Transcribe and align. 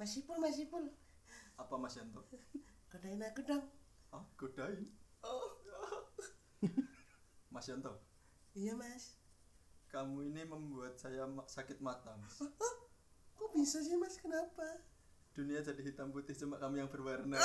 Mas 0.00 0.16
Ipul, 0.16 0.40
Mas 0.40 0.56
Ipul. 0.56 0.88
Apa 1.60 1.76
Mas 1.76 1.92
Yanto? 1.92 2.24
Godain 2.88 3.20
aku 3.20 3.44
dong. 3.44 3.68
Ah, 4.08 4.24
godain. 4.40 4.88
Oh, 5.20 5.60
Mas 7.52 7.68
Yanto, 7.68 8.00
iya 8.56 8.72
Mas. 8.72 9.20
kamu 9.92 10.32
ini 10.32 10.48
membuat 10.48 10.96
saya 10.96 11.28
sakit 11.44 11.84
mata, 11.84 12.16
Mas. 12.16 12.40
Kok 13.36 13.52
bisa 13.52 13.84
sih 13.84 13.92
Mas? 14.00 14.16
Kenapa? 14.16 14.80
Dunia 15.36 15.60
jadi 15.60 15.84
hitam 15.84 16.16
putih 16.16 16.32
cuma 16.32 16.56
kamu 16.56 16.80
yang 16.80 16.88
berwarna. 16.88 17.36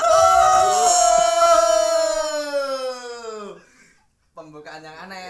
Pembukaan 4.31 4.79
yang 4.79 4.95
aneh. 4.95 5.27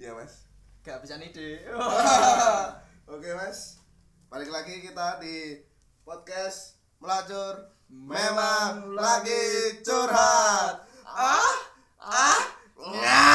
Iya 0.00 0.16
mas. 0.16 0.48
Gak 0.80 1.04
bisa 1.04 1.20
ide. 1.20 1.68
Oke 3.04 3.28
mas. 3.36 3.76
Balik 4.32 4.48
lagi 4.48 4.80
kita 4.80 5.20
di 5.20 5.67
podcast 6.08 6.80
melacur. 7.04 7.68
Memang 7.92 8.96
lagi 8.96 9.76
curhat. 9.84 10.88
Ah, 11.04 11.56
ah, 12.00 12.40
ngah. 12.80 13.27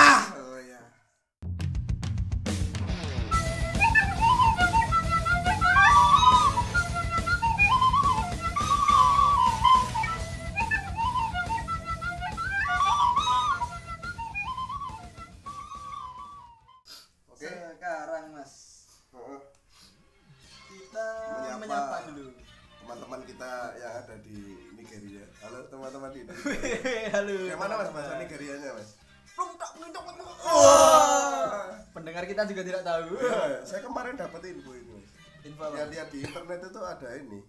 Ada 36.93 37.09
ini 37.17 37.39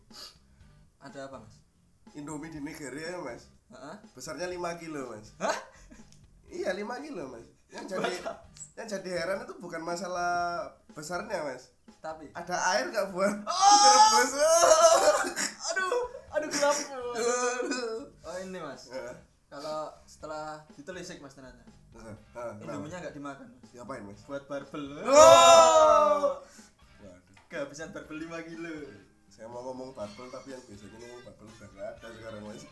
Ada 0.99 1.29
apa 1.29 1.37
Mas? 1.45 1.55
Indomie 2.15 2.49
di 2.49 2.61
Nigeria 2.61 3.19
mas. 3.19 3.51
Heeh. 3.69 3.97
Besarnya 4.15 4.47
5 4.47 4.81
kilo 4.81 5.11
mas. 5.11 5.35
Hah? 5.37 5.57
Iya 6.47 6.73
5 6.73 7.05
kilo 7.05 7.29
mas. 7.29 7.45
Yang 7.69 7.85
jadi 7.93 8.13
yang 8.75 8.89
jadi 8.89 9.11
heran 9.13 9.45
itu 9.45 9.55
bukan 9.59 9.83
masalah 9.83 10.33
besarnya 10.93 11.45
mas. 11.45 11.75
Tapi 12.01 12.31
Ada 12.33 12.57
air 12.73 12.89
nggak 12.89 13.13
buat 13.13 13.35
direbus? 13.35 14.33
aduh, 15.69 15.97
aduh 16.33 16.49
gelap. 16.49 16.77
Aduh. 16.77 17.99
Oh 18.25 18.37
ini 18.41 18.57
Mas. 18.57 18.89
Eh, 18.89 19.15
Kalau 19.49 19.93
setelah 20.05 20.65
ditelisik 20.73 21.21
Mas 21.21 21.33
ternyata. 21.33 21.61
eh, 21.61 22.01
eh, 22.01 22.17
kenapa? 22.33 22.61
Indominya 22.65 22.99
nggak 23.05 23.15
dimakan 23.15 23.47
Mas. 23.53 23.69
Diapain 23.71 24.05
mas? 24.05 24.21
Buat 24.25 24.45
barbel. 24.47 24.85
Oh. 25.05 26.41
Waduh. 27.05 27.35
Kehabisan 27.49 27.93
barbel 27.93 28.17
5 28.23 28.49
kilo. 28.49 28.73
Saya 29.35 29.51
mau 29.51 29.67
ngomong 29.67 29.91
bubble 29.93 30.31
tapi 30.31 30.55
yang 30.55 30.63
biasanya 30.63 30.95
ngomong 30.97 31.23
bubble 31.27 31.49
udah 31.51 31.69
nggak 31.69 31.87
ada 31.91 32.07
sekarang 32.09 32.43
mas. 32.47 32.63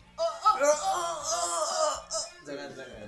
Jangan 2.43 2.69
jangan. 2.71 3.07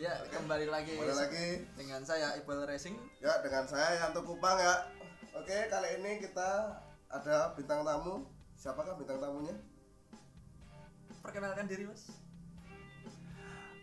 Ya, 0.00 0.14
kembali 0.30 0.66
lagi. 0.66 0.94
Kembali 0.94 1.12
lagi 1.12 1.46
dengan 1.74 2.00
saya 2.00 2.38
Iqbal 2.38 2.64
Racing. 2.64 2.94
ya 3.18 3.42
dengan 3.42 3.66
saya 3.66 3.98
Yanto 4.00 4.22
Kupang 4.22 4.56
ya. 4.56 4.74
Oke 5.34 5.66
kali 5.66 5.98
ini 5.98 6.22
kita 6.22 6.78
ada 7.10 7.50
bintang 7.52 7.82
tamu. 7.82 8.22
Siapakah 8.54 8.94
bintang 8.94 9.18
tamunya? 9.18 9.56
Perkenalkan 11.20 11.66
diri 11.66 11.84
Mas. 11.84 12.14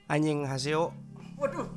Anjing 0.07 0.47
Haseo 0.47 0.95
Waduh. 1.35 1.67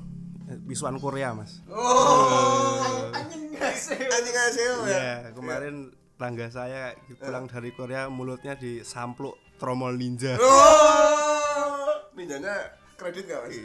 bisuan 0.65 0.99
Korea 0.99 1.31
mas 1.31 1.59
Oh, 1.67 3.11
Anjing 3.11 3.51
nggak 3.51 3.75
sih. 3.75 3.99
anjing 3.99 4.37
aseo 4.41 4.75
ya. 4.83 4.95
Iya 5.27 5.35
kemarin 5.35 5.91
tangga 6.21 6.47
saya 6.47 6.93
pulang 7.17 7.49
dari 7.49 7.73
Korea 7.73 8.07
mulutnya 8.07 8.53
disampluk 8.55 9.41
tromol 9.57 9.97
ninja 9.97 10.37
Oh, 10.41 11.89
ninjanya 12.13 12.69
kredit 12.95 13.25
gak 13.25 13.41
mas? 13.43 13.57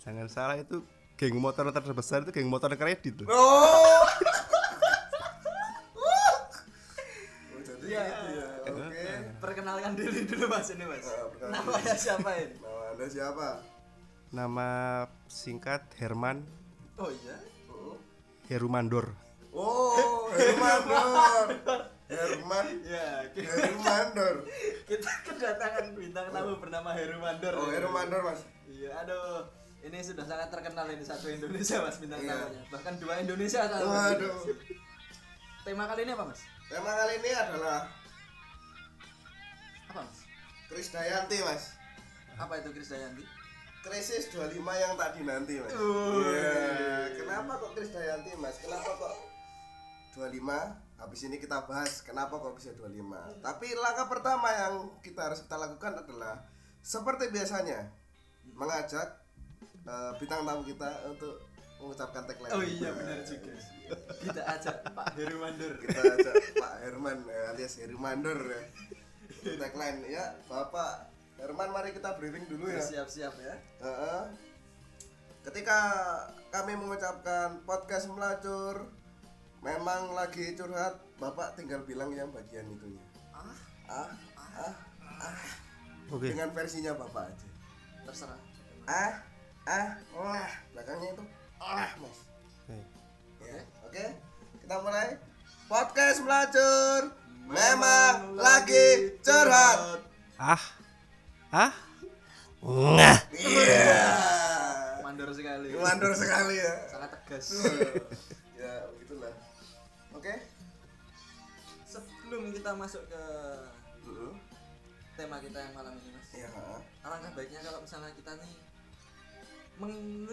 jangan 0.00 0.26
salah 0.26 0.56
itu 0.56 0.82
geng 1.14 1.38
motor 1.38 1.70
terbesar 1.70 2.24
itu 2.24 2.32
geng 2.32 2.48
motor 2.48 2.74
kredit 2.74 3.22
loh 3.22 3.28
Oh. 3.30 4.02
Oh, 5.94 6.26
Iya. 7.80 8.02
itu 8.06 8.28
ya. 8.32 8.46
Oke. 8.68 9.02
Perkenalkan 9.40 9.92
diri 9.94 10.22
dulu 10.22 10.46
Mas 10.46 10.70
ini 10.70 10.84
Mas. 10.84 11.02
Perkenalkan 11.02 11.50
Namanya 11.50 11.94
siapa 11.96 12.30
ini? 12.36 12.54
Nama 12.56 12.84
anda 12.88 13.06
siapa? 13.08 13.48
nama 14.30 14.68
singkat 15.26 15.82
Herman 15.96 16.46
Oh 16.94 17.10
iya. 17.10 17.34
Oh, 17.66 17.98
Herumandor 18.46 19.10
oh 19.52 20.30
Hermandor. 20.30 21.48
Herman. 22.10 22.66
Ya, 22.82 23.22
kita, 23.30 23.54
Hermandor. 23.54 24.42
kita 24.82 25.10
kedatangan 25.22 25.94
bintang 25.94 26.26
tamu 26.28 26.58
bernama 26.58 26.90
Heru 26.90 27.22
Mandor. 27.22 27.54
Oh 27.54 27.70
Hermandor 27.70 28.20
mas. 28.26 28.42
Iya, 28.66 28.90
aduh. 28.98 29.46
Ini 29.80 29.96
sudah 30.04 30.28
sangat 30.28 30.52
terkenal 30.52 30.92
ini 30.92 31.00
satu 31.00 31.32
Indonesia 31.32 31.80
Mas 31.80 31.96
bintang 31.96 32.20
Iya. 32.20 32.36
tamunya. 32.36 32.62
Bahkan 32.68 32.94
dua 33.00 33.14
Indonesia. 33.16 33.64
Waduh. 33.64 34.44
Tema 35.64 35.88
kali 35.88 36.04
ini 36.04 36.12
apa 36.12 36.24
Mas? 36.28 36.40
Tema 36.68 36.92
kali 36.92 37.12
ini 37.16 37.30
adalah 37.32 37.88
Apa 39.88 40.00
Mas? 40.04 40.18
Krisdayanti 40.68 41.36
mas. 41.42 41.74
Apa 42.36 42.60
itu 42.60 42.70
Kris 42.70 42.92
Dayanti? 42.92 43.24
Krisis 43.80 44.28
25 44.30 44.60
yang 44.60 44.92
tak 44.94 45.16
dinanti 45.16 45.58
mas. 45.58 45.72
Wih. 45.72 46.28
Iya. 46.28 46.54
Kenapa 47.16 47.52
kok 47.56 47.72
Krisdayanti 47.72 48.30
mas? 48.36 48.60
Kenapa 48.60 48.90
kok 48.92 49.14
25? 50.14 51.00
Habis 51.00 51.20
ini 51.24 51.36
kita 51.40 51.64
bahas 51.64 52.04
kenapa 52.04 52.36
kok 52.36 52.54
bisa 52.56 52.74
25. 52.76 53.40
Tapi 53.40 53.66
langkah 53.78 54.06
pertama 54.10 54.48
yang 54.52 54.74
kita 55.00 55.32
harus 55.32 55.40
kita 55.46 55.56
lakukan 55.56 56.04
adalah 56.04 56.44
seperti 56.80 57.32
biasanya 57.32 57.88
mengajak 58.52 59.08
eh, 59.88 60.12
bintang 60.20 60.44
tamu 60.44 60.62
kita 60.64 60.90
untuk 61.08 61.50
mengucapkan 61.80 62.22
tagline. 62.28 62.52
Oh 62.52 62.62
iya 62.64 62.92
benar 62.92 63.24
juga. 63.24 63.52
Kita 64.20 64.42
ajak 64.44 64.76
Pak 64.92 65.06
Heru 65.16 65.36
Mandor. 65.40 65.72
Kita 65.80 66.00
ajak 66.04 66.34
Pak 66.60 66.74
Herman 66.84 67.18
eh, 67.26 67.50
alias 67.50 67.74
Hermandor 67.80 68.40
ya. 68.44 68.62
Tagline 69.40 70.04
ya, 70.12 70.36
Bapak 70.44 71.08
Herman 71.40 71.72
mari 71.72 71.96
kita 71.96 72.20
briefing 72.20 72.44
dulu 72.44 72.68
ya. 72.68 72.84
Siap-siap 72.84 73.34
ya. 73.40 73.54
Heeh. 73.80 74.22
Ketika 75.40 75.78
kami 76.52 76.76
mengucapkan 76.76 77.64
podcast 77.64 78.12
melacur, 78.12 78.92
memang 79.60 80.16
lagi 80.16 80.56
curhat, 80.56 80.96
Bapak 81.20 81.56
tinggal 81.56 81.84
bilang 81.84 82.12
yang 82.16 82.32
bagian 82.32 82.64
itunya. 82.72 83.04
Ah, 83.32 83.56
Ah, 83.90 84.10
ah, 84.38 84.74
ah. 85.20 85.38
oke 86.08 86.22
Dengan 86.22 86.54
versinya 86.54 86.94
Bapak 86.94 87.28
aja. 87.28 87.48
terserah. 88.06 88.40
Ah, 88.88 89.12
ah, 89.66 89.88
wah. 90.16 90.52
Belakangnya 90.72 91.12
itu 91.12 91.24
ah, 91.60 91.90
Mas. 91.98 92.18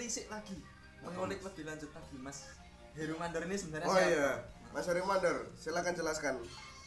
Menelisik 0.08 0.32
lagi, 0.32 0.56
mengulik 1.04 1.44
lebih 1.44 1.68
lanjut 1.68 1.92
lagi 1.92 2.16
Mas. 2.16 2.48
Heru 2.96 3.20
Mandor 3.20 3.44
ini 3.44 3.60
sebenarnya 3.60 3.92
Oh 3.92 3.96
siapa? 4.00 4.08
iya, 4.08 4.30
Mas 4.72 4.88
Heri 4.88 5.04
Mandor, 5.04 5.52
silakan 5.60 5.94
jelaskan. 6.00 6.34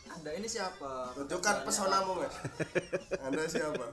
Anda 0.08 0.30
ini 0.40 0.48
siapa? 0.48 1.12
Tunjukkan 1.12 1.56
pesonamu? 1.68 2.24
Mas. 2.24 2.32
Anda 3.20 3.44
siapa? 3.44 3.92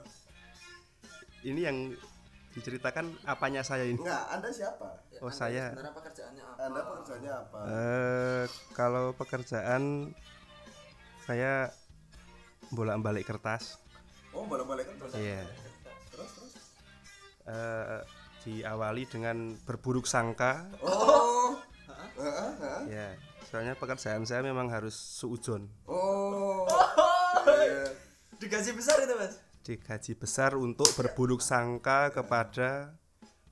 ini 1.44 1.60
yang 1.68 1.92
diceritakan 2.56 3.20
apanya 3.28 3.68
saya 3.68 3.84
ini 3.84 4.00
Enggak, 4.00 4.32
Anda 4.32 4.48
siapa? 4.48 4.96
Oh, 5.20 5.28
Anda 5.28 5.36
saya. 5.36 5.76
Sebenarnya 5.76 5.94
pekerjaannya 6.00 6.44
apa? 6.48 6.60
Anda 6.64 6.80
pekerjaannya 6.88 7.32
apa? 7.36 7.60
Eh, 7.68 8.44
kalau 8.72 9.06
pekerjaan 9.12 9.84
saya 11.28 11.68
bolak-balik 12.72 13.28
kertas 13.28 13.76
Oh, 14.32 14.48
balik-balik 14.48 14.88
kan 14.88 14.96
terus. 15.04 15.12
Iya. 15.20 15.44
Terus, 16.16 16.32
terus. 16.32 16.54
Eh, 17.44 18.02
diawali 18.48 19.04
dengan 19.06 19.60
berburuk 19.62 20.08
sangka 20.08 20.72
Oh. 20.80 21.60
Hah? 21.86 22.08
Heeh, 22.16 22.52
heeh. 22.58 22.82
ya 22.88 23.08
soalnya 23.44 23.76
pekerjaan 23.76 24.24
saya 24.24 24.40
memang 24.42 24.68
harus 24.68 24.96
suujon 24.96 25.68
Oh. 25.84 26.64
Iya. 27.44 27.92
Digaji 28.38 28.72
besar 28.72 28.98
itu 29.02 29.14
mas. 29.14 29.36
digaji 29.62 30.14
besar 30.14 30.56
untuk 30.56 30.88
berburuk 30.94 31.40
sangka 31.40 32.08
kepada 32.10 32.96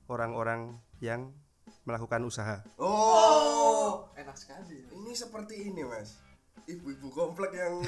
orang-orang 0.06 0.78
yang 0.96 1.36
melakukan 1.82 2.24
usaha. 2.24 2.64
Oh, 2.76 4.08
Enak 4.14 4.34
sekali. 4.34 4.80
ini 4.90 5.12
seperti 5.12 5.68
ini 5.68 5.82
mas. 5.82 6.16
Ibu-ibu 6.66 7.08
komplek 7.08 7.54
yang 7.54 7.78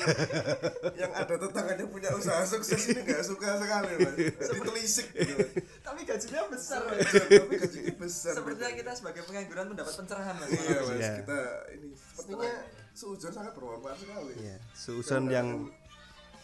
yang 1.03 1.11
ada 1.11 1.35
tetangganya 1.35 1.83
punya 1.85 2.15
usaha 2.15 2.47
sukses 2.47 2.79
ini 2.87 3.03
nggak 3.03 3.27
suka 3.27 3.59
sekali 3.59 3.91
mas. 3.99 4.15
Ditelisik 4.39 5.07
gitu. 5.11 5.35
Mas. 5.35 5.51
Tapi 5.83 6.01
gajinya 6.03 6.47
besar 6.47 6.81
mas. 6.87 7.11
Tapi 7.11 7.55
gajinya 7.59 7.95
besar. 7.99 8.33
Sepertinya 8.39 8.71
kita 8.73 8.93
sebagai 8.95 9.23
pengangguran 9.23 9.67
mendapat 9.69 9.93
pencerahan 9.93 10.35
mas. 10.37 10.51
Iya 10.53 10.79
mas, 10.79 10.95
Iya. 10.95 11.13
kita 11.19 11.39
ini 11.75 11.87
sepertinya 11.99 12.53
sujon 12.95 13.33
sangat 13.35 13.53
bermanfaat 13.53 13.99
sekali. 13.99 14.33
Ya, 14.39 14.57
suujon 14.73 15.25
yang 15.27 15.49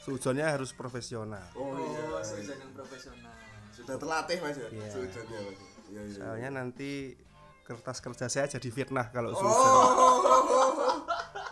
suujonnya 0.03 0.47
harus 0.51 0.71
profesional. 0.71 1.47
Oh, 1.55 1.71
Oh, 1.71 1.79
iya. 1.79 2.19
sejajar 2.21 2.59
yang 2.59 2.75
profesional. 2.75 3.31
Sudah 3.71 3.95
terlatih 3.95 4.39
mas 4.39 4.59
ya, 4.59 4.69
Iya. 4.69 4.91
sujonnya 4.91 5.39
mas. 5.39 5.59
Iya 5.87 6.01
iya. 6.03 6.15
Soalnya 6.19 6.51
nanti 6.53 7.15
kertas 7.63 8.03
kerja 8.03 8.27
saya 8.27 8.51
jadi 8.51 8.69
fitnah 8.69 9.09
kalau 9.09 9.31
Oh, 9.31 9.39
suujon. 9.39 10.99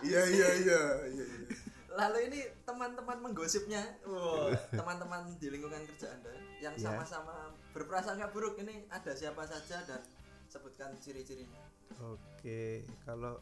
iya 0.02 0.22
iya 0.26 0.48
iya 0.58 0.80
iya. 1.08 1.24
iya. 1.24 1.46
Lalu 1.92 2.18
ini 2.32 2.40
teman-teman 2.64 3.20
menggosipnya, 3.20 3.84
wow, 4.08 4.48
teman-teman 4.72 5.36
di 5.36 5.52
lingkungan 5.52 5.84
kerja 5.92 6.08
anda 6.08 6.32
yang 6.56 6.72
Iya. 6.72 6.88
sama-sama 6.88 7.52
berprasangka 7.76 8.32
buruk 8.32 8.56
ini 8.64 8.88
ada 8.88 9.12
siapa 9.12 9.44
saja 9.44 9.84
dan 9.84 10.00
sebutkan 10.48 10.96
ciri-cirinya. 11.04 11.60
Oke, 12.00 12.88
kalau 13.04 13.36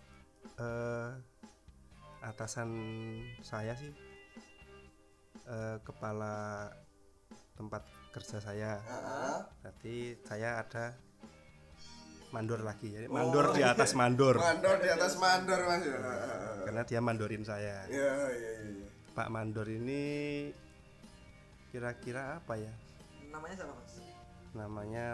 eh, 0.59 1.11
atasan 2.21 2.71
saya 3.39 3.79
sih 3.79 3.95
eh, 5.47 5.77
kepala 5.87 6.67
tempat 7.55 7.87
kerja 8.11 8.43
saya. 8.43 8.83
Ah, 8.89 9.47
Berarti 9.63 10.19
saya 10.27 10.59
ada 10.59 10.97
mandor 12.31 12.63
lagi. 12.63 12.89
Jadi 12.95 13.07
mandor 13.11 13.51
di 13.51 13.63
atas 13.67 13.91
mandor. 13.99 14.39
mandor 14.39 14.79
di 14.79 14.89
atas 14.91 15.19
mandor 15.19 15.61
mas 15.67 15.83
ya. 15.83 15.99
Karena 16.63 16.83
dia 16.87 17.01
mandorin 17.03 17.43
saya. 17.43 17.83
Iya 17.91 18.11
iya 18.15 18.31
iya. 18.31 18.53
iya. 18.63 18.87
Pak 19.11 19.27
Mandor 19.27 19.67
ini 19.67 20.03
kira-kira 21.75 22.39
apa 22.39 22.55
ya? 22.55 22.71
Namanya 23.35 23.55
siapa 23.59 23.75
mas? 23.75 23.95
Namanya 24.55 25.07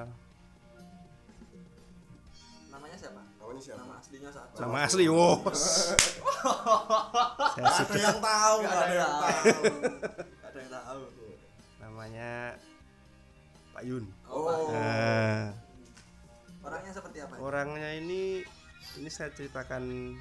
Namanya 2.69 2.97
siapa? 3.01 3.25
Namanya 3.41 3.63
siapa? 3.65 3.81
Nama 3.81 3.95
aslinya 3.97 4.29
siapa? 4.29 4.53
nama 4.61 4.79
asli. 4.85 5.05
Wow. 5.09 5.49
saya 7.57 7.73
Ada 7.73 7.97
yang 7.97 8.21
tahu, 8.21 8.59
ada 8.69 8.93
yang 8.93 9.17
tahu. 9.17 9.49
Ada 10.45 10.59
yang 10.61 10.73
tahu. 10.77 11.03
namanya 11.81 12.31
Pak 13.73 13.83
Yun. 13.89 14.05
Oh, 14.29 14.45
Pak. 14.45 14.57
Nah, 14.77 15.57
Orangnya 17.41 17.93
ini 17.97 18.41
ini 18.97 19.11
saya 19.13 19.29
ceritakan 19.35 20.15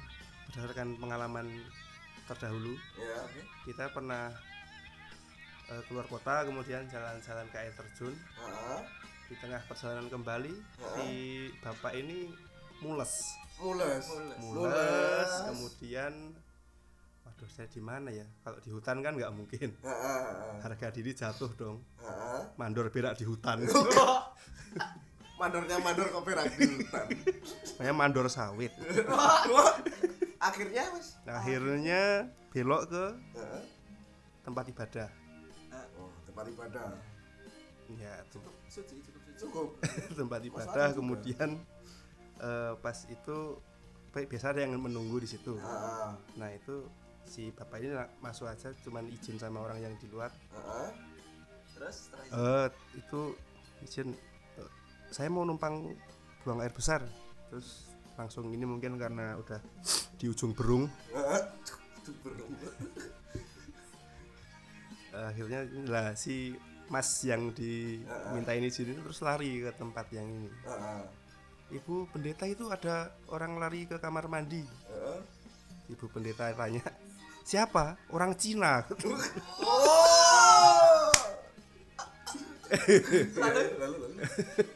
berdasarkan 0.50 1.00
pengalaman 1.00 1.46
terdahulu. 2.28 2.74
Ya. 2.98 3.20
Kita 3.64 3.84
pernah 3.94 4.30
eh, 5.72 5.82
keluar 5.88 6.06
kota 6.06 6.44
kemudian 6.44 6.84
jalan-jalan 6.90 7.46
ke 7.48 7.56
air 7.56 7.72
terjun. 7.72 8.14
Ah, 8.42 8.82
Di 9.26 9.34
tengah 9.42 9.58
perjalanan 9.66 10.06
kembali 10.06 10.54
si 10.94 11.08
bapak 11.64 11.98
ini 11.98 12.30
mules. 12.78 13.34
Mules. 13.58 14.04
Mules. 14.12 14.38
Mules, 14.44 15.30
kemudian 15.50 16.12
waduh 17.26 17.48
saya 17.50 17.66
di 17.72 17.82
mana 17.82 18.12
ya? 18.12 18.22
Kalau 18.44 18.58
di 18.62 18.70
hutan 18.70 19.02
kan 19.02 19.16
nggak 19.16 19.32
mungkin. 19.34 19.74
Ah, 19.82 19.90
ah, 19.90 20.22
Harga 20.62 20.92
diri 20.94 21.10
jatuh 21.16 21.50
dong. 21.58 21.82
ah, 21.98 22.06
ah. 22.06 22.42
Mandor 22.60 22.92
berak 22.92 23.18
di 23.18 23.24
hutan. 23.26 23.64
Mandornya 25.36 25.76
mandor 25.84 26.08
di 26.08 26.64
hutan. 26.64 27.06
Saya 27.76 27.92
mandor 27.92 28.26
sawit. 28.32 28.72
Akhirnya 30.40 30.88
mas. 30.96 31.20
Nah, 31.28 31.40
akhirnya 31.40 32.00
belok 32.52 32.82
ke 32.88 33.04
Ah, 33.36 33.62
tempat 34.40 34.64
ibadah. 34.68 35.08
Oh, 36.00 36.08
tempat 36.24 36.44
ibadah. 36.48 36.88
Ya, 38.00 38.24
tuh. 38.32 38.40
Suci, 38.66 38.96
cukup 39.04 39.20
suci. 39.22 39.38
Cukup. 39.44 39.68
tempat 40.18 40.40
ibadah 40.40 40.88
kemudian 40.96 41.60
eh, 42.40 42.72
pas 42.80 42.96
itu 43.06 43.60
baik 44.10 44.32
biasa 44.32 44.56
ada 44.56 44.64
yang 44.64 44.72
menunggu 44.80 45.20
di 45.20 45.28
situ. 45.28 45.60
Ah, 45.60 45.68
ah, 45.68 46.12
Nah, 46.40 46.48
itu 46.48 46.88
si 47.28 47.52
bapak 47.52 47.82
ini 47.82 47.92
masuk 48.22 48.48
aja 48.48 48.72
cuman 48.80 49.04
izin 49.12 49.36
sama 49.36 49.60
orang 49.60 49.84
yang 49.84 49.92
di 50.00 50.08
luar. 50.08 50.32
ah, 50.54 50.88
ah. 50.88 50.90
Terus 51.76 52.08
setelah 52.08 52.24
itu 52.24 52.40
Eh, 52.40 52.66
itu 52.96 53.20
izin 53.84 54.08
saya 55.16 55.32
mau 55.32 55.48
numpang 55.48 55.96
buang 56.44 56.60
air 56.60 56.76
besar. 56.76 57.00
Terus 57.48 57.88
langsung 58.20 58.52
ini 58.52 58.68
mungkin 58.68 59.00
karena 59.00 59.40
udah 59.40 59.64
di 60.16 60.28
ujung 60.28 60.56
berung 60.56 60.88
akhirnya 65.16 65.64
lah 65.88 66.12
si 66.12 66.52
mas 66.92 67.08
yang 67.24 67.48
diminta 67.56 68.52
ini 68.52 68.68
itu 68.68 68.84
terus 68.84 69.24
lari 69.24 69.64
ke 69.64 69.72
tempat 69.74 70.06
yang 70.12 70.28
ini. 70.28 70.52
Ibu 71.72 72.12
pendeta 72.14 72.46
itu 72.46 72.70
ada 72.70 73.10
orang 73.32 73.58
lari 73.58 73.90
ke 73.90 73.98
kamar 73.98 74.30
mandi. 74.30 74.62
Ibu 75.90 76.06
pendeta 76.12 76.52
tanya, 76.54 76.84
siapa? 77.42 77.98
Orang 78.14 78.38
Cina. 78.38 78.86
Oh. 78.86 79.18
Lalu? 82.66 83.62
lalu 83.78 83.96
lalu. 84.02 84.66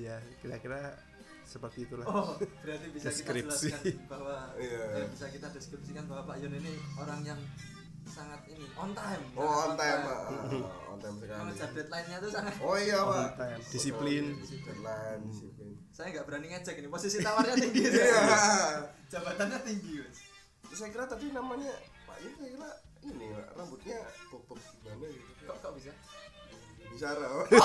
Ya 0.00 0.16
kira-kira 0.38 0.94
seperti 1.42 1.84
itulah. 1.84 2.04
Oh, 2.04 2.36
berarti 2.60 2.86
bisa 2.90 3.08
kita 3.08 3.18
Deskripsi. 3.32 3.68
jelaskan 3.72 4.04
bahwa 4.04 4.36
Iya. 4.54 4.80
eh, 4.94 5.06
bisa 5.08 5.26
kita 5.28 5.48
deskripsikan 5.48 6.04
bahwa 6.04 6.22
Pak 6.26 6.36
Yun 6.38 6.52
ini 6.54 6.72
orang 6.94 7.20
yang 7.22 7.40
sangat 8.04 8.40
ini 8.46 8.64
on 8.74 8.92
time. 8.92 9.24
Oh, 9.32 9.44
on 9.64 9.72
time, 9.74 10.00
Pak. 10.02 10.18
Ah, 10.28 10.44
on 10.86 10.98
time 10.98 11.16
sekali. 11.18 11.40
Mengejar 11.42 11.70
deadline-nya 11.72 12.16
tuh 12.18 12.30
sangat 12.30 12.52
Oh 12.58 12.76
iya, 12.76 13.00
Pak. 13.00 13.16
On 13.16 13.32
time, 13.34 13.60
disiplin. 13.66 14.24
Deadline, 14.38 15.20
disiplin. 15.26 15.72
saya 15.88 16.12
nggak 16.12 16.26
berani 16.26 16.46
ngecek 16.48 16.74
ini 16.76 16.88
posisi 16.88 17.18
tawarnya 17.18 17.58
tinggi 17.58 17.82
Iya. 17.82 18.22
jabatannya 19.08 19.58
tinggi 19.62 19.98
mas 19.98 20.18
Saya 20.70 20.88
kira 20.90 21.04
tadi 21.04 21.32
namanya 21.32 21.74
Pak 22.04 22.16
Yun 22.22 22.32
saya 22.34 22.50
kira 22.52 22.70
ini 23.04 23.26
Pak, 23.32 23.46
rambutnya 23.56 23.98
bob-bob 24.28 24.58
gimana 24.78 25.06
gitu. 25.08 25.42
kok 25.42 25.56
kok 25.58 25.72
bisa 25.74 25.90
Bicara. 26.86 27.26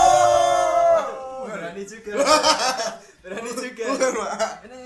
Oh. 0.00 0.69
Berani 1.50 1.82
juga 1.82 2.12
berani 3.22 3.50
juga 3.52 3.84
Bukan, 3.86 4.12
Pak. 4.16 4.30
ini 4.64 4.80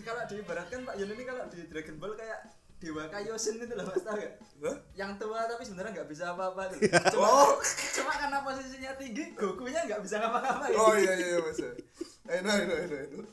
kalau 0.00 0.22
diibaratkan 0.26 0.78
Pak 0.82 0.94
Yun 0.94 1.08
ini 1.10 1.22
kalau 1.24 1.42
di 1.48 1.60
Dragon 1.66 1.96
Ball 1.96 2.14
kayak 2.14 2.40
Dewa 2.80 3.04
Kaioshin 3.06 3.60
itu 3.60 3.74
loh 3.76 3.84
mas 3.84 4.00
gak? 4.00 4.40
Hah? 4.64 4.76
yang 4.94 5.12
tua 5.16 5.44
tapi 5.44 5.60
sebenarnya 5.62 6.00
nggak 6.00 6.08
bisa 6.08 6.32
apa-apa 6.32 6.72
tuh. 6.72 6.80
Cuma, 7.12 7.28
Oh. 7.28 7.52
cuma 7.92 8.12
karena 8.14 8.40
posisinya 8.40 8.96
tinggi, 8.96 9.36
Gokunya 9.36 9.84
nggak 9.84 10.00
bisa 10.00 10.16
ngapa-ngapain. 10.16 10.72
Oh 10.74 10.96
iya 10.96 11.12
iya 11.12 11.36
Mas. 11.40 11.60
Enak 11.60 12.56
enak 12.58 12.78
enak 12.82 13.00
enak. 13.10 13.26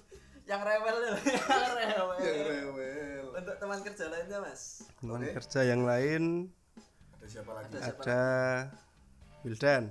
Yang 0.43 0.61
rewel 0.63 0.95
tuh, 0.97 1.11
yang 1.55 1.71
rewel. 1.79 2.17
Ya 2.19 2.31
rewel. 2.43 3.23
Untuk 3.33 3.55
teman 3.55 3.79
kerja 3.79 4.05
lainnya 4.07 4.37
mas, 4.41 4.61
Teman 4.97 5.19
Oke. 5.21 5.31
kerja 5.35 5.59
yang 5.63 5.81
lain 5.83 6.23
Ada 7.15 7.27
siapa 7.29 7.51
lagi? 7.53 7.67
Ada 7.69 7.79
siapa 7.81 8.01
ada 8.03 8.23
Wildan. 9.43 9.83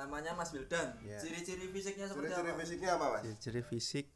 Namanya 0.00 0.32
Mas 0.32 0.48
Wildan. 0.56 0.96
Ya. 1.04 1.20
Ciri-ciri 1.20 1.68
fisiknya 1.68 2.08
seperti 2.08 2.32
Ciri-ciri 2.32 2.50
apa? 2.50 2.60
fisiknya 2.64 2.90
apa, 2.96 3.06
Mas? 3.12 3.22
Ciri 3.36 3.62
fisik 3.62 4.06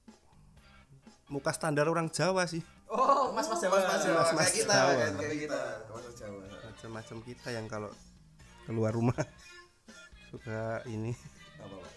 muka 1.29 1.53
standar 1.53 1.85
orang 1.89 2.09
Jawa 2.09 2.49
sih. 2.49 2.65
Oh, 2.89 3.33
Mas 3.33 3.49
Mas 3.49 3.61
Jawa. 3.61 3.77
Mas 3.77 3.89
Mas 3.93 4.05
Jawa 4.05 4.23
kayak 4.33 4.53
kita, 4.55 4.73
Jawa. 4.73 4.93
kayak 4.97 5.13
kita. 5.21 5.37
kita. 5.37 5.61
Mas 5.93 6.07
Jawa. 6.17 6.43
Macam-macam 6.65 7.17
kita 7.23 7.49
yang 7.53 7.67
kalau 7.69 7.91
keluar 8.65 8.93
rumah 8.97 9.17
suka 10.33 10.81
ini 10.89 11.13
Apa, 11.61 11.77
Pak? 11.77 11.93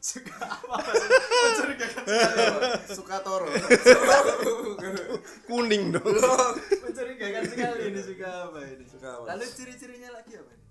Suka 0.00 0.32
apa? 0.32 0.80
Mencurigakan 0.80 2.02
sekali. 2.08 2.48
Suka 2.88 3.16
toro. 3.20 3.46
kuning 5.44 5.92
dong. 5.92 6.08
Mencurigakan 6.80 7.42
sekali 7.46 7.80
ini 7.92 8.00
suka 8.00 8.28
apa 8.48 8.58
ini? 8.64 8.84
Suka 8.88 9.08
apa? 9.12 9.24
Lalu 9.34 9.44
ciri-cirinya 9.52 10.08
lagi 10.16 10.40
apa? 10.40 10.50
ini? 10.50 10.69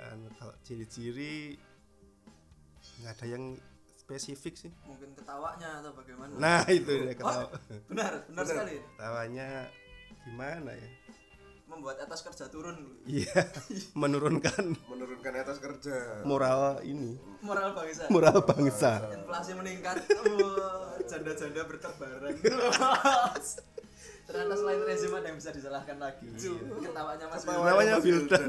Anu, 0.00 0.30
kalau 0.34 0.54
ciri-ciri 0.62 1.58
nggak 2.98 3.12
ada 3.12 3.26
yang 3.28 3.44
spesifik 3.96 4.54
sih. 4.56 4.70
Mungkin 4.84 5.12
ketawanya 5.12 5.82
atau 5.82 5.90
bagaimana? 5.92 6.32
Nah 6.34 6.62
itu 6.68 6.88
dia 6.88 7.12
ketawa. 7.12 7.50
benar, 7.86 8.12
benar 8.24 8.44
sekali. 8.44 8.74
Ketawanya 8.94 9.48
gimana 10.24 10.70
ya? 10.72 10.90
Membuat 11.68 12.00
atas 12.00 12.24
kerja 12.24 12.48
turun 12.48 12.80
Iya, 13.04 13.44
menurunkan 14.02 14.72
Menurunkan 14.88 15.32
etos 15.36 15.60
kerja. 15.60 16.24
moral 16.24 16.80
ini, 16.80 17.20
moral 17.44 17.76
bangsa. 17.76 18.08
moral 18.08 18.40
bangsa. 18.40 19.04
Inflasi 19.12 19.52
meningkat, 19.52 20.00
oh, 20.16 20.96
janda-janda 21.04 21.68
berterbaran. 21.68 22.32
Ternyata 24.28 24.54
selain 24.54 24.84
rezim 24.84 25.08
ada 25.10 25.24
yang 25.24 25.36
bisa 25.36 25.50
disalahkan 25.50 25.96
lagi. 25.96 26.28
Ketawanya 26.28 27.26
Mas 27.26 27.42
Ketawa. 27.42 27.96
Wildan. 27.98 28.44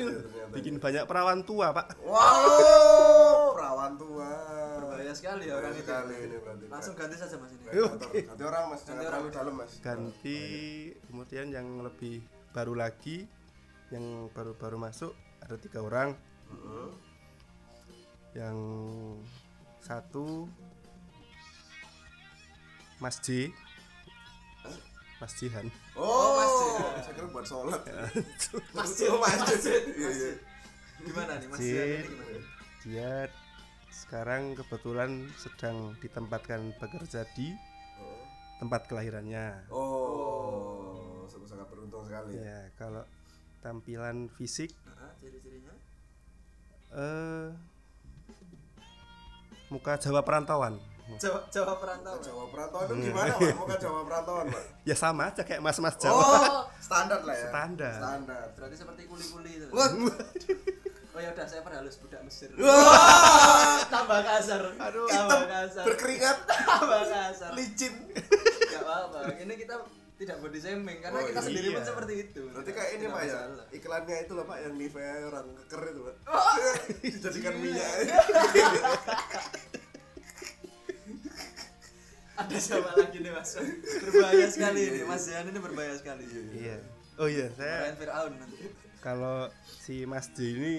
bikin 0.51 0.75
banyak 0.75 1.03
perawan 1.05 1.39
tua 1.41 1.71
pak 1.71 1.95
Wow, 2.01 3.55
perawan 3.55 3.95
tua. 3.95 4.31
Berbahaya 4.75 5.13
sekali 5.13 5.47
ya 5.47 5.55
orang 5.55 5.71
itu. 5.71 5.81
sekali 5.81 6.15
ini 6.19 6.37
berarti. 6.37 6.65
Langsung 6.67 6.93
ganti 6.93 7.15
saja 7.15 7.35
Mas 7.37 7.51
ini. 7.53 7.63
Ganti 7.63 8.43
orang 8.43 8.63
mas, 8.67 8.81
jangan 8.81 8.99
Ganti 8.99 9.07
orang. 9.07 9.23
terlalu 9.23 9.29
dalam 9.31 9.53
mas. 9.55 9.71
ganti 9.79 10.39
kemudian 11.05 11.47
yang 11.47 11.67
lebih 11.79 12.19
baru 12.49 12.73
lagi 12.73 13.23
yang 13.89 14.03
baru-baru 14.29 14.77
masuk 14.77 15.13
ada 15.39 15.55
tiga 15.55 15.79
orang 15.79 16.11
Heeh. 16.45 16.89
yang 18.35 18.57
satu 19.79 20.43
Mas 22.97 23.15
J 23.19 23.47
Mas 25.19 25.33
Jihan 25.35 25.67
Oh, 25.93 26.31
masjid. 26.33 27.03
saya 27.03 27.13
kira 27.13 27.27
buat 27.27 27.43
sholat. 27.43 27.81
Masjid, 28.71 29.07
Oh, 29.07 29.19
masjid. 29.19 29.43
masjid, 29.45 29.81
Iya, 29.91 30.09
iya. 30.09 30.31
Gimana 31.01 31.31
nih 31.35 31.47
Mas 31.47 31.57
Masjid. 31.57 31.99
Ini 31.99 32.07
gimana? 32.07 32.39
dia 32.79 33.11
sekarang 33.89 34.55
kebetulan 34.55 35.11
sedang 35.35 35.77
ditempatkan 35.97 36.71
bekerja 36.75 37.27
di 37.33 37.51
tempat 38.57 38.87
kelahirannya 38.87 39.67
Oh, 39.69 41.27
sangat 41.27 41.67
beruntung 41.67 42.03
sekali. 42.03 42.35
ya 42.35 42.71
kalau 42.73 43.03
tampilan 43.59 44.31
fisik 44.31 44.71
Nah, 44.85 45.11
ciri-cirinya 45.17 45.75
eh 46.91 47.47
muka 49.69 49.95
Jawa 49.95 50.23
perantauan 50.23 50.79
Jawa 51.17 51.39
Jawa 51.47 51.73
perantauan. 51.75 52.21
Jawa 52.21 52.43
perantauan 52.47 52.85
itu 52.85 52.95
gimana, 53.07 53.31
Pak? 53.31 53.55
Mau 53.55 53.65
ke 53.71 53.77
Jawa 53.77 53.99
perantauan, 54.03 54.45
Pak? 54.47 54.63
ya 54.83 54.93
sama 54.93 55.21
aja 55.25 55.41
kayak 55.41 55.57
mas-mas 55.59 55.95
Jawa 55.95 56.19
Oh, 56.19 56.61
Standar 56.85 57.23
lah 57.23 57.33
ya. 57.33 57.47
Standar. 57.47 57.93
Standar. 57.95 58.45
berarti 58.53 58.75
seperti 58.75 59.01
kuli-kuli 59.05 59.51
itu. 59.55 59.67
Wah, 59.71 59.89
Oh 61.09 61.17
ya 61.17 61.33
udah 61.33 61.41
saya 61.43 61.65
perhalus 61.65 61.97
budak 61.97 62.21
Mesir. 62.21 62.53
Wah, 62.53 63.81
Tambah 63.93 64.19
kasar. 64.21 64.61
Aduh, 64.77 65.09
tambah 65.09 65.41
kasar. 65.43 65.83
berkeringat, 65.83 66.37
Tambah 66.45 67.01
kasar. 67.03 67.49
licin. 67.57 67.93
Gak 68.69 68.79
apa-apa. 68.79 69.33
Ini 69.35 69.53
kita 69.57 69.75
tidak 70.15 70.37
body 70.37 70.59
shaming 70.59 70.99
karena 70.99 71.17
Oh, 71.17 71.25
kita 71.25 71.41
sendiri 71.41 71.67
pun 71.71 71.81
iya. 71.81 71.87
seperti 71.87 72.13
itu. 72.21 72.43
Berarti 72.45 72.71
kayak 72.71 72.89
ini 72.93 73.05
Pak 73.07 73.21
ya, 73.23 73.39
iklannya 73.71 74.15
itu 74.21 74.31
loh 74.31 74.45
Pak 74.45 74.57
yang 74.61 74.73
Nivea 74.75 75.13
orang 75.25 75.47
keker 75.57 75.81
itu 75.89 76.01
Pak. 76.03 76.15
Oh. 76.27 76.53
Dijadikan 77.01 77.53
minyak. 77.57 77.89
Ada 82.39 82.55
siapa 82.55 82.95
lagi 82.95 83.17
nih 83.19 83.31
Mas? 83.35 83.51
Berbahaya 83.99 84.47
sekali 84.47 84.81
ini 84.87 85.01
Mas 85.03 85.27
Zian 85.27 85.43
ini 85.43 85.59
berbahaya 85.59 85.95
sekali. 85.99 86.23
iya 86.55 86.79
oh 87.19 87.27
iya 87.27 87.51
saya 87.59 87.91
Fir'aun 87.99 88.31
kalau 89.03 89.51
si 89.65 90.07
Mas 90.07 90.31
J 90.31 90.55
ini 90.55 90.75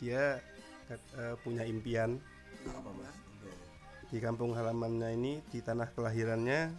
dia 0.00 0.40
eh, 0.88 1.34
punya 1.44 1.68
impian 1.68 2.16
Apa 2.64 2.90
Mas? 2.96 3.14
Di 4.06 4.18
kampung 4.22 4.56
halamannya 4.56 5.12
ini 5.12 5.32
di 5.52 5.60
tanah 5.60 5.92
kelahirannya 5.92 6.72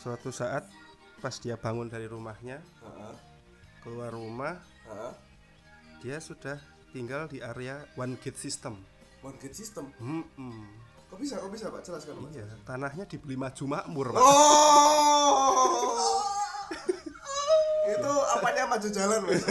suatu 0.00 0.34
saat 0.34 0.66
pas 1.22 1.38
dia 1.38 1.54
bangun 1.54 1.86
dari 1.86 2.10
rumahnya 2.10 2.58
Heeh. 2.82 3.14
keluar 3.80 4.10
rumah 4.10 4.58
Heeh. 4.90 5.12
dia 6.02 6.18
sudah 6.18 6.58
tinggal 6.90 7.30
di 7.30 7.38
area 7.38 7.86
one 7.94 8.18
gate 8.20 8.36
system 8.36 8.74
One 9.24 9.40
gate 9.40 9.56
system. 9.56 9.88
Hmm, 9.96 10.28
Kok 11.14 11.22
bisa? 11.22 11.38
Kok 11.38 11.46
bisa 11.54 11.70
Pak? 11.70 11.86
Jelaskan 11.86 12.18
Pak. 12.18 12.34
iya 12.34 12.42
tanahnya 12.66 13.06
dibeli 13.06 13.38
maju 13.38 13.64
makmur 13.70 14.10
Pak. 14.10 14.18
Oh. 14.18 15.54
itu 17.94 18.12
apanya 18.34 18.66
maju 18.66 18.88
jalan 18.90 19.22
Mas? 19.22 19.46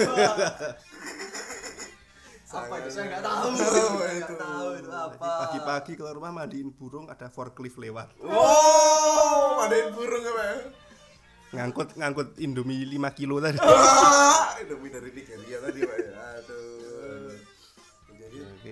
Apa 2.52 2.76
itu 2.84 2.90
saya 2.92 3.06
nggak 3.10 3.24
tahu. 3.24 3.48
Oh, 3.48 3.52
nggak 3.56 4.28
tahu 4.36 4.68
itu 4.76 4.92
apa. 4.92 5.32
pagi-pagi 5.48 5.92
keluar 5.96 6.14
rumah 6.14 6.36
mandiin 6.36 6.68
burung 6.70 7.08
ada 7.08 7.32
forklift 7.32 7.80
lewat 7.80 8.12
Oh, 8.20 9.56
madain 9.58 9.96
burung 9.96 10.20
apa 10.22 10.44
ya? 10.44 10.58
ngangkut 11.54 11.96
ngangkut 11.96 12.30
indomie 12.42 12.84
5 12.84 12.98
kilo 13.14 13.38
tadi 13.40 13.56
Indomie 14.66 14.90
dari 14.90 15.14
Nigeria 15.14 15.62
tadi 15.62 15.80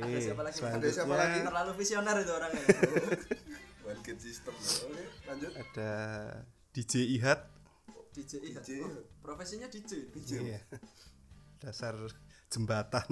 Ada 0.02 0.20
siapa 0.20 0.42
lagi? 0.42 0.58
Ada 0.62 0.88
siapa 0.90 1.14
lagi? 1.14 1.40
Terlalu 1.46 1.72
visioner 1.78 2.16
itu 2.22 2.32
orangnya. 2.34 2.64
gate 4.02 4.22
system. 4.26 4.54
Oke, 4.58 5.04
lanjut. 5.30 5.52
ada 5.54 5.92
DJ 6.74 6.94
Ihat 7.22 7.62
DJ 8.12 8.32
iya. 8.44 8.60
DJ. 8.60 8.70
Oh, 8.84 9.08
profesinya 9.24 9.68
DJ. 9.72 10.12
Iya. 10.12 10.60
dasar 11.64 11.96
jembatan 12.52 13.08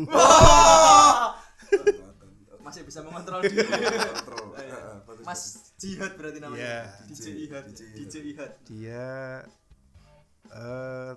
Masih 2.59 2.83
bisa 2.83 2.99
mengontrol 3.01 3.39
diri. 3.41 3.63
Kontrol. 3.63 4.47
Iya. 4.59 5.01
Bagus, 5.07 5.23
Mas 5.23 5.41
Jihad 5.79 6.19
berarti 6.19 6.43
namanya. 6.43 6.59
Iya. 6.59 6.83
DJ 7.07 7.15
DJ 7.15 7.27
Ihad. 7.47 7.63
DJ 7.71 7.81
DJ 7.95 8.15
Ihad. 8.35 8.51
dia 8.67 9.07
eh 10.51 11.13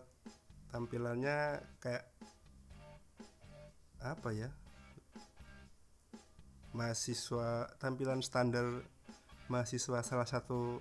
tampilannya 0.70 1.60
kayak 1.82 2.06
apa 3.98 4.28
ya 4.30 4.50
mahasiswa 6.72 7.48
tampilan 7.76 8.20
standar 8.20 8.64
mahasiswa 9.46 10.00
salah 10.00 10.24
satu 10.24 10.80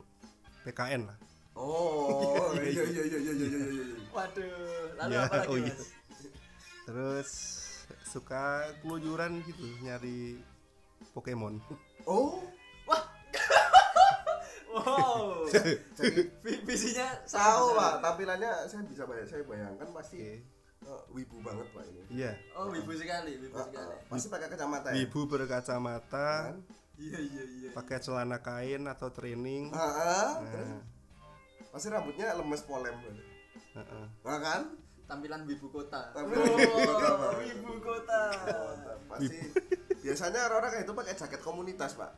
PKN 0.63 1.03
lah 1.05 1.17
Oh, 1.51 2.55
iya 2.55 2.71
iya 2.71 3.03
iya 3.03 3.03
iya 3.03 3.19
iya 3.19 3.33
iya 3.35 3.59
iya. 3.59 3.83
iya. 3.83 3.97
Waduh, 4.09 4.55
lalu 4.95 5.11
Ya, 5.11 5.19
apa 5.21 5.35
lagi 5.37 5.47
oh 5.47 5.57
iya. 5.57 5.67
Mas? 5.69 5.83
terus 6.81 7.29
suka 8.03 8.43
keluyuran 8.79 9.43
gitu 9.43 9.67
nyari 9.81 10.39
Pokemon 11.11 11.59
Oh, 12.03 12.39
Wow. 14.71 15.43
jadi 15.51 15.75
Vi- 16.39 16.63
Visinya 16.63 17.11
tahu 17.27 17.75
Pak, 17.75 17.99
tampilannya 17.99 18.47
saya 18.65 18.87
bisa 18.87 19.03
bayang, 19.03 19.27
saya 19.27 19.43
bayangkan 19.43 19.87
pasti 19.91 20.17
Oke. 20.17 20.35
Eh, 20.81 21.01
wibu 21.11 21.37
banget 21.39 21.67
Pak 21.69 21.83
ini. 21.85 22.01
iya 22.11 22.31
Oh, 22.53 22.67
wibu 22.67 22.91
sekali, 22.91 23.37
wibu 23.37 23.53
Ah, 23.53 23.63
sekali. 23.63 23.85
ah, 23.87 23.99
pasti 24.07 24.27
pakai 24.27 24.47
kacamata 24.47 24.87
ya. 24.89 24.95
ibu 24.99 25.19
berkacamata 25.25 26.27
Kan? 26.47 26.57
Iya, 26.95 27.17
iya, 27.19 27.43
iya. 27.47 27.69
pakai 27.71 27.97
celana 27.97 28.37
kain 28.39 28.85
atau 28.85 29.09
training 29.09 29.69
Ah, 29.71 29.81
ah, 29.81 30.29
terus 30.43 30.69
nah, 30.69 30.81
pasti 31.71 31.87
rambutnya 31.87 32.33
lemes 32.33 32.61
polem. 32.61 32.93
heeh. 33.71 34.05
Nah, 34.21 34.39
kan? 34.39 34.61
Tampilan 35.03 35.43
wibu 35.43 35.67
kota. 35.67 36.07
Tampilan 36.11 36.45
wibu 36.47 36.77
kota, 36.79 37.07
Pak. 37.11 37.27
Oh, 37.27 37.35
wibu 37.37 37.71
kota. 37.79 38.21
Oh, 38.47 38.71
pasti 39.07 39.37
biasanya 39.99 40.39
orang-orang 40.45 40.71
kayak 40.71 40.85
itu 40.85 40.93
pakai 40.93 41.13
jaket 41.15 41.41
komunitas 41.41 41.91
Pak. 41.93 42.11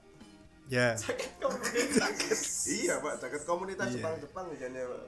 ya 0.66 0.96
Komunitas. 1.38 2.40
Iya 2.66 2.96
Pak, 2.98 3.14
jaket 3.20 3.44
komunitas 3.44 3.88
Iya. 3.88 3.96
Jepang-Jepang 3.98 4.46
misalnya 4.48 4.84
Pak. 4.86 5.02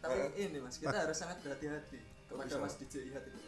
Tapi 0.00 0.16
ini 0.38 0.58
Mas, 0.58 0.76
kita 0.76 0.94
harus 0.96 1.16
sangat 1.16 1.40
berhati-hati 1.40 1.98
kepada 2.26 2.46
bisa? 2.46 2.58
Mas 2.58 2.74
DJ 2.76 2.94
Ihad 3.06 3.24
itu. 3.24 3.38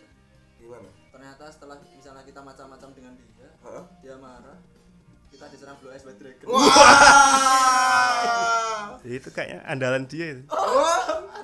Gimana? 0.58 0.88
Ternyata 1.08 1.44
setelah 1.48 1.76
misalnya 1.86 2.22
kita 2.22 2.40
macam-macam 2.40 2.88
dengan 2.90 3.12
dia, 3.14 3.48
Hah? 3.60 3.84
dia 3.98 4.16
marah, 4.16 4.58
kita 5.28 5.44
diserang 5.48 5.76
Blue 5.78 5.90
Eyes 5.90 6.02
White 6.02 6.18
Dragon. 6.18 6.46
Wah! 7.86 8.98
itu 9.06 9.28
kayaknya 9.30 9.62
andalan 9.64 10.04
dia 10.04 10.26
itu. 10.34 10.44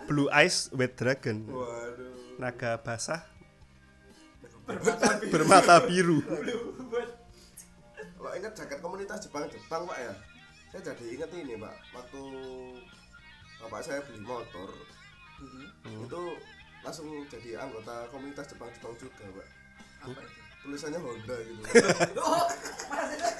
Blue 0.05 0.27
Eyes 0.29 0.67
White 0.71 0.97
Dragon 0.97 1.47
Waduh. 1.47 2.37
naga 2.37 2.75
basah 2.77 3.23
Bermata 4.63 5.09
biru. 5.17 5.31
bermata 5.31 5.75
biru. 5.83 6.19
Kalau 8.17 8.33
ingat 8.33 8.53
jaket 8.55 8.79
komunitas 8.79 9.19
Jepang-Jepang 9.21 9.83
Pak 9.85 9.99
ya, 9.99 10.15
saya 10.71 10.83
jadi 10.85 11.05
inget 11.13 11.31
ini 11.35 11.55
Pak. 11.57 11.75
Waktu 11.93 12.23
bapak 13.59 13.81
saya 13.81 13.99
beli 14.01 14.21
motor, 14.21 14.71
Mhm. 15.39 16.07
itu 16.07 16.23
langsung 16.83 17.07
jadi 17.31 17.63
anggota 17.63 18.11
komunitas 18.11 18.51
Jepang-Jepang 18.51 18.95
juga 18.99 19.25
Pak. 19.39 19.47
Apa 20.03 20.19
itu? 20.19 20.41
Tulisannya 20.63 20.99
Honda 21.03 21.37
gitu. 21.43 21.63
Oh, 22.23 22.47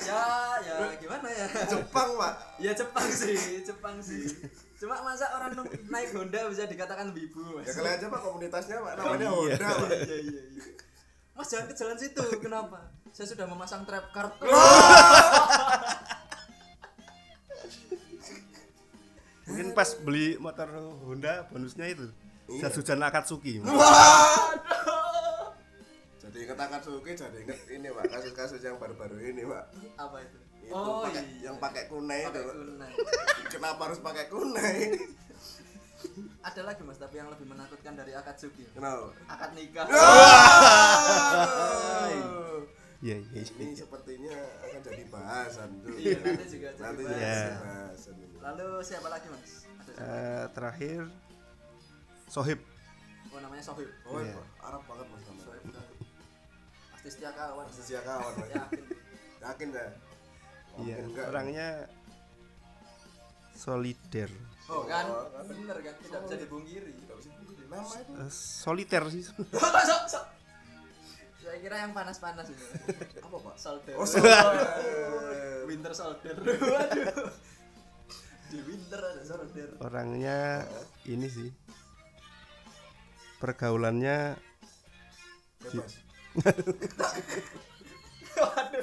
ya, 0.03 0.59
ya 0.59 0.75
gimana 0.99 1.29
ya? 1.31 1.47
Jepang 1.71 2.19
Pak. 2.19 2.35
Ya 2.59 2.73
Jepang 2.75 3.07
sih, 3.07 3.63
Jepang 3.63 3.97
sih. 4.03 4.27
Cuma 4.75 4.99
masa 5.07 5.31
orang 5.39 5.55
naik 5.87 6.11
Honda 6.19 6.51
bisa 6.51 6.67
dikatakan 6.67 7.15
wibu, 7.15 7.63
Mas? 7.63 7.71
Ya 7.71 7.73
kalian 7.79 7.95
aja 7.99 8.07
Pak 8.11 8.21
komunitasnya 8.27 8.83
Pak 8.83 8.93
namanya 8.99 9.31
Iya. 9.31 9.31
Honda 9.31 9.69
Pak. 9.71 9.91
Iya, 10.03 10.17
iya, 10.19 10.43
iya. 10.51 10.63
Mas 11.39 11.47
jangan 11.47 11.67
ke 11.71 11.75
jalan 11.79 11.97
situ, 11.99 12.25
kenapa? 12.43 12.79
Saya 13.15 13.27
sudah 13.31 13.47
memasang 13.47 13.87
trap 13.87 14.11
card. 14.11 14.35
mungkin 19.53 19.77
pas 19.77 19.93
beli 20.01 20.41
motor 20.41 20.65
Honda 21.05 21.45
bonusnya 21.53 21.85
itu 21.93 22.09
Iya. 22.45 22.61
jas 22.63 22.75
hujan 22.75 22.99
Akatsuki 23.01 23.63
Jadi 26.19 26.37
inget 26.41 26.55
Akatsuki, 26.57 27.13
jadi 27.13 27.37
inget 27.39 27.61
ini 27.69 27.89
Pak, 27.89 28.05
kasus-kasus 28.09 28.61
yang 28.61 28.77
baru-baru 28.77 29.19
ini 29.21 29.43
Pak. 29.43 29.65
Apa 29.97 30.17
itu? 30.21 30.39
Itu 30.63 30.73
oh 30.73 31.03
pakai, 31.03 31.23
iya. 31.29 31.51
yang 31.51 31.57
pakai 31.59 31.83
kunai 31.87 32.23
itu. 32.23 32.31
Pakai 32.31 32.43
Pak. 32.43 32.55
kunai. 32.55 32.93
Kenapa 33.49 33.81
harus 33.85 34.01
pakai 34.01 34.25
kunai? 34.29 34.79
ada 36.43 36.61
lagi 36.65 36.83
mas 36.83 36.99
tapi 36.99 37.15
yang 37.15 37.31
lebih 37.31 37.47
menakutkan 37.47 37.95
dari 37.95 38.11
akad 38.11 38.35
suki 38.35 38.67
Kenapa? 38.75 39.15
akad 39.31 39.55
nikah 39.55 39.87
Iya 42.99 43.17
iya. 43.19 43.31
iya. 43.33 43.43
Ini 43.47 43.71
sepertinya 43.73 44.35
akan 44.63 44.81
jadi 44.81 45.03
bahasan 45.07 45.71
tuh. 45.79 45.95
iya 45.95 46.19
nanti 46.19 46.45
juga 46.49 46.69
jadi 46.71 46.83
Nanti 46.83 47.03
Iya. 47.09 47.39
bahasan 47.57 48.15
ini. 48.17 48.35
lalu 48.37 48.69
siapa 48.83 49.09
lagi 49.09 49.27
mas 49.27 49.43
ada 49.63 49.91
siapa? 49.91 50.03
Eh, 50.03 50.45
terakhir 50.51 51.01
Sohib. 52.33 52.61
oh 53.29 53.39
namanya 53.39 53.61
Sohib 53.63 53.89
Oh, 54.05 54.17
Iya. 54.19 54.41
Arab 54.59 54.83
banget 54.87 55.07
mas 55.07 55.23
namanya. 55.23 55.45
Sohib 55.45 55.63
pasti 56.93 57.09
setia 57.11 57.31
kawan 57.33 57.65
Pasti 57.69 57.83
siap 57.85 58.03
kawan 58.03 58.33
yakin 58.49 58.83
Yakin 59.43 59.69
dah. 59.69 59.91
Iya, 60.81 60.97
orangnya 61.27 61.69
solider. 63.53 64.31
Oh, 64.65 64.87
kan 64.89 65.05
oh, 65.07 65.29
kan. 65.29 65.45
bener 65.45 65.77
kan 65.77 65.95
tidak 65.99 66.21
bisa 66.25 66.37
dibungkiri 66.39 66.91
Tidak 66.95 67.17
bisa 67.19 67.29
dipungkiri. 67.31 67.67
Nama 67.69 67.95
itu. 67.99 68.11
Eh, 68.17 68.31
soliter 68.33 69.03
sih. 69.11 69.23
Sok. 70.13 70.25
saya 71.43 71.59
kira 71.59 71.77
yang 71.77 71.93
panas-panas 71.93 72.47
itu 72.49 72.65
Apa 73.19 73.37
pak? 73.37 73.55
solder 73.59 73.93
Oh, 73.99 74.07
solder. 74.07 74.47
winter 75.69 75.93
solder 75.93 76.37
waduh 76.73 77.31
di 78.47 78.59
winter 78.63 79.01
ada 79.01 79.23
solder 79.23 79.69
Orangnya 79.81 80.63
ini 81.05 81.27
sih. 81.27 81.51
Pergaulannya 83.43 84.39
Bebas. 85.63 85.93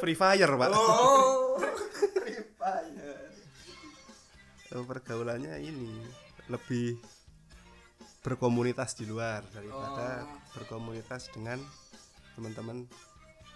Free 0.03 0.17
Fire, 0.19 0.51
Pak. 0.51 0.69
Oh. 0.75 1.55
Free 2.19 2.43
Fire. 2.59 3.19
Oh, 4.75 4.83
pergaulannya 4.83 5.63
ini 5.63 6.03
lebih 6.51 6.99
berkomunitas 8.19 8.99
di 8.99 9.07
luar 9.07 9.47
daripada 9.49 10.27
Oh. 10.27 10.39
berkomunitas 10.59 11.31
dengan 11.31 11.63
teman-teman 12.35 12.83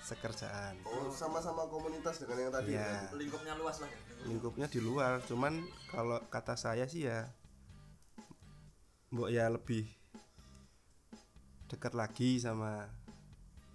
sekerjaan. 0.03 0.79
Oh, 0.87 1.11
sama-sama 1.11 1.67
komunitas 1.67 2.23
dengan 2.23 2.47
yang 2.47 2.51
tadi. 2.51 2.75
Iya. 2.75 2.83
ya? 2.83 3.15
lingkupnya 3.15 3.53
luas 3.55 3.79
lah 3.79 3.87
ya 3.87 3.99
Lingkupnya 4.23 4.67
di 4.71 4.79
luar, 4.79 5.19
cuman 5.23 5.63
kalau 5.91 6.19
kata 6.31 6.55
saya 6.55 6.87
sih 6.87 7.07
ya 7.07 7.27
mbok 9.13 9.29
ya 9.29 9.45
lebih 9.51 9.85
dekat 11.73 11.97
lagi 11.97 12.37
sama 12.37 12.85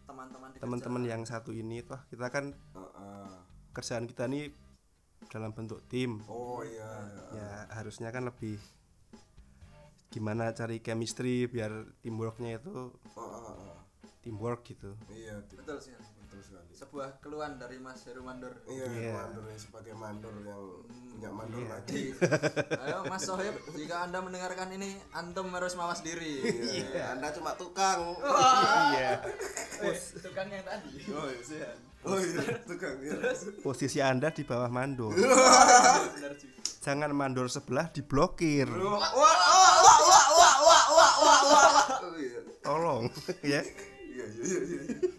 teman-teman 0.06 0.48
di 0.54 0.58
teman-teman 0.62 1.02
yang 1.04 1.22
satu 1.26 1.50
ini 1.50 1.82
toh 1.82 1.98
kita 2.08 2.30
kan 2.30 2.54
Heeh. 2.54 3.28
kerjaan 3.74 4.06
kita 4.06 4.30
ini 4.30 4.54
dalam 5.28 5.50
bentuk 5.50 5.82
tim 5.90 6.22
Oh 6.30 6.62
iya. 6.62 6.88
iya. 7.34 7.42
ya 7.42 7.50
harusnya 7.74 8.08
kan 8.08 8.24
lebih 8.24 8.56
gimana 10.08 10.54
cari 10.56 10.80
chemistry 10.80 11.44
biar 11.44 11.84
teamworknya 12.00 12.56
itu 12.56 12.94
Oh, 13.12 13.20
oh, 13.20 13.52
oh. 13.52 13.76
teamwork 14.24 14.64
gitu 14.64 14.94
Iya, 15.10 15.42
betul, 15.44 15.76
sih 15.82 15.92
betul 15.92 16.06
sekali. 16.06 16.17
Sebuah 16.78 17.18
keluhan 17.18 17.58
dari 17.58 17.74
Mas 17.76 18.06
Heru 18.06 18.22
Mandor 18.22 18.54
Iya, 18.64 18.86
Iya. 18.86 19.10
mandor 19.12 19.44
ya, 19.44 19.58
sebagai 19.58 19.90
mandor 19.92 20.30
yang 20.40 20.62
punya 21.10 21.26
mandor 21.28 21.58
Iya. 21.58 21.70
lagi. 21.74 22.02
ayo 22.86 22.98
Mas 23.04 23.22
Sohib 23.24 23.54
jika 23.74 23.96
anda 24.00 24.22
mendengarkan 24.22 24.70
ini 24.70 24.94
antum 25.10 25.50
harus 25.50 25.74
mawas 25.74 26.00
diri 26.00 26.38
Iya, 26.38 27.18
Anda 27.18 27.34
cuma 27.34 27.58
tukang. 27.58 28.14
iya 28.94 29.18
Eh, 29.80 29.94
tukang 30.22 30.46
yang 30.46 30.62
tadi 30.62 31.02
Oh 31.10 31.26
iya, 31.26 31.70
oh 32.06 32.14
iya, 32.16 32.46
tukang 32.62 32.94
ya. 33.00 33.14
posisi 33.58 33.98
anda 33.98 34.30
di 34.30 34.42
bawah 34.42 34.70
mandor 34.70 35.10
benar 35.10 36.32
juga 36.32 36.62
jangan 36.78 37.10
mandor 37.10 37.50
sebelah 37.50 37.90
diblokir 37.90 38.70
Wah, 38.70 39.02
wah, 39.02 39.12
wah, 39.12 39.34
wah, 39.82 39.98
wah, 39.98 40.22
wah, 40.30 40.54
wah, 40.62 40.84
wah, 40.94 41.12
wah, 41.18 41.40
wah. 41.74 41.86
Oh 42.00 42.14
iya. 42.14 42.38
tolong 42.60 43.02
ya 43.42 43.66
Iya, 44.08 44.24
iya, 44.30 44.58
iya, 44.60 44.80
iya. 44.86 45.17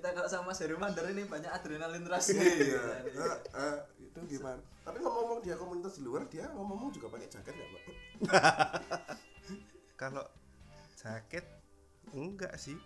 Kita 0.00 0.16
kalau 0.16 0.28
sama 0.32 0.56
Mas 0.56 0.60
Heru 0.64 0.80
Mandor 0.80 1.04
ini 1.12 1.28
banyak 1.28 1.52
adrenalin 1.52 2.08
rush 2.10 2.32
Iya. 2.32 3.04
Eh, 3.04 3.36
eh, 3.52 3.76
itu 4.00 4.18
gimana? 4.32 4.56
Tapi 4.80 4.96
ngomong-ngomong 5.04 5.44
dia 5.44 5.60
komunitas 5.60 6.00
di 6.00 6.08
luar, 6.08 6.24
dia 6.24 6.48
ngomong 6.56 6.88
juga 6.88 7.12
pakai 7.12 7.28
jaket 7.28 7.52
nggak, 7.52 7.68
Pak? 7.68 7.84
kalau 10.00 10.24
jaket 10.96 11.44
enggak 12.16 12.56
sih 12.56 12.80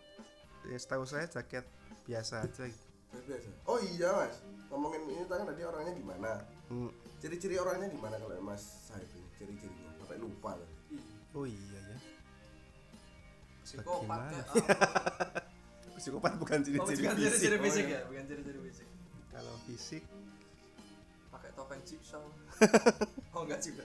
ya, 0.66 0.74
setahu 0.74 1.06
saya 1.06 1.30
jaket 1.30 1.62
biasa 2.02 2.50
aja 2.50 2.66
gitu. 2.66 2.86
Biasa. 3.14 3.48
Oh 3.70 3.78
iya, 3.78 4.10
Mas. 4.10 4.42
Ngomongin 4.74 5.06
ini 5.06 5.22
kan 5.30 5.46
tadi 5.46 5.62
orangnya 5.62 5.94
gimana? 5.94 6.42
Hmm, 6.66 6.90
Ciri-ciri 7.22 7.62
orangnya 7.62 7.94
gimana 7.94 8.18
kalau 8.18 8.34
Mas 8.42 8.90
Saib 8.90 9.06
ini? 9.14 9.30
Ciri-cirinya 9.38 9.94
sampai 10.02 10.18
lupa 10.18 10.58
loh. 10.58 10.70
oh 11.34 11.46
iya 11.46 11.78
ya 11.78 11.98
psikopat 13.64 14.30
psikopat 15.96 16.32
bukan 16.36 16.58
oh, 16.60 16.64
ciri-ciri 16.64 17.02
bukan 17.02 17.16
fisik. 17.16 17.30
ciri-ciri 17.30 17.56
Oh, 17.56 17.62
fisik 17.64 17.84
iya. 17.86 17.94
ya? 17.94 18.00
Bukan 18.08 18.24
ciri-ciri 18.26 18.58
fisik. 18.66 18.86
Kalau 19.30 19.54
fisik? 19.66 20.02
Pakai 21.30 21.50
topeng 21.54 21.80
jigsaw 21.82 22.24
oh 23.34 23.40
enggak 23.42 23.60
juga. 23.62 23.84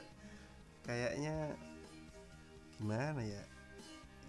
Kayaknya 0.83 1.35
gimana 2.77 3.21
ya? 3.21 3.43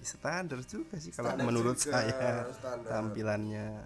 Ya, 0.00 0.06
standar 0.08 0.60
juga 0.64 0.96
sih 0.96 1.12
kalau 1.12 1.36
menurut 1.36 1.76
juga, 1.76 2.00
saya. 2.00 2.48
standar. 2.56 2.88
tampilannya 2.88 3.84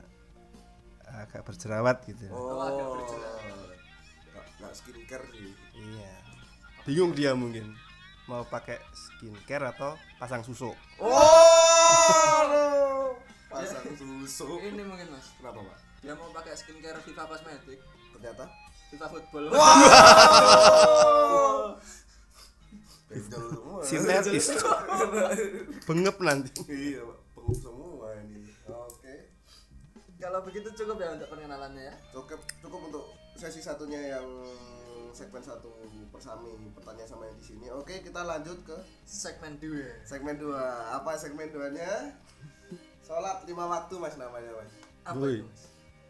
agak 1.05 1.43
berjerawat 1.43 2.07
gitu. 2.07 2.31
Oh, 2.31 2.63
agak 2.63 2.87
berjerawat. 2.87 3.43
nggak 4.31 4.47
nggak 4.63 4.73
skincare 4.75 5.27
sih. 5.35 5.53
iya. 5.75 6.15
Bingung 6.87 7.13
dia 7.15 7.35
mungkin. 7.35 7.75
Mau 8.25 8.41
pakai 8.47 8.79
skincare 8.95 9.75
atau 9.75 9.99
pasang 10.17 10.41
susu? 10.41 10.71
Oh, 10.97 11.11
pasang 13.55 13.87
susu. 13.95 14.47
ini 14.59 14.83
mungkin 14.83 15.07
mas 15.09 15.31
Kenapa, 15.39 15.61
Pak? 15.63 15.79
dia 16.01 16.13
mau 16.13 16.29
pakai 16.31 16.53
skincare 16.53 16.99
Viva 17.01 17.25
Cosmetic 17.25 17.79
Ternyata 18.13 18.45
Viva 18.91 19.07
Football 19.09 19.47
benjol 23.05 23.45
semua. 23.47 23.79
sintetis 23.85 24.47
bengep 25.85 26.17
nanti 26.19 26.51
iya, 26.67 27.01
Pak. 27.01 27.19
Pengup 27.35 27.55
semua 27.55 28.09
ini. 28.19 28.49
Oke. 28.65 29.15
kalau 30.17 30.41
begitu 30.41 30.73
cukup 30.75 30.97
ya 30.97 31.13
untuk 31.13 31.29
perkenalannya 31.29 31.85
ya 31.85 31.95
Cukup 32.11 32.41
cukup 32.59 32.81
untuk 32.89 33.05
sesi 33.35 33.61
satunya 33.61 34.17
yang 34.17 34.27
segmen 35.13 35.39
satu 35.39 35.69
persami 36.09 36.49
pertanyaan 36.73 37.07
sama 37.07 37.23
yang 37.25 37.39
di 37.39 37.45
sini. 37.45 37.67
Oke, 37.71 38.03
kita 38.03 38.19
lanjut 38.19 38.59
ke 38.65 38.75
segmen 39.05 39.61
2 39.63 40.03
segmen 40.03 40.35
2. 40.35 40.51
Apa 40.91 41.15
segmen 41.15 41.51
2-nya? 41.51 42.19
Sholat 43.05 43.45
lima 43.45 43.65
waktu 43.67 43.95
Mas 43.97 44.17
namanya, 44.17 44.51
Mas. 44.55 44.73
apa 45.05 45.21
itu 45.27 45.45
mas 45.45 45.63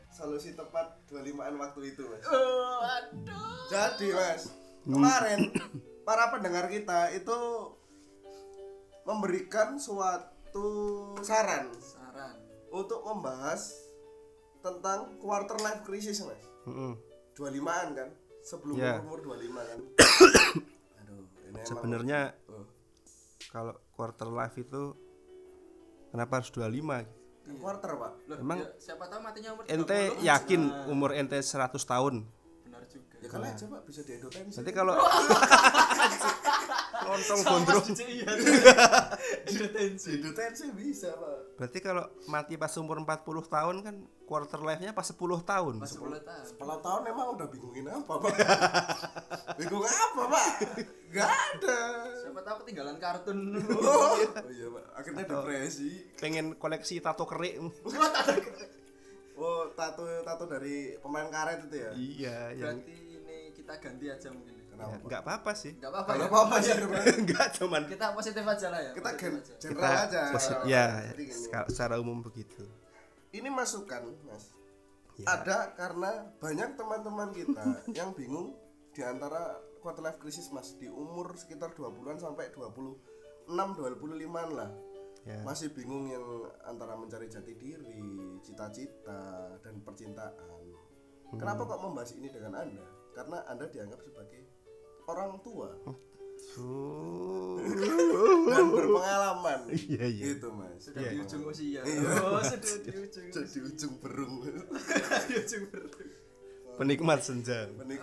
Solusi 0.09 0.55
tepat 0.55 0.95
25-an 1.11 1.59
waktu 1.59 1.91
itu, 1.91 2.07
Mas. 2.07 2.23
oh, 2.25 2.79
aduh 2.79 3.67
Jadi, 3.67 4.15
Mas, 4.15 4.47
kemarin 4.85 5.51
para 6.03 6.31
pendengar 6.31 6.71
kita 6.71 7.11
itu 7.11 7.35
memberikan 9.03 9.75
suatu 9.75 10.71
saran 11.21 11.67
saran 11.77 12.39
untuk 12.71 13.03
membahas 13.03 13.75
tentang 14.61 15.19
quarter 15.19 15.59
life 15.59 15.83
crisis, 15.83 16.23
Mas. 16.23 16.39
Mm-mm. 16.65 16.95
25-an 17.35 17.89
kan? 17.93 18.09
Sebelum 18.41 18.77
Ya. 18.77 19.03
umur 19.03 19.19
25 19.21 19.35
kan. 19.51 19.81
Aduh, 21.03 21.27
ini 21.45 21.59
sebenarnya 21.65 22.21
Oh. 22.47 22.63
kalau 23.51 23.75
quarter 23.91 24.29
life 24.29 24.55
itu 24.55 24.95
kenapa 26.15 26.39
harus 26.39 26.55
25 26.55 27.11
Kan 27.45 27.61
quarter, 27.61 27.93
Pak. 27.93 28.13
Loh, 28.25 28.37
Emang 28.41 28.59
ya, 28.63 28.71
siapa 28.81 29.05
tahu 29.05 29.21
matinya 29.21 29.53
umur 29.53 29.69
ente 29.69 30.01
30. 30.17 30.25
yakin 30.25 30.63
Nah, 30.65 30.89
umur 30.89 31.11
ente 31.13 31.37
100 31.37 31.77
tahun 31.85 32.15
Ya 33.25 33.29
kali 33.31 33.49
aja, 33.49 33.65
Pak, 33.65 33.81
bisa 33.85 34.01
diedotensi. 34.03 34.53
nanti 34.55 34.69
kalau 34.71 34.93
lontong 37.05 37.41
gondrong 37.43 37.87
iya 37.99 38.29
Diedotensi 39.49 40.21
bisa, 40.71 41.09
Pak. 41.15 41.57
berarti 41.57 41.79
kalau 41.81 42.05
mati 42.27 42.55
pas 42.55 42.73
umur 42.75 42.97
40 42.99 43.17
tahun 43.47 43.77
kan 43.81 43.97
quarter 44.23 44.57
life-nya 44.59 44.93
pas 44.93 45.05
10 45.05 45.17
tahun 45.41 45.75
pas 45.79 45.89
10 45.89 46.01
tahun 46.21 46.45
10 46.53 46.85
tahun 46.85 47.03
emang 47.07 47.27
udah 47.33 47.47
bingungin 47.47 47.87
apa, 47.87 48.13
Pak? 48.19 48.33
Bingung 49.59 49.85
apa, 49.85 50.23
Pak? 50.27 50.47
Gak 51.11 51.31
ada. 51.31 51.79
siapa 52.19 52.41
tahu 52.43 52.57
ketinggalan 52.61 52.97
kartun 52.99 53.39
Oh, 53.73 54.17
iya, 54.47 54.67
Pak. 54.69 54.85
Akhirnya 54.95 55.25
depresi. 55.27 55.91
pengen 56.17 56.53
koleksi 56.55 56.99
tato 56.99 57.25
kerik 57.25 57.57
Oh, 59.35 59.67
tato 59.73 60.07
tato 60.23 60.45
dari 60.47 60.95
pemain 60.97 61.27
karet 61.27 61.67
itu 61.67 61.77
ya? 61.77 61.91
iya 61.93 62.37
yang 62.55 62.79
berarti 62.79 62.93
ini 62.95 63.14
kita 63.65 63.75
ganti 63.81 64.07
aja 64.07 64.29
mungkin 64.29 64.53
ya. 64.53 64.65
Kenapa? 64.69 65.07
ya, 65.07 65.19
apa-apa 65.19 65.53
sih 65.55 65.73
nggak 65.73 65.89
apa-apa 65.89 66.11
ya 66.13 66.27
apa-apa 66.27 66.57
sih 66.59 66.73
sebenarnya. 66.75 67.15
nggak 67.25 67.49
cuman 67.55 67.83
kita 67.87 68.07
positif 68.13 68.45
aja 68.45 68.67
lah 68.69 68.81
ya 68.83 68.93
Kita 68.93 69.09
positif 69.09 69.55
general 69.57 69.89
kita 69.89 70.05
aja. 70.05 70.23
posi- 70.29 70.63
ya 70.67 70.85
secara, 71.33 71.67
secara 71.67 71.95
umum 71.97 72.19
begitu 72.21 72.63
Ini 73.31 73.49
masukan, 73.49 74.15
Mas. 74.23 74.55
Ya. 75.15 75.27
Ada 75.33 75.75
karena 75.75 76.11
banyak 76.37 76.71
teman-teman 76.75 77.31
kita 77.31 77.67
yang 77.99 78.13
bingung 78.13 78.55
di 78.91 79.01
antara 79.01 79.59
quarter 79.81 80.03
life 80.03 80.19
crisis, 80.19 80.51
Mas, 80.51 80.75
di 80.75 80.87
umur 80.87 81.35
sekitar 81.35 81.73
20-an 81.73 82.15
sampai 82.17 82.51
20 82.51 82.95
6 83.47 83.51
25 83.51 83.91
lah 84.53 84.71
Ya. 85.25 85.41
masih 85.41 85.73
bingung 85.73 86.05
yang 86.07 86.21
antara 86.63 86.93
mencari 86.95 87.27
jati 87.27 87.57
diri, 87.57 88.05
cita-cita, 88.45 89.25
dan 89.59 89.81
percintaan. 89.81 90.37
Kenapa 91.33 91.65
kok 91.65 91.81
membahas 91.81 92.13
ini 92.13 92.29
dengan 92.29 92.61
Anda? 92.61 92.85
Karena 93.15 93.39
Anda 93.47 93.67
dianggap 93.67 94.01
sebagai 94.03 94.43
orang 95.07 95.39
tua 95.41 95.71
Oh. 96.55 97.57
dan 98.47 98.69
berpengalaman. 98.69 99.71
Iya, 99.71 100.05
iya. 100.07 100.25
Gitu, 100.35 100.51
Mas. 100.53 100.77
Sudah 100.83 101.03
di 101.03 101.17
ujung 101.19 101.43
usia. 101.49 101.81
Iya. 101.83 102.11
Oh, 102.21 102.39
sudah 102.39 102.75
di 102.85 102.91
ujung. 102.93 103.27
Ujung 103.65 103.95
berung. 103.99 104.35
di 105.31 105.35
ujung 105.35 105.65
berarti. 105.73 106.05
Penikmat 106.75 107.23
senja. 107.23 107.71
Menik- 107.75 108.03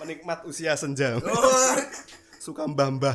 Penikmat 0.00 0.42
usia 0.42 0.74
senja. 0.74 1.18
Oh, 1.18 1.76
Suka 2.38 2.64
mbah-mbah. 2.64 3.14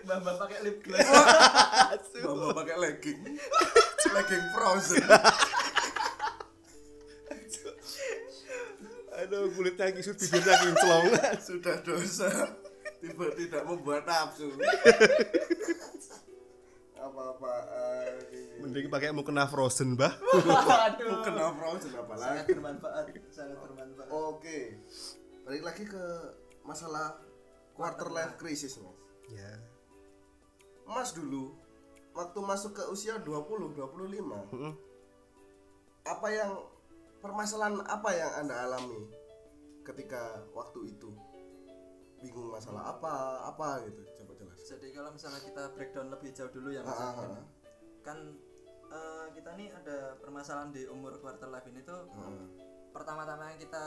Mbak-mbak 0.00 0.34
pakai 0.38 0.58
lip 0.64 0.76
gloss. 0.80 1.06
Bapak 2.18 2.50
pakai 2.56 2.76
legging. 2.78 3.20
legging 4.10 4.44
frozen. 4.50 5.04
Kulitnya 9.52 9.90
kisut, 9.92 10.16
bibirnya 10.16 10.54
kinclong. 10.58 11.04
Sudah 11.48 11.76
dosa. 11.80 12.28
Tiba 13.00 13.26
tidak 13.32 13.62
membuat 13.64 14.04
nafsu. 14.04 14.52
Apa-apaan 17.00 18.12
ini. 18.28 18.60
Mending 18.60 18.86
pakai 18.92 19.08
mukena 19.10 19.48
frozen, 19.48 19.96
Mbah. 19.96 20.12
Aduh. 20.20 21.24
Kena 21.24 21.48
frozen 21.56 21.92
apa 21.96 22.12
Sangat 22.12 22.44
lagi? 22.44 22.50
bermanfaat, 22.52 23.04
sangat 23.32 23.56
bermanfaat. 23.56 24.08
Oke. 24.12 24.76
Balik 25.42 25.62
lagi 25.64 25.84
ke 25.88 26.04
masalah 26.60 27.16
quarter 27.72 28.12
life 28.12 28.36
crisis, 28.36 28.76
Mas. 28.76 28.96
Ya. 29.32 29.48
Mas 30.84 31.16
dulu 31.16 31.54
waktu 32.12 32.38
masuk 32.42 32.74
ke 32.74 32.82
usia 32.90 33.16
20 33.16 33.78
25 33.78 33.78
Mm-mm. 34.50 34.74
apa 36.02 36.26
yang 36.26 36.58
permasalahan 37.22 37.78
apa 37.86 38.10
yang 38.10 38.32
Anda 38.42 38.66
alami 38.66 39.06
ketika 39.90 40.22
waktu 40.52 40.94
itu? 40.94 41.10
Bingung 42.20 42.52
masalah 42.52 42.94
apa? 42.94 43.14
Apa 43.48 43.68
gitu? 43.88 44.04
Coba 44.20 44.32
jelas. 44.36 44.60
Jadi 44.62 44.92
kalau 44.92 45.10
misalnya 45.10 45.40
kita 45.40 45.62
breakdown 45.72 46.08
lebih 46.12 46.30
jauh 46.30 46.52
dulu 46.52 46.68
ya 46.68 46.84
Mas. 46.84 46.92
Ah, 46.92 47.00
ah, 47.00 47.12
kan, 47.16 47.30
ah. 47.32 47.44
kan 48.04 48.18
eh, 48.90 49.26
kita 49.32 49.50
nih 49.56 49.68
ada 49.72 49.96
permasalahan 50.20 50.70
di 50.70 50.84
umur 50.84 51.16
quarter 51.18 51.48
life 51.48 51.64
ini 51.64 51.80
tuh 51.80 52.06
Heeh. 52.12 52.44
pertama-tama 52.92 53.54
yang 53.54 53.60
kita 53.60 53.84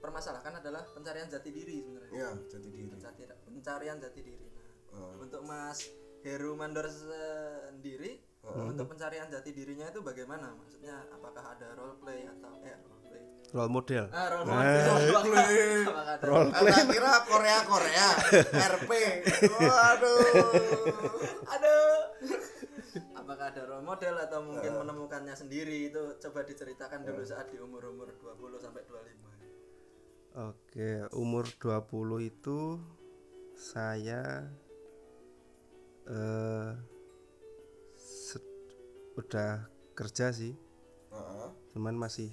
permasalahkan 0.00 0.60
adalah 0.60 0.84
pencarian 0.92 1.28
jati 1.28 1.50
diri 1.50 1.80
sebenarnya. 1.80 2.12
Ya, 2.16 2.30
jati 2.48 2.68
diri. 2.68 2.88
Pencari- 2.92 3.40
pencarian 3.44 3.96
jati 4.00 4.20
diri. 4.20 4.46
Nah, 4.92 5.00
Ah. 5.00 5.14
untuk 5.16 5.40
Mas 5.44 5.80
Heru 6.20 6.52
Mandor 6.52 6.92
sendiri 6.92 8.20
untuk 8.42 8.88
pencarian 8.88 9.28
jati 9.28 9.50
dirinya 9.52 9.86
itu 9.86 10.00
bagaimana? 10.00 10.56
Maksudnya 10.56 11.06
apakah 11.12 11.44
ada 11.54 11.76
role 11.76 11.96
play 12.00 12.24
atau 12.24 12.52
eh 12.64 12.76
role 12.82 13.02
play? 13.04 13.22
Role 13.50 13.70
model. 13.70 14.04
Ah, 14.10 14.26
role 14.30 14.44
play. 15.28 15.84
apakah 15.84 16.14
ada 16.16 16.24
Role 16.24 16.50
Anda 16.50 16.78
kira 16.88 17.12
Korea 17.26 17.58
Korea 17.62 18.08
RP. 18.74 18.90
Waduh. 19.60 20.18
Aduh. 21.54 21.98
Apakah 23.14 23.46
ada 23.54 23.62
role 23.64 23.86
model 23.86 24.14
atau 24.18 24.40
mungkin 24.42 24.72
menemukannya 24.74 25.34
sendiri 25.36 25.92
itu 25.92 26.18
coba 26.18 26.42
diceritakan 26.42 27.06
dulu 27.06 27.22
saat 27.22 27.52
di 27.52 27.60
umur-umur 27.60 28.10
20 28.10 28.58
sampai 28.58 28.82
25. 28.82 29.30
Oke, 30.30 30.90
umur 31.12 31.44
20 31.46 32.22
itu 32.24 32.58
saya 33.52 34.46
eh 36.06 36.70
se- 36.74 36.89
udah 39.20 39.68
kerja 39.94 40.32
sih, 40.32 40.56
Heeh. 41.12 41.48
cuman 41.76 41.94
masih 41.96 42.32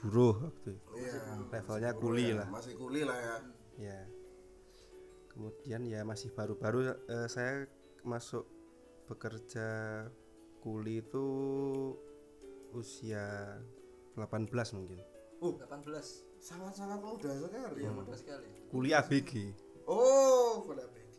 buruh 0.00 0.36
waktu 0.38 0.78
itu. 0.78 0.92
Iya. 0.96 1.20
Levelnya 1.50 1.90
kuli 1.92 2.26
lah. 2.32 2.48
Masih 2.48 2.74
kuli 2.78 3.04
lah 3.04 3.18
ya. 3.18 3.36
Ya. 3.76 4.00
Kemudian 5.30 5.82
ya 5.86 6.00
masih 6.02 6.32
baru-baru 6.32 6.94
eh, 6.94 7.28
saya 7.28 7.68
masuk 8.06 8.48
bekerja 9.10 9.68
kuli 10.64 11.02
itu 11.04 11.26
usia 12.72 13.58
18 14.16 14.50
mungkin. 14.76 15.00
18. 15.40 15.60
Sangat-sangat 16.40 17.00
muda 17.04 17.32
sekali. 17.36 17.84
Iya, 17.84 17.90
mudah 17.92 18.16
sekali. 18.16 18.48
Kuli 18.72 18.96
ABG. 18.96 19.52
Oh, 19.84 20.60
pada 20.68 20.84
PG. 20.92 21.16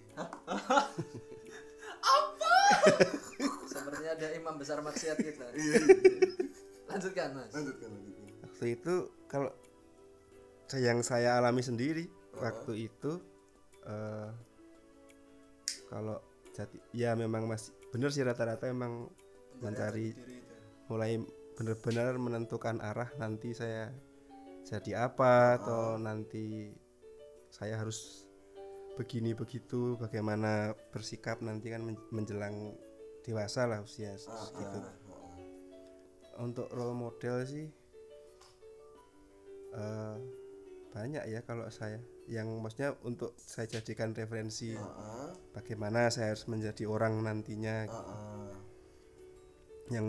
Sepertinya 3.82 4.12
ada 4.14 4.28
imam 4.38 4.56
besar 4.62 4.78
maksiat 4.86 5.18
kita. 5.18 5.46
Iya. 5.58 5.82
Lanjutkan, 6.92 7.28
Mas. 7.34 7.52
Lanjutkan, 7.56 7.90
lanjutkan. 7.90 8.26
Waktu 8.46 8.66
itu 8.78 8.94
kalau 9.26 9.52
yang 10.80 11.04
saya 11.04 11.36
alami 11.42 11.60
sendiri 11.60 12.08
waktu 12.40 12.88
itu 12.88 13.20
eh, 13.84 14.30
kalau 15.92 16.24
jati 16.56 16.80
ya 16.96 17.12
memang 17.20 17.44
masih 17.50 17.76
bener 17.92 18.08
sih 18.16 18.24
rata-rata 18.24 18.72
emang 18.72 19.12
mencari 19.60 20.16
itu. 20.16 20.40
mulai 20.88 21.20
benar-benar 21.60 22.16
menentukan 22.16 22.80
arah 22.80 23.12
nanti 23.20 23.52
saya 23.52 23.92
jadi 24.64 25.12
apa 25.12 25.60
atau 25.60 26.00
nanti 26.00 26.72
saya 27.52 27.84
harus 27.84 28.24
begini 28.96 29.36
begitu 29.36 30.00
bagaimana 30.00 30.72
bersikap 30.96 31.44
nanti 31.44 31.72
kan 31.72 31.84
men- 31.84 32.08
menjelang 32.12 32.76
dewasa 33.22 33.66
lah 33.66 33.80
usia 33.80 34.14
se- 34.16 34.30
segitu 34.30 34.80
untuk 36.38 36.68
role 36.70 36.94
model 36.94 37.46
sih 37.46 37.70
eh, 39.74 40.16
banyak 40.92 41.24
ya 41.26 41.40
kalau 41.42 41.72
saya 41.72 42.00
yang 42.28 42.48
maksudnya 42.60 42.96
untuk 43.04 43.32
saya 43.38 43.68
jadikan 43.70 44.12
referensi 44.12 44.76
Heeh. 44.76 45.28
bagaimana 45.54 46.12
saya 46.12 46.36
harus 46.36 46.44
menjadi 46.46 46.84
orang 46.84 47.20
nantinya 47.22 47.88
Heeh. 47.88 48.52
yang 49.92 50.06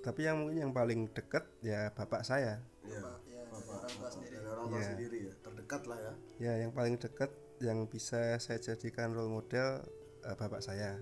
tapi 0.00 0.24
yang 0.24 0.38
mungkin 0.38 0.58
yang 0.60 0.72
paling 0.72 1.10
dekat 1.10 1.44
ya 1.60 1.90
bapak 1.92 2.22
saya 2.22 2.62
Iya. 2.86 3.02
Ya, 3.26 3.42
dari 3.50 3.66
orang 3.66 3.90
tua 3.98 4.06
sendiri. 4.08 4.34
Dari 4.38 4.46
orang 4.46 4.66
tua 4.70 4.78
Iya. 4.78 4.86
sendiri 4.86 5.18
ya, 5.26 5.32
terdekat 5.42 5.82
lah 5.90 5.98
ya. 5.98 6.12
ya 6.38 6.52
yang 6.62 6.70
paling 6.70 6.94
dekat 6.96 7.30
yang 7.58 7.78
bisa 7.84 8.38
saya 8.38 8.58
jadikan 8.62 9.10
role 9.10 9.26
model 9.28 9.82
eh, 10.22 10.36
bapak 10.38 10.62
saya 10.62 10.94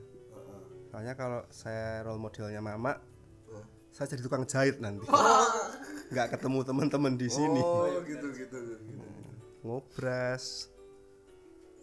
Soalnya 0.95 1.19
kalau 1.19 1.43
saya 1.51 2.07
role 2.07 2.23
modelnya 2.23 2.63
mama 2.63 2.95
Heeh. 3.51 3.67
saya 3.91 4.07
jadi 4.07 4.23
tukang 4.23 4.47
jahit 4.47 4.79
nanti 4.79 5.03
nggak 6.15 6.39
ketemu 6.39 6.63
teman-teman 6.63 7.19
di 7.19 7.27
sini 7.27 7.59
Oh, 7.59 7.99
gitu 8.07 8.31
gitu 8.31 8.59
gitu. 8.63 8.79
ngobras 9.67 10.71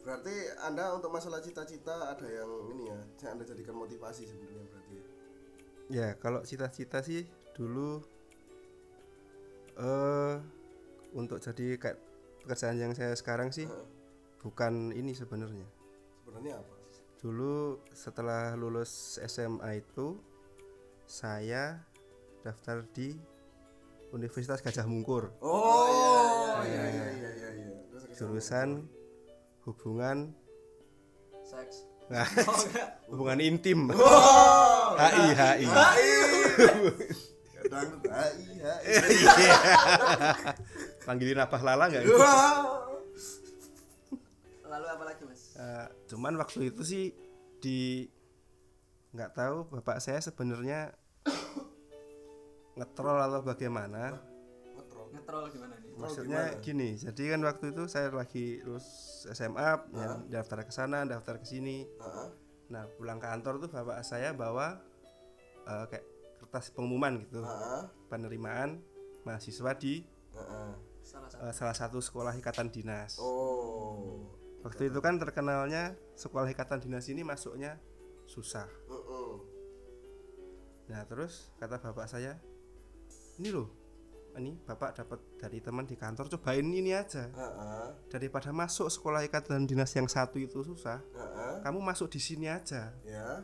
Berarti 0.08 0.32
Anda 0.63 0.95
untuk 0.95 1.12
masalah 1.12 1.43
cita-cita 1.43 1.91
ada 2.08 2.24
yang 2.24 2.47
ini 2.71 2.88
ya, 2.88 3.00
yang 3.21 3.32
Anda 3.36 3.43
jadikan 3.43 3.76
motivasi 3.76 4.24
sebenarnya 4.24 4.63
berarti. 4.63 4.95
ya? 4.95 5.04
ya 5.91 6.08
kalau 6.15 6.39
cita-cita 6.41 7.04
sih 7.04 7.28
dulu 7.52 8.00
eh 9.76 10.36
untuk 11.12 11.38
jadi 11.38 11.76
kayak 11.76 11.97
pekerjaan 12.41 12.80
yang 12.80 12.95
saya 12.95 13.12
sekarang 13.12 13.52
sih 13.52 13.67
Heeh. 13.67 13.88
bukan 14.39 14.95
ini 14.95 15.12
sebenarnya 15.12 15.67
Sebenarnya 16.24 16.63
apa? 16.63 16.80
Dulu 17.21 17.55
setelah 17.88 18.57
lulus 18.57 18.89
SMA 19.23 19.77
itu 19.77 20.17
saya 21.05 21.77
daftar 22.41 22.81
di 22.88 23.13
Universitas 24.12 24.57
Gajah 24.60 24.84
Mungkur 24.84 25.29
Oh, 25.39 25.86
iya 26.62 26.81
iya 26.84 27.05
iya 27.12 27.29
iya 27.31 27.49
iya. 27.53 27.69
Sana. 27.93 28.13
jurusan 28.17 28.69
hubungan 29.62 30.34
Seks. 31.43 31.86
nah, 32.07 32.25
Oh, 32.41 32.57
enggak. 32.60 32.89
hubungan 33.07 33.39
intim 33.39 33.79
Oh, 33.88 34.97
HI 34.97 35.25
HI 35.31 35.65
hai. 35.67 36.10
Kadang 37.53 37.89
hai 38.10 38.34
hai. 38.57 38.97
panggilin 41.05 41.38
apa 41.38 41.57
lala 41.60 41.86
nggak 41.86 42.01
Wah. 42.10 42.80
Eh, 45.62 45.88
cuman 46.08 46.34
waktu 46.36 46.74
itu 46.74 46.82
sih 46.82 47.06
di 47.62 48.10
nggak 49.12 49.32
tahu 49.32 49.69
bapak 49.69 50.02
saya 50.02 50.17
sebenarnya 50.17 50.89
ngetrol 52.74 53.17
atau 53.19 53.41
bagaimana 53.43 54.17
Ngetrol. 54.74 55.06
Ngetrol 55.12 55.43
gimana 55.52 55.76
nih? 55.78 55.91
maksudnya 55.93 56.41
gini 56.58 56.95
jadi 56.95 57.36
kan 57.36 57.41
waktu 57.43 57.76
itu 57.76 57.84
saya 57.86 58.10
lagi 58.10 58.63
lulus 58.63 58.88
SMA 59.28 59.69
ya, 59.91 60.08
daftar 60.32 60.63
ke 60.63 60.71
sana 60.71 61.04
daftar 61.04 61.38
ke 61.38 61.45
sini 61.45 61.84
Heeh. 61.86 62.28
nah 62.71 62.88
pulang 62.89 63.19
kantor 63.19 63.60
tuh 63.60 63.69
bapak 63.69 64.02
saya 64.02 64.32
bawa 64.34 64.80
eh, 65.67 65.86
kayak 65.86 66.06
kertas 66.39 66.71
pengumuman 66.71 67.21
gitu 67.21 67.43
Heeh. 67.43 67.84
penerimaan 68.08 68.82
mahasiswa 69.21 69.76
di 69.76 70.02
Heeh. 70.32 70.71
Salah 71.04 71.30
satu. 71.30 71.43
eh, 71.43 71.54
salah 71.54 71.76
satu 71.76 71.97
sekolah 72.00 72.34
ikatan 72.34 72.71
dinas 72.71 73.19
Oh. 73.19 74.40
Waktu 74.62 74.89
itu 74.89 75.00
kan 75.00 75.17
terkenalnya 75.17 75.93
sekolah 76.13 76.50
ikatan 76.50 76.80
dinas 76.80 77.10
ini 77.10 77.21
masuknya 77.21 77.82
susah 78.26 78.69
nah 80.88 81.02
terus 81.08 81.50
kata 81.58 81.80
bapak 81.80 82.06
saya 82.06 82.36
ini 83.39 83.50
loh 83.50 83.69
ini 84.32 84.56
bapak 84.63 84.95
dapat 84.95 85.19
dari 85.36 85.60
teman 85.60 85.84
di 85.84 85.95
kantor 85.95 86.32
cobain 86.32 86.63
ini 86.63 86.95
aja 86.95 87.28
daripada 88.08 88.52
masuk 88.52 88.88
sekolah 88.88 89.24
ikatan 89.24 89.67
dinas 89.67 89.91
yang 89.91 90.08
satu 90.08 90.39
itu 90.39 90.63
susah 90.63 91.00
kamu 91.63 91.80
masuk 91.82 92.08
di 92.08 92.19
sini 92.19 92.47
aja 92.47 92.95
Ya. 93.04 93.43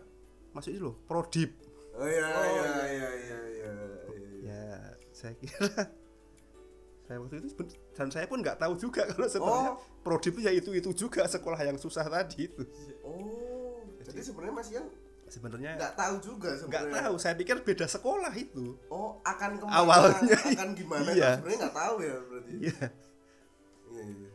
masuk 0.53 0.71
ini 0.71 0.79
loh 0.79 0.95
prodip 1.03 1.51
Oh 1.97 2.05
iya 2.05 2.29
iya 2.29 2.65
iya 2.93 3.09
iya 3.09 3.09
iya. 3.09 3.39
iya. 3.49 3.73
ya 4.45 4.63
saya 5.09 5.33
kira 5.33 5.65
saya 7.07 7.17
waktu 7.17 7.39
itu 7.39 7.63
dan 7.93 8.07
saya 8.07 8.25
pun 8.25 8.39
nggak 8.39 8.57
tahu 8.57 8.75
juga 8.75 9.07
kalau 9.09 9.25
sebenarnya 9.25 9.71
Oh. 9.71 9.79
prodip 10.01 10.33
itu 10.33 10.41
ya 10.41 10.51
itu 10.51 10.69
itu 10.71 10.89
juga 10.93 11.23
sekolah 11.23 11.55
yang 11.57 11.75
susah 11.75 12.03
tadi 12.05 12.45
itu 12.45 12.63
Oh, 13.01 13.79
jadi 14.01 14.19
sebenarnya 14.21 14.53
Mas 14.53 14.69
Ian 14.69 14.85
sebenarnya 15.25 15.75
nggak 15.75 15.93
tahu 15.93 16.15
juga 16.19 16.49
nggak 16.61 16.83
tahu 16.93 17.15
saya 17.15 17.33
pikir 17.33 17.59
beda 17.59 17.83
sekolah 17.85 18.31
itu 18.33 18.75
Oh, 18.87 19.19
akan 19.21 19.55
ke 19.55 19.63
mana? 19.63 19.75
Awalnya, 19.77 20.39
akan 20.51 20.69
gimana? 20.73 21.09
iya. 21.09 21.29
Sebenarnya 21.35 21.59
nggak 21.61 21.75
tahu 21.75 21.95
ya 21.99 22.15
berarti. 22.21 22.51
iya 22.57 22.85
Iya, 23.87 24.03
iya. 24.03 24.29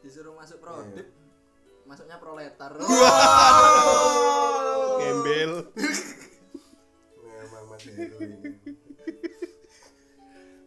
disuruh 0.00 0.34
masuk 0.34 0.58
prodip 0.58 1.06
masuknya 1.84 2.18
proletar 2.18 2.72
gembel 4.98 5.52
Memang 7.22 7.64
Mas 7.70 7.82
Heru 7.84 8.18
ini. 8.20 8.38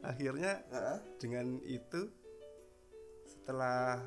Akhirnya 0.08 0.62
Heeh. 0.68 0.98
dengan 1.18 1.60
itu 1.62 2.02
setelah 3.26 4.00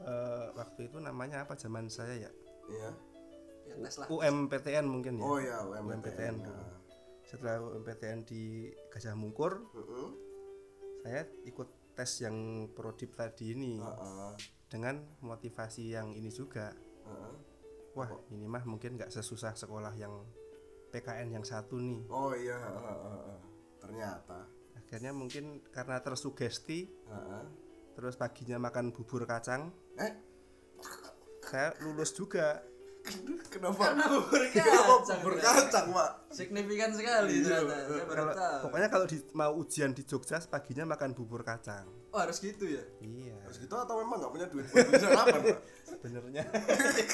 eh, 0.00 0.46
waktu 0.54 0.86
itu 0.86 0.98
namanya 0.98 1.44
apa 1.44 1.54
zaman 1.54 1.86
saya 1.86 2.28
ya 2.28 2.30
Iya. 2.70 2.90
ya 3.66 3.74
UMPTN 4.06 4.86
mungkin 4.86 5.18
ya 5.18 5.24
Oh 5.24 5.38
ya, 5.38 5.58
UMPTN 5.60 5.90
UMPTN. 6.00 6.34
dulu. 6.40 6.64
setelah 7.22 7.56
UMPTN 7.60 8.18
di 8.24 8.42
Gajah 8.88 9.14
Mungkur 9.14 9.62
Heeh. 9.70 10.08
saya 11.00 11.22
ikut 11.44 11.68
tes 11.92 12.10
yang 12.20 12.36
prodip 12.70 13.12
tadi 13.12 13.52
ini 13.52 13.78
Heeh. 13.78 14.32
dengan 14.66 15.02
motivasi 15.20 15.90
yang 15.90 16.10
ini 16.10 16.30
juga 16.30 16.70
Heeh. 17.04 17.34
wah 17.92 18.10
ini 18.30 18.46
mah 18.46 18.62
mungkin 18.62 18.94
nggak 18.96 19.10
sesusah 19.10 19.54
sekolah 19.54 19.94
yang 19.94 20.14
PKN 20.90 21.30
yang 21.32 21.44
satu 21.44 21.78
nih 21.78 22.02
Oh 22.06 22.30
iya, 22.32 22.54
heeh. 22.56 23.38
ternyata. 23.78 24.42
Akhirnya 24.90 25.14
mungkin 25.14 25.44
karena 25.70 26.02
tersugesti 26.02 26.90
Heeh. 27.06 27.44
terus 27.94 28.18
paginya 28.18 28.58
makan 28.58 28.90
bubur 28.90 29.22
kacang 29.22 29.70
Eh, 29.94 30.12
saya 31.40 31.70
lulus 31.78 32.10
juga. 32.10 32.58
Kenapa? 33.48 33.94
bubur 33.94 34.42
Kenapa 34.52 34.98
kacang. 34.98 35.18
bubur 35.20 35.34
kacang, 35.36 35.86
Pak? 35.90 36.10
signifikan 36.30 36.90
sekali 36.90 37.38
ternyata. 37.38 37.76
Saya 37.86 38.02
baru 38.02 38.10
kalau 38.10 38.34
tahu. 38.34 38.60
pokoknya 38.66 38.88
kalau 38.88 39.06
di, 39.06 39.16
mau 39.32 39.52
ujian 39.54 39.90
di 39.90 40.02
Jogja 40.02 40.42
paginya 40.44 40.84
makan 40.88 41.10
bubur 41.12 41.42
kacang 41.42 41.86
oh 42.10 42.18
harus 42.18 42.38
gitu 42.38 42.64
ya 42.66 42.82
iya 43.00 43.34
Harus 43.42 43.58
gitu 43.58 43.70
atau 43.72 43.94
memang 43.98 44.18
nggak 44.18 44.32
punya 44.32 44.46
duit 44.46 44.66
buat 44.66 44.82
beli 44.84 44.98
sarapan, 44.98 45.40
Pak? 45.42 45.58
sebenarnya 45.90 46.42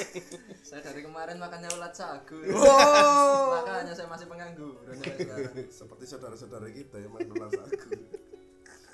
saya 0.68 0.80
dari 0.82 1.00
kemarin 1.00 1.36
makannya 1.36 1.68
ulat 1.72 1.92
sagu 1.92 2.36
Oh. 2.56 3.44
makanya 3.52 3.92
saya 3.92 4.04
masih 4.06 4.26
pengangguran. 4.26 4.96
Seperti 5.66 6.04
saudara-saudara 6.06 6.68
kita 6.68 6.96
yang 6.98 7.10
main 7.10 7.24
bola 7.26 7.48
sagu 7.48 7.92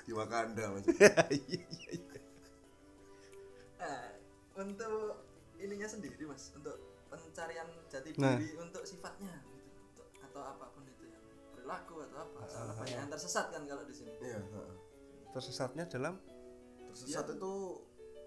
di 0.03 0.11
Wakanda, 0.11 0.67
Mas. 0.69 0.83
Iya, 0.89 1.23
iya, 1.31 1.63
iya. 1.93 2.19
Nah, 3.77 4.03
untuk 4.57 5.23
ininya 5.57 5.85
sendiri 5.85 6.23
mas 6.23 6.51
untuk 6.51 6.75
pencarian 7.07 7.63
jati 7.87 8.11
Nah. 8.17 8.35
diri 8.35 8.55
untuk 8.55 8.83
sifatnya 8.83 9.31
gitu. 9.45 9.71
Untuk- 9.87 10.11
atau 10.21 10.41
apa 10.41 10.65
pun 10.69 10.83
itu 10.83 11.03
yang 11.05 11.23
perilaku 11.51 11.95
atau 12.01 12.17
apa 12.21 12.37
Ah, 12.37 12.47
soalnya 12.49 12.75
banyak 12.77 12.97
yang 12.97 13.09
tersesat 13.09 13.47
kan 13.49 13.63
kalau 13.63 13.83
di 13.83 13.93
sini 13.93 14.11
Iya, 14.17 14.39
heeh. 14.39 14.71
Tersesatnya 15.33 15.85
dalam 15.85 16.15
Tersesat 16.85 17.25
itu 17.27 17.53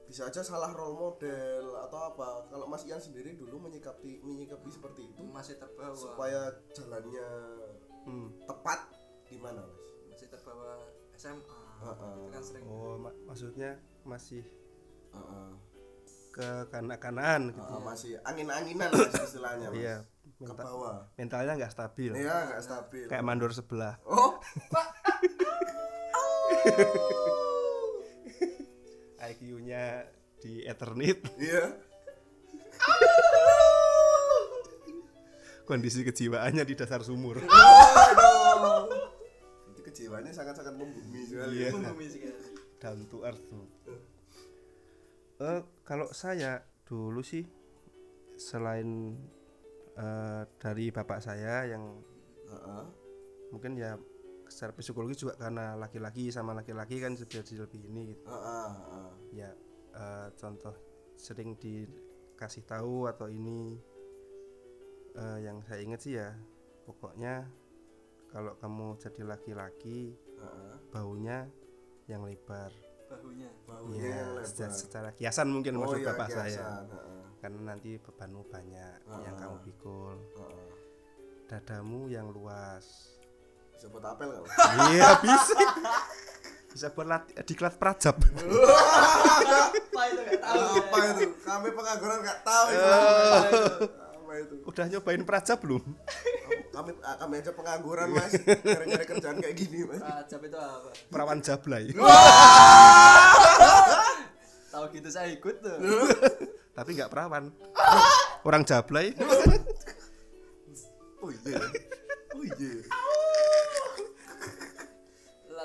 bisa 0.05 0.23
aja 0.25 0.39
salah 0.41 0.71
role 0.71 0.95
model 0.95 1.75
atau 1.81 1.99
apa. 2.05 2.47
Kalau 2.47 2.67
Mas 2.67 2.83
Ian 2.83 2.99
sendiri 2.99 3.35
dulu 3.35 3.59
menyikapi 3.61 4.19
menyikapi 4.21 4.69
seperti 4.69 5.07
itu 5.09 5.23
masih 5.25 5.55
terbawa 5.55 5.95
supaya 5.95 6.41
jalannya 6.73 7.29
hmm, 8.05 8.43
tepat 8.45 8.91
gimana, 9.25 9.63
Mas? 9.63 9.83
masih 10.09 10.27
terbawa 10.29 10.83
SMA 11.15 11.59
Heeh. 11.77 12.13
itu 12.17 12.29
kan 12.29 12.43
sering 12.43 12.65
oh 12.65 12.97
ma- 12.97 13.19
maksudnya 13.25 13.71
masih 14.03 14.43
Heeh. 15.11 15.51
kekanak-kanakan 16.33 17.41
gitu 17.51 17.63
Heeh, 17.69 17.83
masih 17.83 18.13
angin-anginan 18.23 18.91
Mas 18.91 19.15
istilahnya, 19.17 19.69
Mas. 19.69 19.79
iya 19.79 19.97
Ke 20.37 20.43
menta- 20.45 20.65
bawah. 20.65 20.97
mentalnya 21.15 21.53
nggak 21.55 21.73
stabil 21.73 22.13
Iya, 22.13 22.37
nggak 22.47 22.63
stabil. 22.63 23.07
kayak 23.07 23.23
mandor 23.23 23.51
sebelah 23.51 23.95
Oh, 24.05 24.37
IQ-nya 29.27 30.07
di 30.39 30.63
Eternit 30.67 31.19
iya. 31.39 31.75
kondisi 35.69 36.07
kejiwaannya 36.07 36.63
di 36.63 36.75
dasar 36.79 37.03
sumur 37.03 37.43
Aduh. 37.43 38.87
Itu 39.75 39.83
kejiwaannya 39.83 40.31
sangat-sangat 40.31 40.79
membumi 40.79 41.27
sekali. 41.27 41.59
Iya. 41.59 41.75
membumi 41.75 42.07
sekali 42.07 42.57
down 42.81 43.09
to 43.09 43.25
earth. 43.25 43.45
Eh, 45.37 45.61
kalau 45.85 46.09
saya 46.13 46.65
dulu 46.87 47.21
sih 47.21 47.45
selain 48.37 49.17
eh, 49.97 50.43
dari 50.61 50.93
bapak 50.93 51.19
saya 51.21 51.69
yang 51.69 52.01
Heeh. 52.47 52.85
mungkin 53.51 53.75
ya 53.75 53.99
secara 54.47 54.73
psikologi 54.73 55.23
juga 55.23 55.35
karena 55.37 55.75
laki-laki 55.75 56.31
sama 56.31 56.55
laki-laki 56.55 56.99
kan 56.99 57.13
jadi 57.13 57.43
lebih 57.61 57.83
ini 57.85 58.03
gitu. 58.15 58.25
Heeh, 58.27 58.69
heeh. 58.71 59.09
ya 59.35 59.51
eh, 59.93 60.29
contoh 60.35 60.75
sering 61.17 61.57
dikasih 61.57 62.63
tahu 62.65 63.07
atau 63.07 63.27
ini 63.27 63.75
eh, 65.15 65.39
yang 65.43 65.63
saya 65.65 65.81
ingat 65.83 66.01
sih 66.01 66.15
ya 66.15 66.31
pokoknya 66.85 67.49
kalau 68.29 68.55
kamu 68.57 68.99
jadi 68.99 69.23
laki-laki 69.25 70.15
Heeh. 70.37 70.75
baunya 70.91 71.49
yang 72.07 72.23
lebar 72.23 72.71
bahunya 73.07 73.49
Baunya 73.67 74.03
ya 74.03 74.15
yang 74.19 74.31
lebar. 74.35 74.47
secara, 74.47 74.75
secara 74.75 75.11
kiasan 75.11 75.49
mungkin 75.49 75.79
Oh 75.79 75.87
maksud 75.87 76.03
iya, 76.03 76.07
bapak 76.11 76.29
saya 76.29 76.47
kiasan, 76.51 76.85
heeh. 76.91 77.23
karena 77.39 77.61
nanti 77.65 77.91
bebanmu 77.99 78.43
banyak 78.47 78.99
yang 79.23 79.35
Ah. 79.35 79.41
kamu 79.41 79.57
pikul 79.65 80.17
Heeh. 80.37 80.71
dadamu 81.47 82.11
yang 82.11 82.27
luas 82.29 83.16
Bisa 83.77 83.93
buat 83.93 84.05
apel 84.09 84.27
nggak? 84.27 84.41
Mas? 84.41 84.57
iya 84.89 85.09
bisa 85.21 85.59
bisa 86.73 86.87
buat 86.93 87.07
lat- 87.07 87.33
diklat 87.45 87.77
prajab 87.77 88.17
apa 88.17 88.33
itu 90.07 90.21
nggak 90.21 90.41
tahu 90.41 90.61
apa 90.77 90.97
itu? 91.07 91.25
Kami 91.41 91.69
pengangguran 91.73 92.19
nggak 92.21 92.41
tahu 92.43 92.67
itu. 92.69 92.85
Oh. 92.85 93.41
Apa 93.97 94.33
itu? 94.37 94.55
udah 94.65 94.85
nyobain 94.89 95.23
prajab 95.23 95.59
belum 95.61 95.85
Kami 96.69 96.93
ah, 97.01 97.17
kami 97.17 97.35
aja 97.41 97.53
pengangguran 97.53 98.09
mas. 98.13 98.33
Nyari-nyari 98.37 99.05
kerjaan 99.07 99.37
kayak 99.41 99.57
gini 99.57 99.89
mas. 99.89 100.01
Rajab 100.01 100.41
itu 100.43 100.57
apa 100.57 100.89
perawan 101.09 101.39
jablay 101.41 101.85
tahu 104.69 104.85
gitu 104.93 105.09
saya 105.09 105.33
ikut 105.33 105.57
tuh 105.61 105.79
tapi 106.73 106.93
nggak 106.93 107.09
perawan 107.09 107.49
orang 108.43 108.63
jablay 108.63 109.17
Oh 111.17 111.33
iya. 111.33 111.59
Oh 112.37 112.45
iya. 112.45 112.73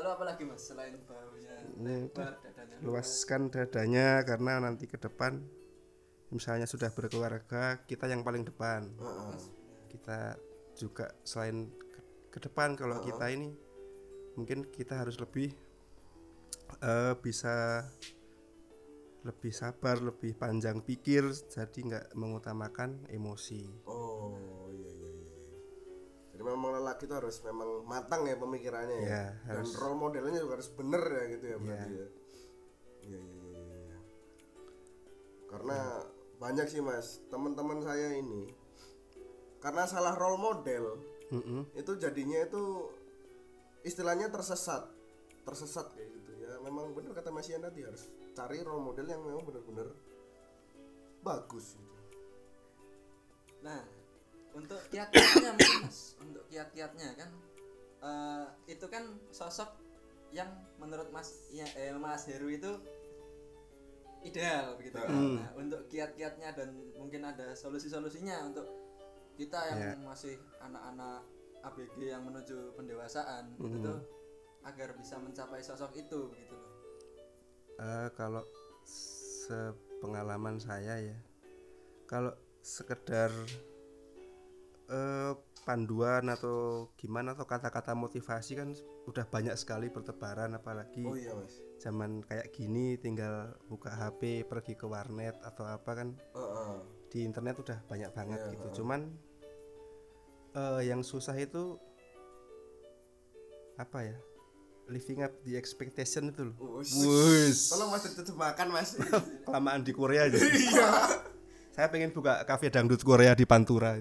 Lalu 0.01 0.17
apa 0.17 0.23
lagi 0.33 0.43
mas 0.49 0.65
selain 0.65 0.97
baunya? 1.05 1.53
Lebar 1.77 2.41
dadanya? 2.41 2.75
luaskan 2.81 3.53
dadanya 3.53 4.25
karena 4.25 4.57
nanti 4.57 4.89
ke 4.89 4.97
depan 4.97 5.37
misalnya 6.33 6.65
sudah 6.65 6.89
berkeluarga 6.89 7.85
kita 7.85 8.09
yang 8.09 8.25
paling 8.25 8.41
depan. 8.41 8.89
Heeh. 8.97 9.37
kita 9.93 10.39
juga 10.73 11.11
selain 11.21 11.69
ke, 11.69 11.99
ke 12.33 12.39
depan 12.41 12.73
kalau 12.73 12.97
kita 13.05 13.29
ini 13.29 13.53
mungkin 14.39 14.65
kita 14.73 15.05
harus 15.05 15.21
lebih 15.21 15.53
eh, 16.81 17.13
bisa 17.21 17.85
lebih 19.21 19.53
sabar 19.53 20.01
lebih 20.01 20.33
panjang 20.33 20.81
pikir 20.81 21.29
jadi 21.45 21.77
nggak 21.77 22.05
mengutamakan 22.17 23.05
emosi. 23.13 23.85
Oh. 23.85 24.60
Lelaki 26.91 27.07
itu 27.07 27.15
harus 27.15 27.37
memang 27.41 27.69
matang 27.83 28.21
ya 28.23 28.35
pemikirannya 28.35 28.97
ya. 28.97 29.07
Iya, 29.07 29.23
Dan 29.47 29.63
harus. 29.63 29.79
role 29.79 29.95
modelnya 29.95 30.37
juga 30.37 30.59
harus 30.59 30.69
bener 30.69 30.99
ya 31.01 31.23
gitu 31.31 31.45
ya 31.47 31.57
berarti 31.57 31.89
Iya. 31.89 31.95
ya. 31.95 32.07
Iya 33.01 33.17
iya 33.17 33.19
iya 33.21 33.47
iya. 33.47 33.77
iya. 33.87 33.97
Karena 35.47 35.77
banyak 36.35 36.67
sih 36.67 36.81
mas 36.81 37.07
teman-teman 37.27 37.79
saya 37.79 38.11
ini 38.13 38.49
karena 39.59 39.85
salah 39.85 40.17
role 40.17 40.35
model 40.35 40.97
Mm-mm. 41.29 41.69
itu 41.77 41.91
jadinya 41.95 42.41
itu 42.41 42.89
istilahnya 43.81 44.27
tersesat 44.27 44.89
tersesat 45.41 45.93
kayak 45.93 46.09
gitu 46.11 46.31
ya 46.41 46.57
memang 46.59 46.91
bener 46.91 47.13
kata 47.13 47.29
Mas 47.29 47.45
Ian 47.45 47.61
tadi 47.61 47.85
harus 47.85 48.09
cari 48.33 48.57
role 48.61 48.81
model 48.81 49.05
yang 49.05 49.21
memang 49.21 49.45
benar-benar 49.45 49.93
bagus 51.21 51.77
gitu. 51.77 51.93
Nah, 53.61 53.85
untuk 54.51 54.79
kiat-kiatnya 54.89 55.51
mungkin, 55.55 55.79
Mas, 55.85 56.15
untuk 56.19 56.43
kiat-kiatnya 56.47 57.07
kan 57.15 57.29
eh, 58.01 58.45
itu 58.67 58.85
kan 58.85 59.03
sosok 59.29 59.69
yang 60.31 60.47
menurut 60.77 61.11
Mas 61.11 61.47
ya, 61.49 61.67
eh, 61.75 61.93
Mas 61.93 62.25
Heru 62.25 62.47
itu 62.47 62.71
ideal 64.21 64.77
begitu 64.77 64.97
kan. 64.97 65.09
Hmm. 65.09 65.35
Nah, 65.37 65.49
untuk 65.55 65.81
kiat-kiatnya 65.87 66.53
dan 66.53 66.69
mungkin 66.93 67.25
ada 67.25 67.53
solusi-solusinya 67.53 68.45
untuk 68.45 68.67
kita 69.33 69.57
yang 69.69 69.79
Ya. 69.81 69.93
masih 69.97 70.37
anak-anak 70.59 71.25
ABG 71.61 71.97
yang 72.05 72.21
menuju 72.21 72.73
pendewasaan 72.73 73.53
itu 73.55 73.77
Hmm. 73.77 73.85
tuh 73.85 73.99
agar 74.61 74.93
bisa 74.93 75.17
mencapai 75.17 75.61
sosok 75.61 75.89
itu 75.95 76.29
begitu 76.29 76.53
loh. 76.53 76.69
Eh, 77.77 78.07
kalau 78.13 78.45
sepengalaman 78.85 80.57
saya 80.57 81.01
ya 81.01 81.17
kalau 82.05 82.29
sekedar 82.61 83.33
eh, 84.91 85.31
panduan 85.61 86.25
atau 86.27 86.89
gimana 86.95 87.31
atau 87.31 87.45
kata-kata 87.45 87.93
motivasi 87.93 88.51
kan 88.55 88.73
udah 89.03 89.23
banyak 89.23 89.53
sekali 89.53 89.87
bertebaran 89.87 90.51
apalagi 90.51 91.05
Oh 91.05 91.13
iya 91.13 91.31
mas. 91.31 91.53
zaman 91.77 92.19
kayak 92.21 92.49
gini 92.49 92.97
tinggal 92.97 93.33
buka 93.65 93.87
HP 93.89 94.43
pergi 94.43 94.73
ke 94.73 94.83
warnet 94.83 95.37
atau 95.39 95.63
apa 95.63 95.91
kan 95.95 96.07
Heeh. 96.33 96.75
di 97.07 97.19
internet 97.21 97.55
udah 97.57 97.77
banyak 97.85 98.09
banget 98.11 98.39
Iya, 98.39 98.51
gitu 98.51 98.65
heeh. 98.65 98.75
cuman 98.75 99.01
eh, 100.51 100.81
yang 100.83 101.01
susah 101.01 101.35
itu 101.35 101.77
apa 103.77 104.03
ya 104.03 104.17
living 104.87 105.21
up 105.21 105.31
the 105.41 105.55
expectation 105.55 106.27
itu 106.27 106.41
loh. 106.43 106.55
Wus. 106.59 107.69
Tolong 107.69 107.89
mas 107.89 108.03
diterjemahkan 108.03 108.67
mas. 108.67 108.89
kelamaan 109.47 109.81
di 109.81 109.93
Korea 109.93 110.27
aja 110.27 110.35
Iya. 110.35 110.89
saya 111.71 111.87
pengen 111.87 112.11
buka 112.11 112.43
kafe 112.43 112.67
dangdut 112.67 112.99
Korea 112.99 113.31
di 113.31 113.45
Pantura. 113.45 113.95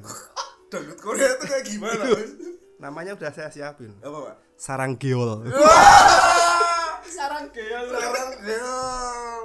Dangdut 0.71 0.99
Korea 0.99 1.29
itu 1.35 1.45
kayak 1.45 1.65
gimana 1.65 2.03
mas? 2.07 2.31
namanya 2.79 3.13
udah 3.13 3.29
saya 3.29 3.51
siapin 3.51 3.93
Apa 4.01 4.19
pak? 4.25 4.37
sarang 4.57 4.95
geol 4.95 5.45
Sarang 7.03 7.51
geol. 7.51 7.87
Sarang 7.91 8.31
geol. 8.39 9.43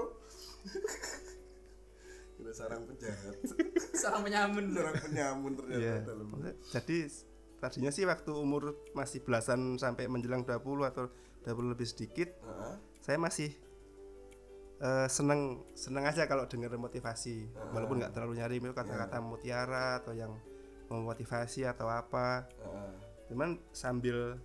Udah 2.37 2.53
sarang 2.53 2.81
penjahat. 2.85 3.35
Sarang 3.91 4.21
penyamun. 4.21 4.65
Sarang 4.69 4.95
penyamun 5.01 5.51
ternyata 5.55 5.81
Iya. 5.81 5.95
dalam. 6.03 6.27
jadi 6.69 6.97
tadinya 7.57 7.89
sih 7.89 8.05
waktu 8.05 8.31
umur 8.31 8.63
masih 8.93 9.19
belasan 9.19 9.75
sampai 9.75 10.05
menjelang 10.05 10.45
20 10.45 10.61
atau 10.85 11.09
20 11.41 11.73
lebih 11.73 11.85
sedikit 11.85 12.29
Heeh. 12.37 12.75
saya 12.99 13.17
masih 13.17 13.49
eh, 14.77 15.07
seneng 15.07 15.41
seneng 15.73 16.05
aja 16.05 16.25
kalau 16.25 16.45
dengar 16.45 16.69
motivasi 16.75 17.47
walaupun 17.71 17.97
nggak 17.97 18.13
terlalu 18.13 18.37
nyari 18.37 18.55
itu 18.57 18.71
kata-kata 18.71 19.17
mutiara 19.19 19.97
atau 19.97 20.13
yang 20.13 20.35
memotivasi 20.87 21.63
atau 21.63 21.87
apa 21.87 22.45
Heeh. 22.55 22.91
cuman 23.27 23.49
sambil 23.71 24.37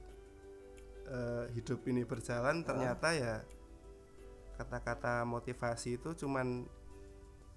eh, 1.07 1.44
hidup 1.53 1.85
ini 1.85 2.03
berjalan 2.03 2.62
ternyata 2.62 3.12
ya 3.12 3.42
kata-kata 4.55 5.24
motivasi 5.24 5.96
itu 5.96 6.12
cuman 6.14 6.68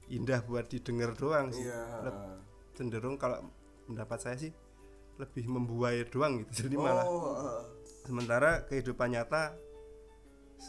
indah 0.08 0.40
buat 0.42 0.66
didengar 0.66 1.14
doang 1.14 1.48
sih 1.50 1.64
Iya. 1.64 1.82
Leb- 2.02 2.40
cenderung 2.74 3.16
kalau 3.16 3.40
pendapat 3.86 4.20
saya 4.20 4.36
sih 4.40 4.52
lebih 5.16 5.46
membuai 5.46 6.04
doang 6.06 6.42
gitu 6.42 6.66
jadi 6.66 6.76
malah 6.76 7.06
Oh. 7.06 7.38
heeh. 7.38 7.62
sementara 8.04 8.66
kehidupan 8.66 9.14
nyata 9.14 9.54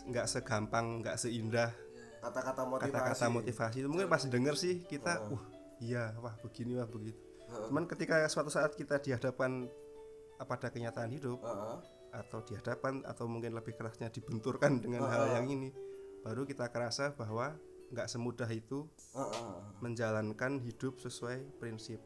nggak 0.04 0.26
segampang 0.28 1.00
nggak 1.00 1.16
seindah 1.16 1.72
Kata-kata 2.20 2.62
motivasi. 2.62 2.88
kata-kata 2.90 3.26
motivasi 3.28 3.76
itu 3.78 3.88
mungkin 3.88 4.06
pas 4.06 4.22
denger 4.22 4.54
sih 4.54 4.80
kita 4.82 5.24
uh 5.24 5.42
iya 5.78 6.12
wah 6.18 6.36
begini 6.38 6.76
wah 6.76 6.86
begitu 6.86 7.20
cuman 7.48 7.84
ketika 7.86 8.24
suatu 8.26 8.50
saat 8.50 8.74
kita 8.74 8.98
dihadapan 9.00 9.68
pada 10.44 10.68
kenyataan 10.68 11.08
hidup 11.12 11.40
Heeh. 11.40 11.76
atau 12.14 12.44
dihadapan 12.44 13.02
atau 13.06 13.24
mungkin 13.26 13.54
lebih 13.56 13.74
kerasnya 13.74 14.10
dibenturkan 14.12 14.82
dengan 14.82 15.08
hal 15.08 15.40
yang 15.40 15.46
ini 15.48 15.72
baru 16.20 16.44
kita 16.44 16.68
kerasa 16.68 17.12
bahwa 17.14 17.56
nggak 17.92 18.08
semudah 18.10 18.48
itu 18.50 18.88
Heeh. 19.14 19.54
menjalankan 19.80 20.60
hidup 20.60 20.98
sesuai 21.00 21.60
prinsip 21.62 22.00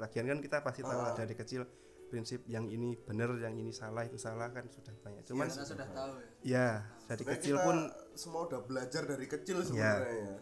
lagian 0.00 0.26
kan 0.26 0.38
kita 0.42 0.58
pasti 0.60 0.82
tahu 0.82 1.00
lah 1.00 1.14
dari 1.14 1.34
kecil 1.38 1.62
prinsip 2.10 2.46
yang 2.46 2.66
ini 2.70 2.94
benar 2.94 3.30
yang 3.38 3.54
ini 3.58 3.74
salah 3.74 4.06
itu 4.06 4.18
salah 4.18 4.50
kan 4.50 4.66
sudah 4.70 4.94
banyak 5.02 5.22
cuman 5.26 5.46
Karena 5.50 5.66
sudah 5.66 5.88
tahu 5.90 6.12
ya. 6.18 6.28
ya 6.46 6.68
dari 7.10 7.22
Sebenarnya 7.22 7.40
kecil 7.42 7.56
pun 7.62 7.76
semua 8.14 8.40
udah 8.46 8.60
belajar 8.66 9.02
dari 9.06 9.26
kecil 9.26 9.56
sebenarnya 9.66 10.14
ya. 10.14 10.36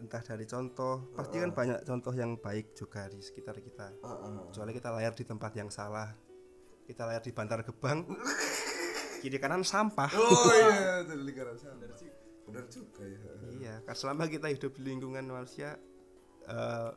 Entah 0.00 0.22
dari 0.24 0.48
contoh. 0.48 1.12
Pasti 1.12 1.36
kan 1.38 1.52
banyak 1.52 1.84
contoh 1.84 2.12
yang 2.16 2.40
baik 2.40 2.72
juga 2.72 3.06
di 3.12 3.20
sekitar 3.20 3.60
kita. 3.60 3.92
Heeh. 4.00 4.34
kecuali 4.50 4.72
kita 4.72 4.88
layar 4.90 5.12
di 5.12 5.24
tempat 5.28 5.52
yang 5.54 5.68
salah. 5.68 6.10
Kita 6.88 7.06
layar 7.06 7.22
di 7.22 7.30
Bantar 7.30 7.62
Gebang 7.62 8.02
kiri 9.20 9.36
kanan 9.36 9.62
sampah. 9.62 10.10
Oh 10.16 10.50
iya, 10.56 11.04
dari 11.04 11.22
lingkaran 11.22 11.54
sana. 11.60 11.84
Benar 12.50 12.66
juga 12.66 13.06
ya. 13.06 13.20
iya 13.62 13.74
kan 13.86 13.94
selama 13.94 14.26
kita 14.26 14.50
hidup 14.50 14.74
di 14.74 14.82
lingkungan 14.82 15.22
manusia 15.22 15.78
eh, 16.50 16.90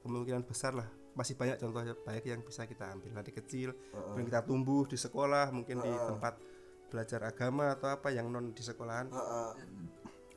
kemungkinan 0.00 0.48
besar 0.48 0.72
lah 0.72 0.88
masih 1.12 1.36
banyak 1.36 1.60
contoh 1.60 1.84
baik 2.08 2.24
yang 2.24 2.40
bisa 2.40 2.64
kita 2.64 2.88
ambil. 2.88 3.12
Dari 3.20 3.32
kecil 3.34 3.74
mungkin 3.92 4.24
kita 4.32 4.40
tumbuh 4.46 4.88
di 4.88 4.96
sekolah 4.96 5.52
mungkin 5.52 5.82
di 5.84 5.92
tempat 5.92 6.40
belajar 6.88 7.26
agama 7.26 7.74
atau 7.74 7.90
apa 7.90 8.08
yang 8.14 8.30
non 8.30 8.54
di 8.54 8.62
sekolahan. 8.64 9.10
Heeh. 9.10 9.50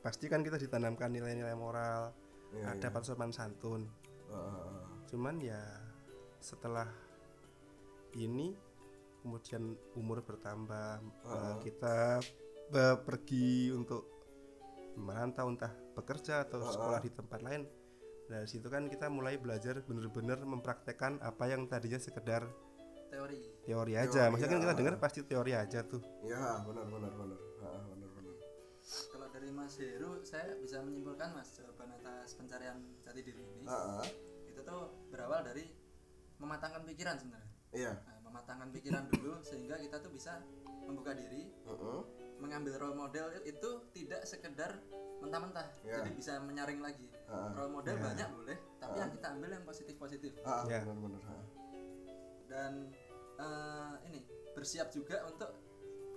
Pasti 0.00 0.30
kan 0.30 0.40
kita 0.46 0.56
ditanamkan 0.56 1.10
nilai-nilai 1.10 1.56
moral 1.58 2.14
Iya, 2.48 2.72
ada 2.80 3.04
sopan 3.04 3.28
santun. 3.28 3.84
Heeh. 4.28 4.76
cuman 5.08 5.40
ya 5.40 5.60
setelah 6.36 6.84
ini 8.12 8.52
kemudian 9.24 9.72
umur 9.96 10.20
bertambah 10.20 11.00
eh, 11.28 11.54
kita 11.64 12.20
pergi 13.04 13.72
untuk 13.72 14.04
merantau 15.00 15.48
entah 15.48 15.72
bekerja 15.96 16.44
atau 16.44 16.60
sekolah 16.60 17.00
di 17.00 17.08
tempat 17.08 17.40
lain. 17.40 17.64
Dari 18.28 18.44
situ 18.44 18.68
kan 18.68 18.92
kita 18.92 19.08
mulai 19.08 19.40
belajar 19.40 19.80
benar-benar 19.80 20.44
mempraktekkan 20.44 21.24
apa 21.24 21.48
yang 21.48 21.64
tadinya 21.64 21.96
sekedar 21.96 22.44
Teori. 23.08 23.40
teori 23.64 23.94
aja. 23.96 24.28
Maksudnya 24.28 24.52
kan 24.52 24.60
kita 24.68 24.74
dengar 24.76 24.94
pasti 25.00 25.24
teori 25.24 25.56
aja 25.56 25.80
tuh. 25.80 26.04
Ya, 26.28 26.60
benar 26.68 26.84
benar 26.92 27.12
dari 29.48 29.56
Mas 29.64 29.80
Heru, 29.80 30.20
saya 30.28 30.60
bisa 30.60 30.76
menyimpulkan 30.84 31.32
Mas 31.32 31.56
jawaban 31.56 31.88
atas 31.96 32.36
pencarian 32.36 32.84
jati 33.00 33.24
diri 33.24 33.40
ini 33.40 33.64
Heeh. 33.64 34.04
itu 34.44 34.60
tuh 34.60 34.92
berawal 35.08 35.40
dari 35.40 35.64
mematangkan 36.36 36.84
pikiran 36.84 37.16
sebenarnya. 37.16 37.48
Iya. 37.72 37.96
Nah, 37.96 38.28
mematangkan 38.28 38.68
pikiran 38.76 39.08
dulu 39.08 39.40
sehingga 39.40 39.80
kita 39.80 40.04
tuh 40.04 40.12
bisa 40.12 40.44
membuka 40.84 41.16
diri, 41.16 41.48
Heeh. 41.64 42.00
mengambil 42.44 42.76
role 42.76 42.92
model 43.00 43.40
itu 43.48 43.88
tidak 43.96 44.28
sekedar 44.28 44.84
mentah-mentah, 45.24 45.64
Ya. 45.80 46.04
jadi 46.04 46.12
bisa 46.12 46.36
menyaring 46.44 46.84
lagi. 46.84 47.08
Ah. 47.32 47.48
Role 47.56 47.72
model 47.72 47.96
banyak 48.04 48.28
boleh, 48.28 48.56
tapi 48.76 49.00
yang 49.00 49.08
kita 49.16 49.32
ambil 49.32 49.48
yang 49.56 49.64
positif-positif. 49.64 50.44
Heeh, 50.44 50.64
Ya. 50.68 50.84
benar 50.84 50.96
benar. 51.08 51.22
heeh. 51.24 51.44
Dan 52.52 52.72
eh, 53.40 53.94
ini 54.12 54.20
bersiap 54.52 54.92
juga 54.92 55.24
untuk 55.24 55.67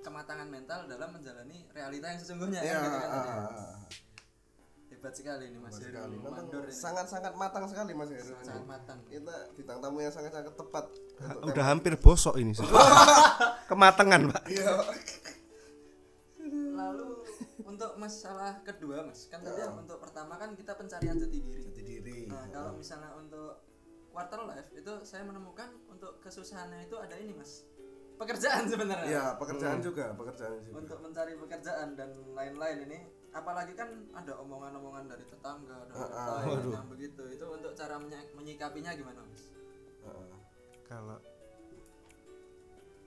kematangan 0.02 0.48
mental 0.48 0.86
dalam 0.86 1.10
menjalani 1.12 1.66
realita 1.70 2.06
yang 2.08 2.20
sesungguhnya 2.20 2.60
Iya, 2.60 2.74
kan, 2.74 2.84
gitu 2.84 2.98
kan 2.98 3.10
heeh. 3.12 3.76
Hebat 4.92 5.14
sekali 5.16 5.44
ini 5.48 5.58
Mas 5.58 5.80
Heru 5.80 5.98
ini. 6.12 6.18
sangat-sangat 6.70 7.34
matang 7.34 7.66
sekali 7.66 7.96
Mas 7.96 8.12
Heru. 8.12 8.22
ini. 8.28 8.44
sangat 8.44 8.66
matang. 8.68 9.00
Kita 9.08 9.36
bintang 9.56 9.80
tamu 9.80 9.98
yang 9.98 10.12
sangat-sangat 10.12 10.54
tepat. 10.54 10.86
untuk 11.32 11.48
udah 11.48 11.66
hampir 11.66 11.94
bosok 11.96 12.36
ini 12.36 12.52
sih. 12.52 12.68
kematangan 13.72 14.30
pak 14.30 14.44
Iya. 14.48 14.74
Lalu 16.72 17.08
untuk 17.64 17.92
masalah 17.96 18.60
kedua 18.62 19.06
Mas, 19.06 19.26
kan 19.26 19.40
tadi 19.40 19.62
yang 19.62 19.80
untuk 19.80 19.98
pertama 19.98 20.36
kan 20.36 20.54
kita 20.54 20.74
pencarian 20.74 21.16
jati 21.16 21.40
diri. 21.40 21.64
Jati 21.64 21.82
diri. 21.88 22.18
Nah, 22.26 22.50
kalau 22.50 22.74
misalnya 22.74 23.14
untuk 23.14 23.62
quarter 24.10 24.44
life 24.44 24.70
itu 24.72 24.92
saya 25.02 25.24
menemukan 25.24 25.72
untuk 25.88 26.20
kesusahannya 26.20 26.84
itu 26.84 26.96
ada 26.96 27.16
ini 27.16 27.32
Mas. 27.32 27.64
Pekerjaan 28.22 28.64
sebenarnya. 28.70 29.08
Iya, 29.10 29.26
pekerjaan 29.42 29.82
juga, 29.82 30.14
pekerjaan 30.14 30.62
juga. 30.62 30.78
Untuk 30.78 30.98
mencari 31.02 31.34
pekerjaan 31.34 31.98
dan 31.98 32.10
lain-lain 32.38 32.78
ini 32.86 33.00
apalagi 33.34 33.74
kan 33.74 33.90
ada 34.14 34.38
omongan-omongan 34.38 35.10
dari 35.10 35.26
tetangga 35.26 35.90
dan 35.90 35.96
lain 36.06 36.70
yang 36.70 36.86
begitu. 36.86 37.24
Itu 37.34 37.50
untuk 37.50 37.74
cara 37.74 37.98
menyi- 37.98 38.30
menyikapinya 38.38 38.94
gimana 38.94 39.26
Mas? 39.26 39.50
Heeh. 40.02 40.28
kalau 40.86 41.18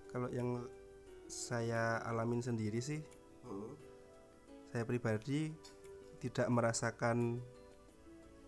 kalau 0.09 0.29
yang 0.31 0.67
saya 1.27 1.99
alamin 2.07 2.39
sendiri 2.39 2.79
sih 2.79 3.03
Heeh. 3.45 3.73
saya 4.71 4.83
pribadi 4.83 5.51
tidak 6.19 6.49
merasakan 6.49 7.43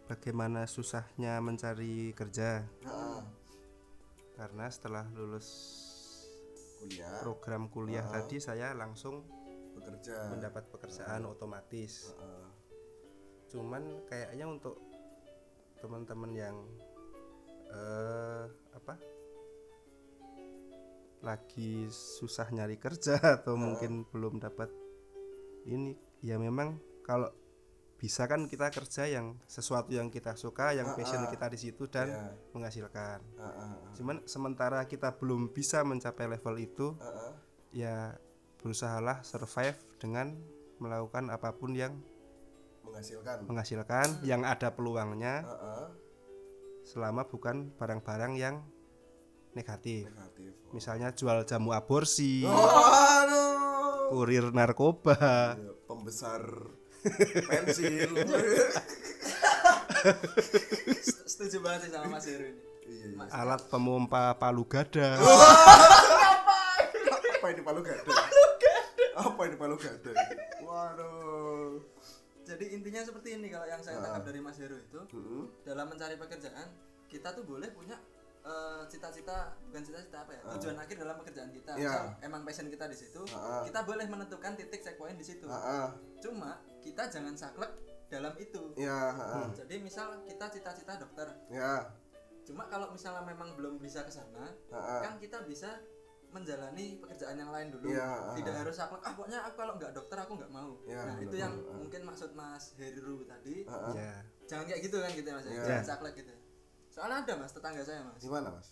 bagaimana 0.06 0.64
susahnya 0.64 1.42
mencari 1.42 2.14
kerja 2.14 2.64
Heeh. 2.82 3.20
karena 4.38 4.66
setelah 4.70 5.04
lulus 5.12 5.46
Kuliah, 6.76 7.20
program 7.24 7.72
kuliah 7.72 8.04
tadi 8.04 8.36
saya 8.36 8.76
langsung 8.76 9.24
bekerja. 9.76 10.32
mendapat 10.32 10.64
pekerjaan 10.72 11.24
otomatis. 11.28 12.12
Heeh. 12.12 12.48
cuman 13.46 14.02
kayaknya 14.10 14.42
untuk 14.50 14.74
teman-teman 15.78 16.32
yang 16.34 16.56
eh 17.70 18.44
apa? 18.74 18.94
Lagi 21.22 21.86
susah 21.90 22.50
nyari 22.50 22.74
kerja 22.76 23.16
atau 23.40 23.54
mungkin 23.54 24.02
belum 24.10 24.42
dapat 24.42 24.68
ini 25.70 25.94
ya 26.26 26.42
memang 26.42 26.78
kalau 27.06 27.30
bisa 27.96 28.24
kan 28.24 28.44
kita 28.44 28.68
kerja 28.68 29.08
yang 29.08 29.40
sesuatu 29.42 29.88
yang 29.88 30.08
kita 30.08 30.34
suka 30.34 30.70
yang 30.70 30.92
passion 30.92 31.24
kita 31.26 31.48
di 31.48 31.58
situ 31.58 31.84
dan 31.86 32.06
Iya. 32.06 32.24
menghasilkan 32.52 33.18
Ah, 33.34 33.42
ah, 33.42 33.52
ah. 33.72 33.74
cuman 33.92 34.20
sementara 34.24 34.84
kita 34.84 35.14
belum 35.14 35.48
bisa 35.48 35.80
mencapai 35.80 36.28
level 36.28 36.56
itu 36.56 36.92
Ah, 36.98 37.08
ah. 37.08 37.32
ya 37.70 37.96
berusahalah 38.58 39.20
survive 39.22 39.74
dengan 39.96 40.36
melakukan 40.76 41.30
apa 41.30 41.52
pun 41.52 41.72
yang 41.72 41.96
menghasilkan 42.82 43.44
menghasilkan 43.44 44.08
yang 44.22 44.44
ada 44.44 44.68
peluangnya 44.70 45.42
Ah, 45.42 45.56
ah. 45.56 45.88
selama 46.82 47.24
bukan 47.24 47.72
barang-barang 47.72 48.32
yang 48.36 48.60
negatif 49.52 50.04
negatif 50.06 50.52
misalnya 50.70 51.10
jual 51.10 51.42
jamu 51.42 51.72
aborsi 51.72 52.44
Waduh. 52.44 54.12
kurir 54.12 54.52
narkoba 54.52 55.56
Iya, 55.56 55.72
pembesar 55.82 56.42
pensil 57.42 58.10
Setuju 61.26 61.56
banget 61.60 61.80
sih 61.82 61.92
sama 61.92 62.06
Mas 62.08 62.24
Heru 62.24 62.46
ini. 62.46 62.60
iya, 62.86 63.04
iya. 63.04 63.14
Mas, 63.14 63.28
alat 63.30 63.60
pemompa 63.66 64.34
palu 64.34 64.64
gada 64.64 65.18
apa 67.36 67.46
ini 67.48 67.60
palu 67.60 67.80
gada 67.80 68.14
apa 69.16 69.40
ini 69.42 69.56
palu 69.56 69.76
gada 69.76 70.12
waduh 70.60 71.82
jadi 72.42 72.64
intinya 72.70 73.02
seperti 73.02 73.34
ini 73.34 73.48
kalau 73.48 73.66
yang 73.66 73.80
saya 73.80 73.98
tangkap 73.98 74.22
dari 74.24 74.38
Mas 74.38 74.56
Heru 74.56 74.76
itu 74.76 75.00
Hmm. 75.10 75.50
dalam 75.62 75.86
mencari 75.88 76.14
pekerjaan 76.14 76.68
kita 77.06 77.30
tuh 77.32 77.42
boleh 77.44 77.70
punya 77.70 77.98
eh, 78.42 78.82
cita-cita 78.86 79.58
bukan 79.64 79.82
cita-cita 79.82 80.22
apa 80.22 80.30
ya 80.32 80.42
tujuan 80.48 80.76
akhir 80.76 80.96
dalam 80.96 81.18
pekerjaan 81.18 81.50
kita 81.50 81.72
Iya. 81.74 81.90
Misal 81.90 82.06
emang 82.22 82.40
passion 82.42 82.66
kita 82.68 82.86
di 82.86 82.94
situ 82.94 83.22
Ah. 83.32 83.66
kita 83.66 83.82
boleh 83.82 84.06
menentukan 84.06 84.54
titik 84.54 84.78
checkpoint 84.80 85.18
di 85.18 85.26
situ 85.26 85.46
Ah, 85.46 85.58
ah. 85.58 85.88
cuma 86.20 86.62
kita 86.86 87.02
jangan 87.10 87.34
saklek 87.34 87.72
dalam 88.06 88.34
itu. 88.38 88.62
Ya 88.78 89.10
ah. 89.10 89.50
jadi 89.50 89.82
misal 89.82 90.22
kita 90.22 90.46
cita-cita 90.54 90.94
dokter. 90.94 91.26
Ya. 91.50 91.90
Cuma 92.46 92.70
kalau 92.70 92.94
misalnya 92.94 93.26
memang 93.26 93.58
belum 93.58 93.82
bisa 93.82 94.06
ke 94.06 94.12
sana 94.14 94.54
kan 94.70 95.18
kita 95.18 95.42
bisa 95.42 95.82
menjalani 96.30 96.98
pekerjaan 97.02 97.38
yang 97.38 97.50
lain 97.50 97.74
dulu. 97.74 97.90
Iya, 97.90 98.34
tidak 98.38 98.54
harus 98.62 98.74
saklek 98.76 99.02
ah 99.02 99.12
pokoknya 99.14 99.40
aku 99.46 99.54
kalau 99.56 99.72
nggak 99.78 99.92
dokter 99.94 100.18
aku 100.20 100.32
nggak 100.38 100.52
mau. 100.52 100.72
Iya, 100.86 101.00
nah 101.02 101.16
itu 101.22 101.36
yang 101.38 101.54
ah. 101.54 101.74
mungkin 101.74 102.02
maksud 102.06 102.30
Mas 102.38 102.74
Heru 102.78 103.26
tadi. 103.26 103.66
Ya. 103.94 104.22
Jangan 104.46 104.64
kayak 104.70 104.80
gitu 104.86 104.96
kan 105.02 105.10
gitu 105.10 105.26
ya 105.26 105.34
mas. 105.34 105.46
Ya. 105.50 105.64
Jangan 105.66 105.84
saklek 105.86 106.14
gitu. 106.22 106.34
Soalnya 106.90 107.26
ada 107.26 107.32
mas 107.40 107.50
tetangga 107.50 107.82
saya 107.82 108.00
mas. 108.06 108.22
Gimana 108.22 108.48
mas? 108.54 108.68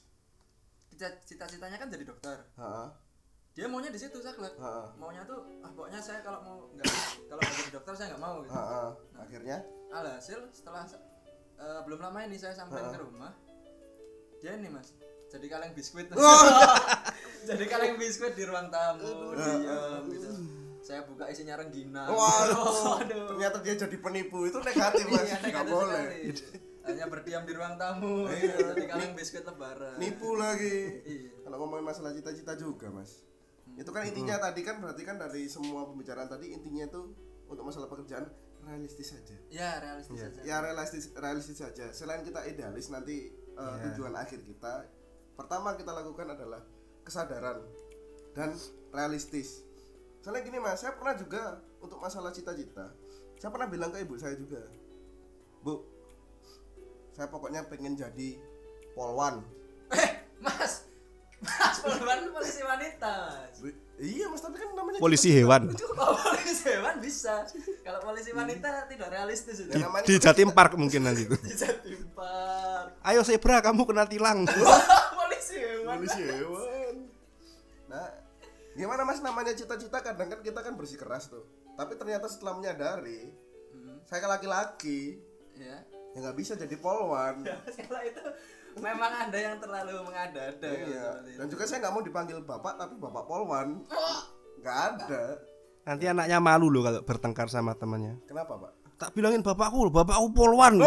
Cita- 0.95 1.19
cita-citanya 1.27 1.79
kan 1.79 1.91
jadi 1.91 2.05
dokter. 2.07 2.39
Ah. 2.55 2.95
Dia 3.55 3.71
maunya 3.71 3.87
di 3.87 4.01
situ 4.03 4.19
saklek 4.19 4.59
ah. 4.59 4.91
maunya 4.99 5.23
tuh 5.23 5.47
ah 5.63 5.71
pokoknya 5.71 6.03
saya 6.03 6.19
kalau 6.27 6.43
mau 6.43 6.59
nggak 6.75 6.91
kalau 7.31 7.39
nggak 7.39 7.55
jadi 7.55 7.71
dokter 7.71 7.93
saya 7.95 8.07
nggak 8.11 8.23
mau 8.27 8.37
gitu. 8.43 8.51
Ah, 8.51 8.67
ah. 8.67 8.91
akhirnya? 9.23 9.59
Alhasil 9.95 10.39
setelah 10.51 10.83
eh, 11.63 11.81
belum 11.87 12.03
lama 12.03 12.19
ini 12.27 12.35
saya 12.35 12.51
sampein 12.59 12.91
ke 12.91 12.99
rumah 12.99 13.31
dia 14.43 14.59
ini 14.59 14.69
mas 14.75 14.91
jadi 15.31 15.47
kaleng 15.51 15.73
biskuit. 15.75 16.07
Jadi 17.49 17.65
kaleng 17.67 17.99
biskuit 17.99 18.39
di 18.39 18.47
ruang 18.47 18.71
tamu 18.71 19.35
diam 19.35 20.07
gitu. 20.07 20.31
Saya 20.85 21.03
buka 21.03 21.27
isinya 21.27 21.59
rengginang. 21.59 22.07
Waduh. 22.07 23.03
Waduh. 23.03 23.27
ternyata 23.35 23.59
dia 23.65 23.75
jadi 23.75 23.97
penipu 23.99 24.47
itu 24.47 24.63
negatif 24.63 25.05
mas. 25.11 25.27
Iya, 25.27 25.37
nggak 25.43 25.67
boleh. 25.67 26.05
hanya 26.85 27.09
berdiam 27.09 27.43
di 27.49 27.53
ruang 27.57 27.75
tamu 27.81 28.29
gitu. 28.31 28.61
jadi 28.77 28.85
kaleng 28.87 29.13
biskuit 29.19 29.43
lebaran. 29.43 29.99
Nipu 29.99 30.39
lagi. 30.39 31.03
Iya. 31.03 31.33
kalau 31.43 31.57
ngomongin 31.65 31.85
masalah 31.89 32.15
cita-cita 32.15 32.55
juga 32.55 32.93
mas 32.95 33.25
itu 33.75 33.91
kan 33.91 34.03
intinya 34.07 34.39
tadi 34.39 34.61
kan 34.63 34.79
berarti 34.79 35.03
kan 35.03 35.19
dari 35.19 35.51
semua 35.51 35.87
pembicaraan 35.91 36.31
tadi 36.31 36.55
intinya 36.55 36.87
itu 36.87 37.03
untuk 37.51 37.65
masalah 37.67 37.91
pekerjaan 37.91 38.31
realistis 38.65 39.13
saja. 39.13 39.37
Ya 39.51 39.83
realistis 39.83 40.19
saja. 40.19 40.41
Ya 40.47 40.57
realistis 40.63 41.05
realistis 41.13 41.59
saja. 41.59 41.87
Selain 41.91 42.23
kita 42.23 42.47
idealis 42.47 42.89
nanti 42.89 43.35
uh, 43.59 43.77
tujuan 43.91 44.15
akhir 44.15 44.47
kita 44.47 44.87
pertama 45.35 45.75
kita 45.75 45.91
lakukan 45.91 46.31
adalah 46.33 46.63
kesadaran 47.03 47.61
dan 48.33 48.55
realistis. 48.95 49.67
Soalnya 50.23 50.47
gini 50.47 50.59
mas 50.63 50.81
saya 50.81 50.97
pernah 50.97 51.19
juga 51.19 51.61
untuk 51.83 52.01
masalah 52.01 52.33
cita-cita 52.33 52.95
saya 53.45 53.53
pernah 53.53 53.69
bilang 53.69 53.93
ke 53.93 54.01
ibu 54.01 54.17
saya 54.17 54.41
juga 54.41 54.57
bu 55.61 55.85
saya 57.13 57.29
pokoknya 57.29 57.69
pengen 57.69 57.93
jadi 57.93 58.41
polwan. 58.97 59.45
Eh 59.93 60.11
mas 60.41 60.89
mas 61.45 61.74
polwan 61.85 62.21
polisi 62.33 62.61
wanita. 62.61 63.15
Mas 63.45 63.59
Bu, 63.61 63.69
iya 64.01 64.27
mas 64.27 64.41
tapi 64.41 64.57
kan 64.57 64.69
namanya 64.73 64.99
polisi 64.99 65.29
hewan. 65.31 65.71
oh, 65.71 66.17
polisi 66.17 66.65
hewan 66.67 66.97
bisa. 66.99 67.45
Kalau 67.85 68.01
polisi 68.03 68.31
wanita 68.33 68.89
tidak 68.89 69.09
realistis 69.13 69.63
itu. 69.63 69.71
Di, 69.71 69.79
Ya, 69.79 69.87
namanya 69.87 70.05
di 70.09 70.15
Jatim 70.17 70.51
Park 70.51 70.75
mungkin 70.75 71.05
nanti 71.05 71.29
itu. 71.29 71.37
Di 71.39 71.55
Jatim 71.55 72.03
Park. 72.11 72.99
Ayo 73.05 73.21
zebra 73.23 73.61
kamu 73.61 73.85
kena 73.85 74.09
tilang. 74.09 74.49
Polisi 75.21 75.55
hewan. 75.61 75.95
Polisi 76.01 76.21
hewan. 76.25 76.95
Nah 77.87 78.09
gimana 78.75 79.05
mas? 79.05 79.21
Namanya 79.21 79.55
cita-cita 79.55 80.01
kadang 80.01 80.27
kan 80.27 80.41
kita 80.43 80.59
kan 80.59 80.75
bersikeras 80.75 81.29
tuh. 81.29 81.45
Tapi 81.75 81.95
ternyata 81.95 82.27
setelah 82.27 82.57
menyadari 82.57 83.31
Hmm, 83.75 83.99
saya 84.07 84.31
laki-laki 84.31 85.19
ya 85.59 85.83
ya 86.15 86.19
nggak 86.23 86.39
bisa 86.39 86.55
jadi 86.55 86.79
polwan. 86.79 87.43
Kalau 87.83 88.03
itu 88.07 88.23
memang 88.79 89.13
anda 89.29 89.39
yang 89.39 89.57
terlalu 89.63 89.95
mengada-ada 90.03 90.71
iya. 90.71 91.23
dan 91.39 91.47
juga 91.47 91.65
saya 91.69 91.87
nggak 91.87 91.95
mau 91.95 92.03
dipanggil 92.03 92.39
bapak 92.43 92.75
tapi 92.75 92.95
bapak 92.99 93.25
polwan. 93.27 93.69
Nggak 94.59 94.79
ada. 94.91 95.23
Nanti 95.85 96.05
anaknya 96.09 96.39
malu 96.41 96.73
loh 96.73 96.83
kalau 96.83 97.01
bertengkar 97.05 97.47
sama 97.53 97.77
temannya. 97.77 98.19
Kenapa 98.25 98.57
pak? 98.57 98.73
Tak 98.99 99.11
bilangin 99.13 99.45
bapakku 99.45 99.91
bapakku 99.91 100.29
polwan 100.33 100.81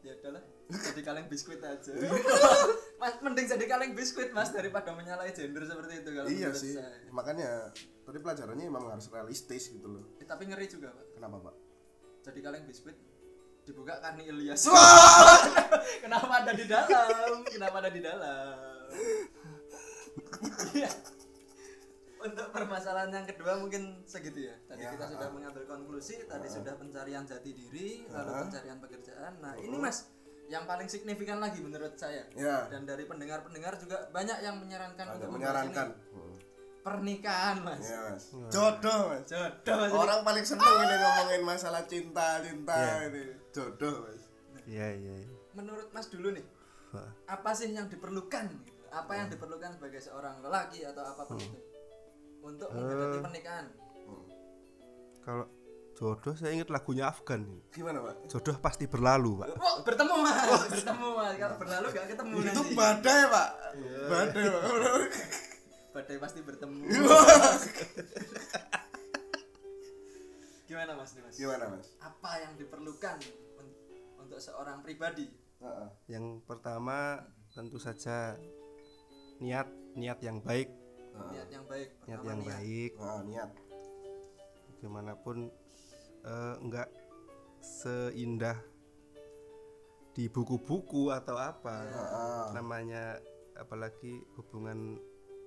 ya 0.00 0.12
udahlah 0.16 0.42
jadi 0.70 1.02
kaleng 1.02 1.26
biskuit 1.26 1.62
aja. 1.62 1.92
Mas 3.00 3.16
mending 3.24 3.46
jadi 3.48 3.64
kaleng 3.64 3.92
biskuit 3.96 4.28
mas 4.36 4.52
daripada 4.52 4.92
menyalahi 4.92 5.32
gender 5.32 5.64
seperti 5.64 6.04
itu 6.04 6.10
kalau 6.12 6.28
iya 6.28 6.52
sih. 6.52 6.76
saya. 6.76 7.08
makanya 7.08 7.72
tadi 8.04 8.20
pelajarannya 8.20 8.68
memang 8.68 8.92
harus 8.92 9.08
realistis 9.08 9.72
gitu 9.72 9.88
loh. 9.88 10.04
Eh, 10.20 10.28
tapi 10.28 10.44
ngeri 10.44 10.68
juga 10.68 10.92
pak. 10.92 11.16
Kenapa 11.16 11.48
pak? 11.48 11.56
Jadi 12.28 12.38
kaleng 12.44 12.68
biskuit 12.68 13.00
dibuka 13.64 14.00
Karni 14.00 14.26
Ilyas. 14.26 14.66
Kenapa 16.04 16.44
ada 16.44 16.52
di 16.52 16.64
dalam? 16.66 17.44
Kenapa 17.46 17.76
ada 17.84 17.90
di 17.90 18.00
dalam? 18.02 18.54
Iya. 20.74 20.90
untuk 22.20 22.52
permasalahan 22.52 23.08
yang 23.16 23.24
kedua 23.24 23.56
mungkin 23.56 24.04
segitu 24.04 24.52
ya. 24.52 24.56
Tadi 24.68 24.84
Ya, 24.84 24.92
kita 24.92 25.08
sudah 25.08 25.32
mengambil 25.32 25.64
konklusi 25.64 26.20
tadi 26.28 26.52
sudah 26.52 26.76
pencarian 26.76 27.24
jati 27.24 27.56
diri 27.56 28.04
lalu 28.12 28.44
pencarian 28.44 28.76
pekerjaan. 28.76 29.40
Nah 29.40 29.56
ini 29.56 29.72
mas 29.80 30.12
yang 30.52 30.68
paling 30.68 30.84
signifikan 30.84 31.40
lagi 31.40 31.64
menurut 31.64 31.96
saya. 31.96 32.28
Ya. 32.36 32.68
Dan 32.68 32.84
dari 32.84 33.08
pendengar-pendengar 33.08 33.80
juga 33.80 34.04
banyak 34.12 34.36
yang 34.44 34.60
menyarankan 34.60 35.06
ada 35.08 35.16
untuk 35.16 35.32
menyarankan. 35.32 35.96
ini. 35.96 36.36
Pernikahan 36.84 37.56
mas. 37.64 37.88
Ya 37.88 38.00
mas. 38.12 38.24
Jodoh 38.52 39.00
mas. 39.16 39.24
Jodoh. 39.24 39.76
Mas 39.80 39.92
orang 39.96 40.20
paling 40.20 40.44
seneng 40.44 40.76
ini 40.76 40.96
ngomongin 41.00 41.42
masalah 41.48 41.82
cinta 41.88 42.44
cinta 42.44 43.08
ini 43.08 43.39
jodoh 43.50 44.06
mas 44.06 44.22
iya 44.66 44.94
iya 44.94 45.14
iya. 45.26 45.36
menurut 45.54 45.88
mas 45.90 46.06
dulu 46.10 46.34
nih 46.34 46.46
Wah. 46.90 47.10
apa 47.30 47.50
sih 47.54 47.70
yang 47.70 47.86
diperlukan 47.86 48.50
gitu? 48.50 48.72
apa 48.90 49.12
yang 49.14 49.30
diperlukan 49.30 49.78
sebagai 49.78 50.00
seorang 50.02 50.42
lelaki 50.42 50.82
atau 50.82 51.06
apa 51.06 51.22
pun 51.22 51.38
itu 51.38 51.70
untuk 52.40 52.68
menghadapi 52.72 53.18
pernikahan? 53.20 53.66
Kalau 55.20 55.46
jodoh 56.00 56.32
saya 56.32 56.56
ingat 56.56 56.72
lagunya 56.72 57.12
Afgan 57.12 57.44
gimana 57.70 58.00
pak? 58.00 58.32
Jodoh 58.32 58.56
pasti 58.58 58.88
berlalu 58.88 59.44
pak. 59.44 59.48
Oh, 59.60 59.84
bertemu 59.84 60.14
mas. 60.24 60.48
Bertemu 60.72 61.08
mas. 61.12 61.34
Kalau 61.36 61.56
berlalu 61.60 61.86
gak 61.92 62.06
ketemu 62.08 62.34
itu 62.40 62.60
nanti. 62.64 62.74
badai 62.74 63.22
pak. 63.28 63.48
Badai 64.08 64.44
pak. 64.48 64.62
Badai 65.90 66.16
pasti 66.22 66.40
bertemu 66.40 66.82
gimana 70.70 70.94
mas? 70.94 71.10
Nih 71.18 71.22
mas 71.26 71.34
gimana 71.34 71.64
mas? 71.66 71.86
Apa 71.98 72.30
yang 72.46 72.54
diperlukan 72.54 73.18
un- 73.58 73.74
untuk 74.22 74.38
seorang 74.38 74.86
pribadi? 74.86 75.26
Heeh. 75.60 75.88
yang 76.08 76.40
pertama 76.46 77.20
tentu 77.52 77.76
saja 77.76 78.38
niat 79.42 79.68
niat 79.92 80.16
yang 80.24 80.40
baik. 80.40 80.72
Niat 81.34 81.48
yang 81.52 81.64
baik 81.68 81.88
niat 82.06 82.22
yang 82.24 82.40
baik. 82.40 82.90
Nah, 82.96 83.20
niat. 83.26 83.50
Bagaimanapun 84.70 85.52
eh, 86.24 86.54
enggak 86.64 86.88
seindah 87.60 88.56
di 90.16 90.32
buku-buku 90.32 91.12
atau 91.12 91.36
apa. 91.36 91.76
Heeh. 91.84 92.44
namanya 92.56 93.20
apalagi 93.52 94.22
hubungan 94.40 94.96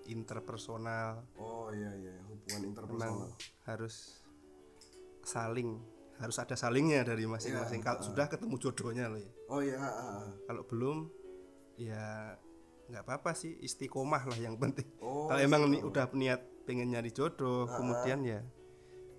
interpersonal. 0.05 1.25
Oh 1.39 1.73
iya 1.73 1.89
iya. 1.97 2.21
Hubungan 2.27 2.59
memang 2.61 2.69
interpersonal. 2.69 3.29
harus 3.65 4.22
saling. 5.23 5.79
Harus 6.21 6.37
ada 6.39 6.55
salingnya 6.55 7.03
dari 7.03 7.25
masing-masing. 7.25 7.81
Iya, 7.81 7.85
kalau 7.89 7.99
sudah 8.05 8.25
ketemu 8.29 8.55
jodohnya 8.61 9.05
loh 9.09 9.19
ya. 9.19 9.31
Oh 9.49 9.59
iya 9.59 9.75
ah. 9.81 10.29
kalau 10.45 10.63
belum 10.63 11.09
ya 11.75 12.37
nggak 12.87 13.03
apa-apa 13.03 13.33
sih. 13.33 13.57
Istiqomah 13.59 14.23
lah 14.29 14.39
yang 14.39 14.55
penting. 14.55 14.87
Oh, 15.01 15.27
kalau 15.27 15.41
emang 15.41 15.67
ni, 15.67 15.81
udah 15.81 16.07
niat 16.13 16.41
pengen 16.63 16.95
nyari 16.95 17.11
jodoh 17.11 17.67
kemudian 17.67 18.23
ya 18.23 18.39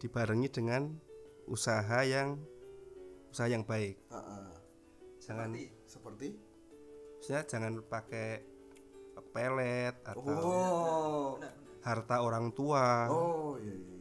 dibarengi 0.00 0.48
dengan 0.48 0.96
usaha 1.44 2.00
yang 2.06 2.40
usaha 3.28 3.50
yang 3.50 3.66
baik. 3.66 4.00
Ah, 4.08 4.16
ah. 4.16 4.48
jangan 5.20 5.52
Seperti 5.52 5.64
seperti? 5.84 6.28
Maksudnya 7.20 7.42
jangan 7.48 7.72
pakai 7.84 8.28
pelet 9.34 9.96
atau 10.06 10.22
oh. 10.22 11.30
harta 11.82 12.16
orang 12.22 12.54
tua. 12.54 13.10
Oh 13.10 13.58
iya 13.58 13.74
iya 13.74 13.93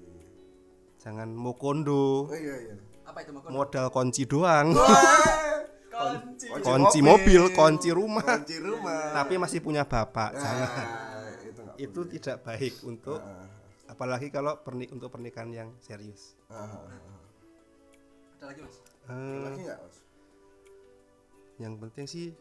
jangan 1.04 1.30
mokondo. 1.36 2.32
Oh 2.32 2.38
iya 2.39 2.56
iya. 2.64 2.76
Apa 3.04 3.28
itu 3.28 3.36
mau 3.36 3.43
modal 3.51 3.91
kunci 3.91 4.24
doang. 4.24 4.72
Kunci? 5.93 6.49
kunci 6.49 6.99
mobil 7.06 7.54
kunci 7.54 7.93
rumah. 7.93 8.24
Kunci 8.24 8.58
rumah. 8.58 9.14
Tapi 9.14 9.38
masih 9.38 9.60
punya 9.60 9.84
bapak 9.84 10.34
jangan. 10.34 10.70
Ah, 10.74 11.30
itu 11.43 11.62
itu 11.78 11.99
tidak 12.18 12.41
baik 12.47 12.74
untuk 12.88 13.20
Ah, 13.22 13.45
apalagi 13.91 14.34
kalau 14.34 14.58
perni 14.64 14.89
untuk 14.89 15.14
pernikahan 15.14 15.54
yang 15.54 15.70
serius. 15.84 16.34
Ah, 16.49 16.66
ah, 16.66 16.88
ah. 16.88 17.22
Ada 18.39 18.43
lagi 18.49 18.60
mas? 18.64 18.76
Ada 19.06 19.39
lagi 19.43 19.62
nggak 19.68 19.80
mas? 19.84 19.97
yang 21.62 21.78
penting 21.78 22.06
sih 22.10 22.34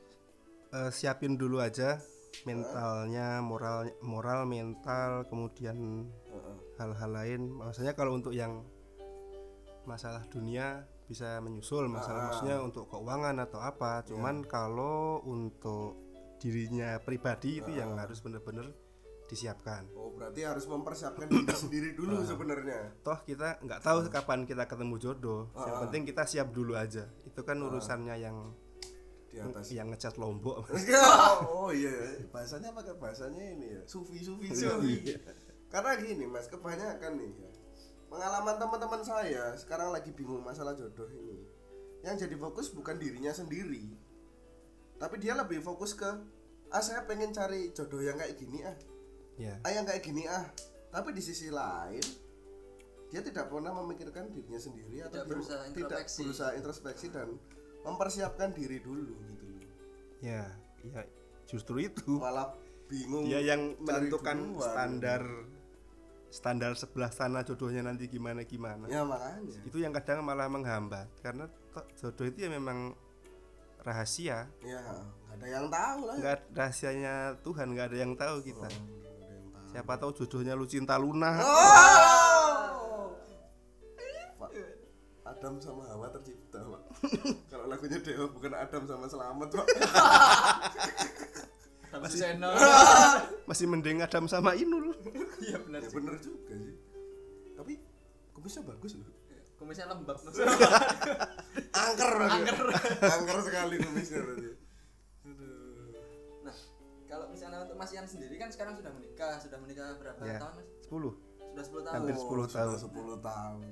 eh, 0.72 0.90
siapin 0.90 1.36
dulu 1.36 1.60
aja 1.60 2.00
mentalnya 2.48 3.44
moral 3.44 3.92
moral 4.00 4.48
mental 4.48 5.28
kemudian 5.28 6.08
Ah, 6.32 6.40
ah. 6.40 6.56
Hal-hal 6.82 7.10
lain. 7.10 7.40
Maksudnya 7.54 7.94
kalau 7.94 8.12
untuk 8.12 8.34
yang 8.34 8.66
masalah 9.82 10.22
dunia 10.26 10.82
bisa 11.02 11.42
menyusul 11.42 11.86
masalah 11.86 12.30
maksudnya 12.30 12.58
untuk 12.58 12.86
keuangan 12.88 13.38
atau 13.40 13.58
apa. 13.58 14.02
Cuman 14.02 14.42
kalau 14.42 15.22
untuk 15.22 15.98
dirinya 16.38 16.98
pribadi 16.98 17.58
itu 17.58 17.70
yang 17.70 17.94
harus 17.94 18.18
benar-benar 18.18 18.66
disiapkan. 19.26 19.88
Oh 19.94 20.12
berarti 20.12 20.44
harus 20.44 20.66
mempersiapkan 20.66 21.24
diri 21.24 21.54
sendiri 21.64 21.88
dulu 21.94 22.20
Ah. 22.20 22.26
sebenarnya. 22.26 22.80
toh 23.00 23.16
kita 23.22 23.56
nggak 23.60 23.80
tahu 23.80 24.04
kapan 24.08 24.44
kita 24.44 24.66
ketemu 24.66 24.94
jodoh. 24.98 25.48
Yang 25.54 25.76
penting 25.82 26.02
kita 26.04 26.22
siap 26.24 26.48
dulu 26.50 26.74
aja. 26.74 27.08
Itu 27.22 27.40
kan 27.40 27.56
urusannya 27.56 28.16
yang 28.18 28.52
Di 29.32 29.40
atas. 29.40 29.72
yang 29.72 29.88
ngecat 29.88 30.20
lombok. 30.20 30.68
Oh 31.48 31.72
iya, 31.72 31.94
bahasanya 32.34 32.68
pakai 32.70 32.92
bahasanya 33.00 33.40
ini 33.56 33.66
ya, 33.72 33.82
sufi 33.86 34.20
sufi 34.20 34.52
sufi. 34.52 34.94
Karena 35.72 35.96
gini 35.96 36.28
mas, 36.28 36.46
kebanyakan 36.46 37.16
nih 37.16 37.32
ya, 37.32 37.50
pengalaman 38.06 38.60
teman-teman 38.60 39.00
saya 39.00 39.56
sekarang 39.56 39.88
lagi 39.88 40.12
bingung 40.12 40.44
masalah 40.44 40.76
jodoh 40.76 41.08
ini. 41.08 41.48
Yang 42.04 42.28
jadi 42.28 42.36
fokus 42.36 42.68
bukan 42.68 43.00
dirinya 43.00 43.32
sendiri, 43.32 43.88
tapi 44.98 45.16
dia 45.16 45.32
lebih 45.32 45.62
fokus 45.62 45.94
ke, 45.94 46.10
ah 46.68 46.82
saya 46.82 47.06
pengen 47.06 47.32
cari 47.32 47.72
jodoh 47.72 48.02
yang 48.02 48.18
kayak 48.18 48.36
gini 48.36 48.60
ah, 48.62 48.76
ya 49.38 49.54
ah 49.62 49.70
yang 49.70 49.88
kayak 49.88 50.02
gini 50.02 50.28
ah. 50.28 50.44
Tapi 50.92 51.16
di 51.16 51.24
sisi 51.24 51.48
lain 51.48 52.04
dia 53.08 53.20
tidak 53.20 53.48
pernah 53.48 53.72
memikirkan 53.72 54.28
dirinya 54.28 54.56
sendiri 54.56 55.04
atau 55.04 55.08
Tidak 55.08 55.24
dia 55.24 55.30
berusaha 55.32 55.62
tidak 55.62 55.72
introspeksi. 56.04 56.20
berusaha 56.20 56.50
introspeksi 56.52 57.06
dan 57.08 57.28
mempersiapkan 57.80 58.48
diri 58.52 58.76
dulu 58.80 59.12
gitu 59.24 59.44
loh. 59.48 59.64
ya 60.20 60.44
ya 60.82 61.00
justru 61.44 61.80
itu 61.80 62.20
Malah 62.20 62.52
bingung. 62.88 63.24
dia 63.24 63.40
yang 63.40 63.72
menentukan 63.80 64.36
duluan. 64.36 64.64
standar 64.64 65.22
standar 66.32 66.72
sebelah 66.72 67.12
sana 67.12 67.44
jodohnya 67.44 67.84
nanti 67.84 68.08
gimana 68.08 68.40
gimana 68.42 68.88
Ya 68.88 69.04
makanya. 69.04 69.60
itu 69.62 69.76
yang 69.76 69.92
kadang 69.92 70.24
malah 70.24 70.48
menghambat 70.48 71.06
karena 71.20 71.44
jodoh 71.94 72.24
itu 72.24 72.38
ya 72.38 72.48
memang 72.48 72.96
rahasia 73.78 74.48
Ya 74.58 74.80
nggak 74.80 75.04
ada 75.34 75.46
yang 75.46 75.66
tahu 75.68 76.00
lah. 76.02 76.16
nggak 76.16 76.36
rahasianya 76.50 77.14
Tuhan 77.38 77.66
nggak 77.70 77.86
ada 77.86 77.98
yang 77.98 78.12
tahu 78.14 78.36
kita 78.40 78.64
ada 78.64 78.72
yang 78.72 79.44
tahu. 79.46 79.68
siapa 79.68 79.92
tahu 79.94 80.10
jodohnya 80.16 80.52
lu 80.54 80.64
cinta 80.64 80.96
Luna 80.96 81.36
Oh! 81.36 83.12
Pak, 84.38 84.50
Adam 85.24 85.54
sama 85.56 85.86
Hawa 85.86 86.10
tercipta, 86.10 86.58
Pak. 86.58 86.82
Kalau 87.50 87.66
lagunya 87.66 87.96
Dewa 87.96 88.26
bukan 88.28 88.52
Adam 88.52 88.82
sama 88.84 89.06
Selamat, 89.06 89.48
Pak. 89.48 89.66
Masih 92.00 92.18
channel. 92.24 92.52
masih 93.50 93.66
mending 93.68 94.00
Adam 94.00 94.24
sama 94.24 94.56
Inul 94.56 94.96
Iya 95.44 95.58
benar 95.60 95.80
ya 95.84 95.88
sih. 95.90 95.96
bener 95.98 96.14
juga 96.22 96.54
sih. 96.56 96.74
Tapi 97.52 97.72
kumisnya 98.32 98.62
bagus 98.64 98.92
loh. 98.96 99.08
Kumisnya 99.60 99.86
lembab 99.92 100.18
mas. 100.24 100.34
Angker 101.84 102.10
berarti. 102.16 102.38
Angker. 102.42 102.58
Angker 103.04 103.38
sekali 103.44 103.74
kumisnya 103.78 104.20
berarti. 104.24 104.50
Aduh. 105.28 105.92
Nah, 106.42 106.56
kalau 107.06 107.26
misalnya 107.28 107.58
untuk 107.62 107.76
Mas 107.76 107.92
Ian 107.92 108.08
sendiri 108.08 108.34
kan 108.40 108.48
sekarang 108.48 108.74
sudah 108.74 108.90
menikah, 108.90 109.36
sudah 109.38 109.58
menikah 109.60 109.94
berapa 110.00 110.20
ya 110.24 110.40
tahun 110.40 110.54
Mas? 110.56 110.68
10 110.88 110.90
Sudah 111.52 111.64
10 111.68 111.86
tahun. 111.86 111.94
Hampir 111.94 112.16
10 112.16 112.24
sudah 112.24 112.48
tahun. 112.48 112.76
10 112.80 113.28
tahun. 113.28 113.66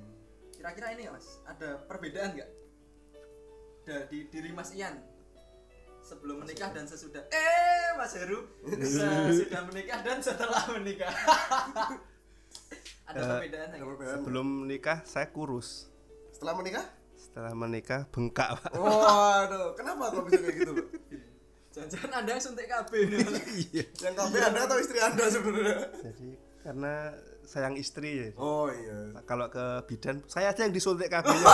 Kira-kira 0.55 0.87
ini 0.93 1.03
Mas, 1.09 1.27
ada 1.49 1.69
perbedaan 1.89 2.29
nggak 2.37 2.49
dari 3.81 4.19
diri 4.29 4.51
Mas 4.53 4.69
Ian 4.77 4.93
sebelum 6.11 6.35
menikah 6.37 6.69
dan 6.69 6.83
sesudah? 6.83 7.23
Eh, 7.25 7.87
Mas 7.95 8.13
Heru 8.13 8.45
sesudah 8.67 9.61
menikah 9.63 9.99
dan 10.01 10.17
setelah 10.19 10.61
menikah. 10.69 11.07
ada 13.07 13.17
perbedaan 13.29 13.65
Ada 13.65 13.73
nggak? 13.73 13.87
perbedaan. 13.89 14.13
sebelum 14.17 14.45
menikah 14.61 14.97
saya 15.03 15.25
kurus 15.27 15.89
Setelah 16.29 16.53
menikah? 16.53 16.85
setelah 17.13 17.53
menikah 17.53 18.01
bengkak 18.07 18.49
pak 18.57 18.71
Waduh, 18.73 19.73
kenapa 19.73 20.09
kok 20.09 20.21
bisa 20.25 20.37
kayak 20.41 20.55
gitu? 20.57 20.73
Jangan-jangan 21.71 22.09
Anda 22.13 22.29
yang 22.29 22.41
suntik 22.41 22.65
KB 22.67 22.91
nih. 22.91 23.19
iya 23.69 23.83
Yang 24.01 24.13
KB 24.17 24.33
Anda 24.41 24.59
atau 24.63 24.77
istri 24.77 24.97
Anda 24.99 25.23
sebenarnya? 25.27 25.77
jadi 26.01 26.27
karena 26.61 26.93
sayang 27.43 27.75
istri 27.75 28.09
ya 28.11 28.27
Oh 28.35 28.67
iya. 28.67 29.15
kalau 29.23 29.47
ke 29.47 29.63
bidan 29.85 30.19
saya 30.25 30.49
aja 30.49 30.61
yang 30.61 30.71
disuntik 30.71 31.07
kabelnya 31.07 31.45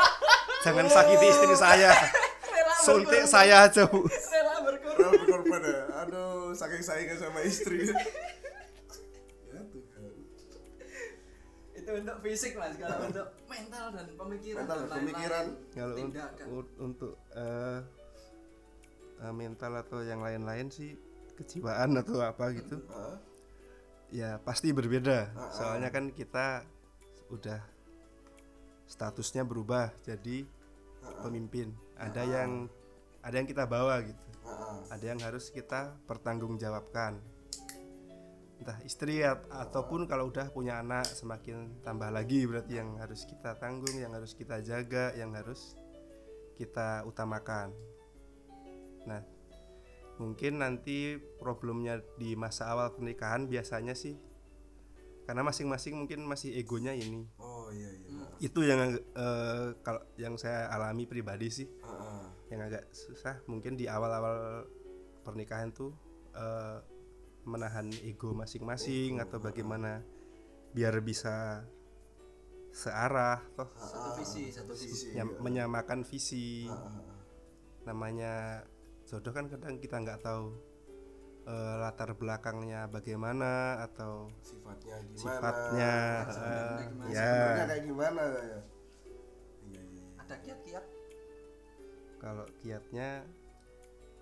jangan 0.64 0.86
sakiti 0.86 1.26
istri 1.28 1.54
saya 1.54 1.90
suntik 2.92 3.22
saya 3.24 3.56
aja 3.64 3.82
bu 3.84 4.00
Rela 4.04 4.54
berkorban. 4.60 4.96
Kalau 4.96 5.12
berkorban 5.16 5.60
ya, 5.62 5.78
aduh 5.98 6.30
saking 6.52 6.82
saingnya 6.82 7.16
sama 7.16 7.40
istri. 7.40 7.88
ya 9.50 9.60
Tuhan. 9.64 10.02
Itu 11.72 11.90
untuk 11.96 12.16
fisik 12.20 12.52
Mas, 12.54 12.74
kalau 12.76 12.98
untuk 13.04 13.26
mental 13.46 13.86
dan 13.90 14.06
pemikiran 14.12 14.60
Mental 14.60 14.78
dan 14.78 14.90
pemikiran. 14.92 15.44
kalau 15.72 15.94
un- 16.52 16.72
untuk 16.78 17.12
eh, 17.32 17.78
eh, 19.20 19.32
mental 19.32 19.72
atau 19.78 19.98
yang 20.00 20.20
lain-lain 20.20 20.68
sih 20.68 20.94
kejiwaan 21.34 21.96
atau 21.96 22.20
apa 22.20 22.52
gitu 22.52 22.84
Hah? 22.86 23.16
ya 24.10 24.36
pasti 24.38 24.70
berbeda 24.70 25.30
soalnya 25.50 25.88
kan 25.88 26.10
kita 26.10 26.66
udah 27.28 27.62
statusnya 28.84 29.40
berubah 29.40 29.88
jadi 30.02 30.44
pemimpin 31.22 31.70
ada 31.96 32.20
yang 32.20 32.68
ada 33.20 33.34
yang 33.36 33.48
kita 33.48 33.64
bawa 33.68 34.00
gitu. 34.04 34.24
Ah, 34.44 34.80
ada 34.92 35.04
yang 35.04 35.20
harus 35.20 35.52
kita 35.52 35.96
pertanggungjawabkan. 36.08 37.20
Entah 38.60 38.76
istri 38.84 39.24
at- 39.24 39.48
ataupun 39.48 40.04
kalau 40.04 40.28
udah 40.28 40.52
punya 40.52 40.84
anak 40.84 41.08
semakin 41.08 41.80
tambah 41.80 42.12
lagi 42.12 42.44
berarti 42.44 42.76
yang 42.76 43.00
harus 43.00 43.24
kita 43.24 43.56
tanggung 43.56 43.96
yang 43.96 44.12
harus 44.12 44.36
kita 44.36 44.60
jaga 44.60 45.16
yang 45.16 45.32
harus 45.32 45.76
kita 46.60 47.08
utamakan. 47.08 47.72
Nah 49.08 49.24
mungkin 50.20 50.60
nanti 50.60 51.16
problemnya 51.40 52.04
di 52.20 52.36
masa 52.36 52.68
awal 52.68 52.92
pernikahan 52.92 53.48
biasanya 53.48 53.96
sih 53.96 54.20
karena 55.24 55.40
masing-masing 55.46 55.94
mungkin 55.96 56.26
masih 56.28 56.52
egonya 56.58 56.92
ini. 56.92 57.24
Oh 57.40 57.70
iya 57.72 57.86
iya. 57.86 58.26
itu 58.42 58.60
yang 58.66 58.98
eh, 58.98 59.66
kalau 59.80 60.02
yang 60.18 60.34
saya 60.34 60.68
alami 60.68 61.06
pribadi 61.06 61.48
sih. 61.48 61.68
Ah, 61.80 61.96
ah. 61.96 62.24
Yang 62.50 62.66
agak 62.66 62.90
susah 62.90 63.38
mungkin 63.46 63.74
di 63.74 63.86
awal-awal 63.86 64.66
pernikahan 65.22 65.70
tuh 65.70 65.94
eh, 66.34 66.78
menahan 67.42 67.88
ego 68.02 68.34
masing-masing 68.34 69.18
atau 69.18 69.38
bagaimana 69.38 70.02
biar 70.70 70.98
bisa 71.00 71.64
searah 72.70 73.42
toh 73.54 73.66
Satu 73.74 74.10
visi, 74.14 74.54
satu 74.54 74.70
visi. 74.70 75.14
Iya. 75.14 75.26
menyamakan 75.26 76.06
visi 76.06 76.70
Ah, 76.70 77.02
namanya 77.82 78.62
jodoh 79.02 79.34
kan 79.34 79.50
kadang 79.50 79.82
kita 79.82 79.98
nggak 79.98 80.22
tahu 80.22 80.54
eh, 81.46 81.74
latar 81.82 82.14
belakangnya 82.14 82.86
bagaimana 82.86 83.82
atau 83.82 84.30
Sifatnya 84.38 85.02
gimana? 85.02 85.18
sifatnya 85.18 85.94
gimana? 86.86 87.10
ya 87.10 87.64
kayak 87.66 87.82
gimana 87.82 88.22
ya? 88.22 88.38
Iya 88.38 88.60
iya. 89.66 89.82
iya. 89.90 90.04
Ada 90.20 90.34
kiat-kiat 90.38 90.84
kalau 92.20 92.44
kiatnya 92.60 93.24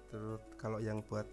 terus 0.09 0.41
kalau 0.57 0.79
yang 0.81 1.05
buat 1.05 1.27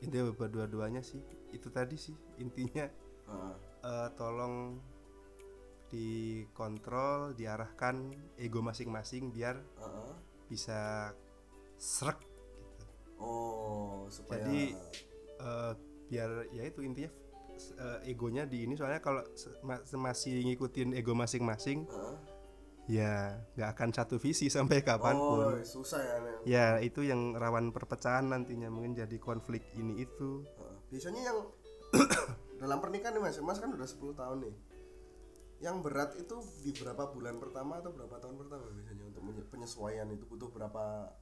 intinya 0.00 0.30
buat 0.32 0.48
dua-duanya 0.54 1.02
sih 1.02 1.20
itu 1.52 1.68
tadi 1.68 1.98
sih 1.98 2.14
intinya 2.38 2.86
Ah, 3.28 3.52
eh, 3.84 4.08
tolong 4.16 4.80
dikontrol 5.92 7.36
diarahkan 7.36 8.08
ego 8.40 8.64
masing-masing 8.64 9.28
biar 9.28 9.60
Heeh. 9.60 10.12
bisa 10.48 11.12
srek 11.76 12.16
gitu. 12.56 12.84
oh 13.20 14.08
supaya 14.08 14.48
jadi 14.48 14.60
eh, 15.44 15.72
biar 16.08 16.30
ya 16.56 16.62
itu 16.72 16.80
intinya 16.80 17.12
eh, 17.76 18.00
egonya 18.08 18.48
di 18.48 18.64
ini 18.64 18.80
soalnya 18.80 19.04
kalau 19.04 19.20
masih 19.92 20.40
ngikutin 20.48 20.96
ego 20.96 21.12
masing-masing 21.12 21.84
Heeh. 21.84 22.16
Ya 22.88 23.36
nggak 23.52 23.68
akan 23.76 23.88
satu 23.92 24.16
visi 24.16 24.48
sampai 24.56 24.80
oh 24.80 24.84
kapan 24.84 25.16
pun 25.20 25.60
susah 25.60 26.00
ya 26.00 26.16
Nen. 26.24 26.36
ya 26.48 26.66
itu 26.80 27.04
yang 27.04 27.36
rawan 27.36 27.68
perpecahan 27.68 28.24
nantinya 28.32 28.72
mungkin 28.72 28.96
jadi 28.96 29.16
konflik 29.20 29.60
ini 29.76 30.00
itu. 30.02 30.42
Biasanya 30.88 31.20
yang 31.20 31.38
dalam 32.64 32.80
pernikahan 32.80 33.20
nih 33.20 33.22
mas. 33.22 33.36
Mas 33.44 33.60
kan 33.60 33.68
udah 33.68 33.84
10 33.84 34.16
tahun 34.16 34.38
nih. 34.48 34.54
Yang 35.58 35.76
berat 35.84 36.10
itu 36.16 36.36
di 36.64 36.70
berapa 36.72 37.12
bulan 37.12 37.36
pertama 37.36 37.82
atau 37.82 37.92
berapa 37.92 38.16
tahun 38.16 38.40
pertama 38.40 38.64
biasanya 38.72 39.04
untuk 39.10 39.22
penyesuaian 39.52 40.08
itu? 40.08 40.24
Butuh 40.24 40.48
berapa 40.48 41.12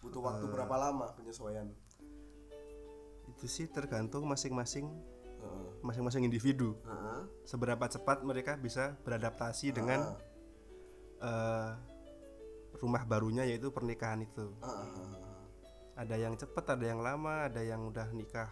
butuh 0.00 0.22
waktu 0.22 0.44
Eh. 0.46 0.52
berapa 0.54 0.74
lama 0.80 1.12
penyesuaian? 1.12 1.68
Itu 3.28 3.44
sih 3.44 3.68
tergantung 3.68 4.24
masing-masing 4.24 4.88
masing-masing 5.78 6.26
individu. 6.26 6.74
Heeh. 6.82 7.20
seberapa 7.46 7.80
cepat 7.88 8.20
mereka 8.26 8.58
bisa 8.58 8.98
beradaptasi 9.06 9.72
dengan 9.72 10.16
Eh, 11.18 11.70
rumah 12.78 13.02
barunya 13.04 13.42
yaitu 13.42 13.70
pernikahan 13.70 14.22
itu. 14.22 14.54
Heeh. 14.62 15.26
ada 15.98 16.14
yang 16.14 16.38
cepat 16.38 16.78
ada 16.78 16.86
yang 16.86 17.02
lama 17.02 17.50
ada 17.50 17.58
yang 17.58 17.90
udah 17.90 18.06
nikah 18.14 18.46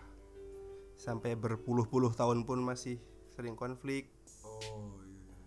sampai 0.99 1.39
berpuluh-puluh 1.39 2.11
tahun 2.11 2.43
pun 2.43 2.59
masih 2.59 2.99
sering 3.31 3.55
konflik. 3.55 4.11
Oh 4.43 4.99
iya 5.07 5.39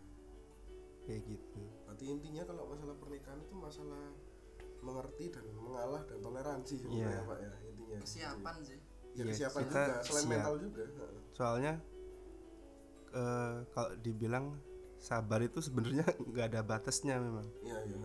kayak 1.04 1.28
gitu. 1.28 1.60
Berarti 1.84 2.06
intinya 2.08 2.48
kalau 2.48 2.72
masalah 2.72 2.96
pernikahan 2.96 3.44
itu 3.44 3.52
masalah 3.52 4.16
mengerti 4.80 5.28
dan 5.28 5.44
mengalah 5.52 6.02
dan 6.08 6.24
toleransi 6.24 6.76
sebenarnya 6.80 7.20
Iya. 7.20 7.28
pak 7.28 7.38
ya 7.44 7.52
intinya. 7.68 7.98
Kesiapan 8.00 8.56
sih. 8.64 8.80
Ya 8.80 9.12
Iya, 9.20 9.24
kesiapan 9.36 9.62
kita 9.68 9.76
juga 9.76 10.00
selain 10.00 10.24
siap. 10.24 10.32
mental 10.32 10.56
juga. 10.56 10.84
Soalnya 11.36 11.74
eh, 13.12 13.56
kalau 13.76 13.92
dibilang 14.00 14.46
sabar 15.00 15.40
itu 15.42 15.64
sebenarnya 15.64 16.04
nggak 16.30 16.46
ada 16.54 16.62
batasnya 16.62 17.18
memang. 17.18 17.48
Iya 17.64 17.80
iya 17.88 17.98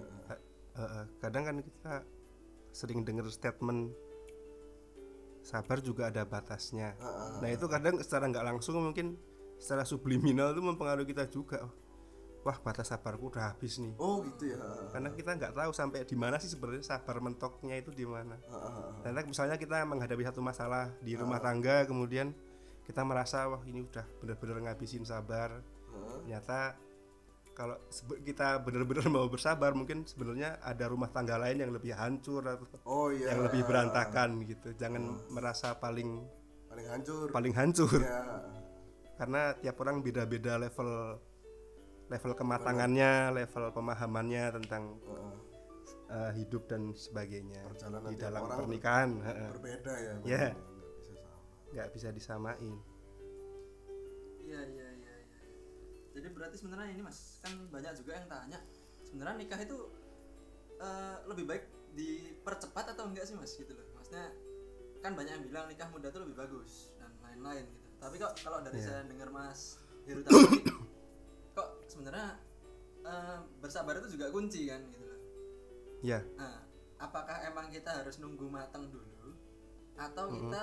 eh, 0.75 1.05
kadang 1.23 1.43
kan 1.47 1.57
kita 1.63 1.95
sering 2.75 3.07
dengar 3.07 3.27
statement 3.31 3.95
sabar 5.45 5.79
juga 5.85 6.09
ada 6.09 6.25
batasnya. 6.25 6.97
Heeh. 6.97 7.33
nah 7.45 7.49
itu 7.53 7.67
kadang 7.69 8.01
secara 8.01 8.27
nggak 8.33 8.47
langsung 8.49 8.81
mungkin 8.81 9.21
secara 9.61 9.85
subliminal 9.85 10.57
itu 10.57 10.63
mempengaruhi 10.65 11.07
kita 11.13 11.29
juga. 11.29 11.69
Wah 12.45 12.61
batas 12.61 12.93
sabarku 12.93 13.33
udah 13.33 13.53
habis 13.57 13.81
nih. 13.81 13.97
Oh 13.97 14.21
gitu 14.25 14.53
ya. 14.53 14.61
Karena 14.93 15.09
kita 15.17 15.33
nggak 15.33 15.53
tahu 15.57 15.73
sampai 15.73 16.05
di 16.05 16.13
mana 16.13 16.37
sih 16.37 16.53
sebenarnya 16.53 16.85
sabar 16.85 17.17
mentoknya 17.21 17.81
itu 17.81 17.89
di 17.89 18.05
mana. 18.05 18.37
Karena 19.01 19.25
misalnya 19.25 19.57
kita 19.57 19.81
menghadapi 19.89 20.29
satu 20.29 20.45
masalah 20.45 20.93
di 21.01 21.17
rumah 21.17 21.41
tangga 21.41 21.89
kemudian 21.89 22.37
kita 22.85 23.01
merasa 23.01 23.49
wah 23.49 23.65
ini 23.65 23.89
udah 23.89 24.05
bener-bener 24.21 24.69
ngabisin 24.69 25.09
sabar. 25.09 25.65
Ternyata 26.21 26.77
kalau 27.55 27.79
kita 28.21 28.59
benar-benar 28.61 29.07
mau 29.15 29.31
bersabar 29.31 29.73
mungkin 29.73 30.03
sebenarnya 30.03 30.59
ada 30.61 30.91
rumah 30.91 31.09
tangga 31.09 31.39
lain 31.39 31.63
yang 31.63 31.73
lebih 31.73 31.95
hancur 31.95 32.43
atau 32.43 32.67
oh 32.85 33.09
iya 33.09 33.31
yang 33.33 33.47
lebih 33.47 33.63
berantakan 33.65 34.43
gitu 34.45 34.75
jangan 34.75 35.23
merasa 35.31 35.79
paling 35.79 36.27
paling 36.67 36.87
hancur 36.91 37.27
paling 37.31 37.55
hancur 37.55 38.03
ya 38.03 38.21
karena 39.23 39.55
tiap 39.55 39.79
orang 39.79 40.03
beda-beda 40.03 40.59
level 40.59 41.23
level 42.11 42.33
kematangannya 42.35 43.31
level 43.33 43.71
pemahamannya 43.71 44.45
tentang 44.61 44.99
Heeh. 45.01 45.35
eh, 46.11 46.31
hidup 46.37 46.67
dan 46.67 46.91
sebagainya 46.93 47.63
Perjalanan 47.71 48.11
di 48.11 48.19
dalam 48.19 48.43
orang 48.45 48.59
pernikahan 48.67 49.11
heeh. 49.23 49.49
berbeda 49.55 49.93
ya 49.95 50.13
Iya. 50.27 50.47
Bang. 50.51 50.75
Nggak 50.75 50.99
bisa 50.99 51.15
sama 51.15 51.39
nggak 51.71 51.89
bisa 51.95 52.09
disamain 52.11 52.75
Iya 54.45 54.61
iya 54.61 54.61
iya 54.61 54.67
iya. 54.69 54.84
Jadi 56.15 56.27
berarti 56.31 56.57
sebenarnya 56.57 56.95
ini 56.95 57.03
mas 57.03 57.43
kan 57.43 57.53
banyak 57.69 57.93
juga 57.99 58.15
yang 58.15 58.27
tanya 58.27 58.59
sebenarnya 59.03 59.37
nikah 59.37 59.61
itu 59.61 59.79
eh, 60.79 61.17
lebih 61.27 61.45
baik 61.45 61.65
dipercepat 61.95 62.95
atau 62.95 63.07
enggak 63.07 63.27
sih 63.27 63.35
mas 63.35 63.53
gitu 63.53 63.71
loh. 63.71 63.87
Maksudnya 63.95 64.31
kan 64.99 65.13
banyak 65.13 65.33
yang 65.35 65.45
bilang 65.45 65.67
nikah 65.67 65.91
muda 65.91 66.09
itu 66.09 66.19
lebih 66.23 66.37
bagus 66.39 66.95
dan 66.97 67.11
lain-lain 67.21 67.67
gitu. 67.67 67.87
Tapi 67.99 68.15
kok 68.17 68.33
kalau 68.41 68.59
dari 68.61 68.79
Iya. 68.79 68.87
saya 68.89 69.01
dengar 69.05 69.29
mas 69.29 69.61
Heru 70.05 70.21
tadi 70.21 70.61
kok 71.53 71.69
sebenarnya 71.87 72.29
eh, 73.03 73.39
bersabar 73.59 73.99
itu 73.99 74.15
juga 74.15 74.31
kunci 74.31 74.65
kan 74.65 74.81
gitu 74.87 75.05
loh. 75.05 75.21
ya 76.01 76.21
Nah, 76.37 76.63
apakah 76.97 77.43
emang 77.45 77.69
kita 77.69 77.91
harus 77.91 78.17
nunggu 78.17 78.47
matang 78.47 78.87
dulu 78.89 79.35
atau 79.95 80.27
kita 80.31 80.63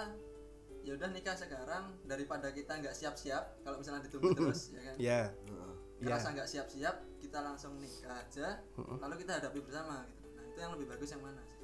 ya 0.82 0.98
udah 0.98 1.10
nikah 1.14 1.38
sekarang 1.38 1.94
daripada 2.10 2.50
kita 2.50 2.82
nggak 2.82 2.96
siap-siap 2.98 3.62
kalau 3.62 3.78
misalnya 3.78 4.02
ditunggu 4.10 4.34
terus 4.34 4.74
ya 4.74 4.82
kan? 4.82 4.96
Ya. 4.98 5.22
Heeh. 5.30 5.74
ngerasa 6.02 6.28
nggak 6.34 6.50
siap-siap 6.50 6.96
kita 7.22 7.40
langsung 7.46 7.78
nikah 7.78 8.26
aja 8.26 8.58
lalu 8.76 9.22
kita 9.22 9.38
hadapi 9.38 9.62
bersama 9.62 10.02
gitu. 10.10 10.26
Nah 10.34 10.44
itu 10.50 10.58
yang 10.58 10.72
lebih 10.74 10.88
bagus 10.90 11.10
yang 11.14 11.22
mana 11.22 11.42
sih? 11.46 11.62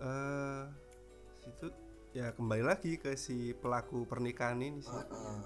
Eh 0.00 0.64
itu 1.44 1.66
ya 2.16 2.32
kembali 2.32 2.64
lagi 2.64 2.96
ke 2.96 3.12
si 3.20 3.52
pelaku 3.52 4.08
pernikahan 4.08 4.60
ini 4.64 4.80
sih. 4.80 4.96
Heeh. 4.96 5.40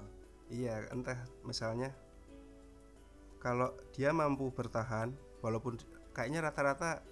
iya 0.63 0.87
entah 0.95 1.19
misalnya 1.43 1.91
kalau 3.43 3.75
dia 3.91 4.15
mampu 4.15 4.47
bertahan 4.55 5.11
walaupun 5.43 5.75
kayaknya 6.15 6.47
rata-rata 6.47 7.03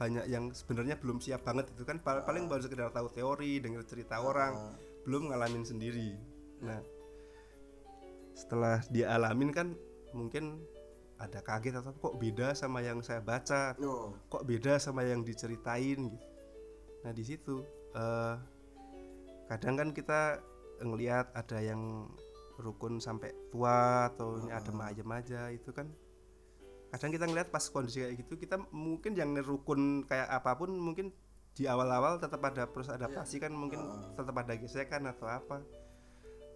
banyak 0.00 0.24
yang 0.32 0.48
sebenarnya 0.56 0.96
belum 0.96 1.20
siap 1.20 1.44
banget 1.44 1.68
itu 1.76 1.84
kan. 1.84 2.00
Pal- 2.00 2.24
paling 2.24 2.48
baru 2.48 2.64
sekedar 2.64 2.88
tahu 2.88 3.12
teori 3.12 3.60
dengar 3.60 3.84
cerita 3.84 4.24
orang 4.24 4.56
belum 5.04 5.28
ngalamin 5.28 5.68
sendiri. 5.68 6.16
Nah 6.64 6.80
setelah 8.32 8.80
dia 8.88 9.12
alamin 9.12 9.52
kan 9.52 9.76
mungkin 10.16 10.64
ada 11.20 11.44
kaget 11.44 11.84
atau 11.84 11.92
kok 11.92 12.16
beda 12.16 12.56
sama 12.56 12.80
yang 12.80 13.04
saya 13.04 13.20
baca 13.20 13.76
Oh, 13.84 14.16
kok 14.32 14.48
beda 14.48 14.80
sama 14.80 15.04
yang 15.04 15.20
diceritain 15.20 16.08
gitu. 16.08 16.28
Nah 17.04 17.12
di 17.12 17.24
situ 17.24 17.60
eh, 17.92 18.34
kadang 19.52 19.76
kan 19.76 19.88
kita 19.92 20.40
ngelihat 20.80 21.28
ada 21.36 21.60
yang 21.60 22.08
rukun 22.56 23.00
sampai 23.00 23.32
tua 23.52 24.08
atau 24.12 24.40
ini 24.40 24.52
adem 24.52 24.80
ayem 24.80 25.08
aja 25.12 25.52
itu 25.52 25.72
kan 25.72 25.88
kadang 26.90 27.10
kita 27.14 27.24
ngelihat 27.30 27.48
pas 27.54 27.62
kondisi 27.70 28.02
kayak 28.02 28.18
gitu 28.26 28.34
kita 28.34 28.58
mungkin 28.74 29.14
yang 29.14 29.34
rukun 29.38 30.02
kayak 30.10 30.26
apa 30.26 30.58
pun 30.58 30.74
mungkin 30.74 31.14
di 31.54 31.66
awal-awal 31.66 32.18
tetap 32.18 32.42
ada 32.46 32.66
proses 32.66 32.94
adaptasi 32.94 33.42
kan 33.42 33.50
mungkin 33.54 33.78
tetap 34.14 34.34
ada 34.38 34.54
gesekan 34.54 35.06
atau 35.06 35.26
apa. 35.26 35.62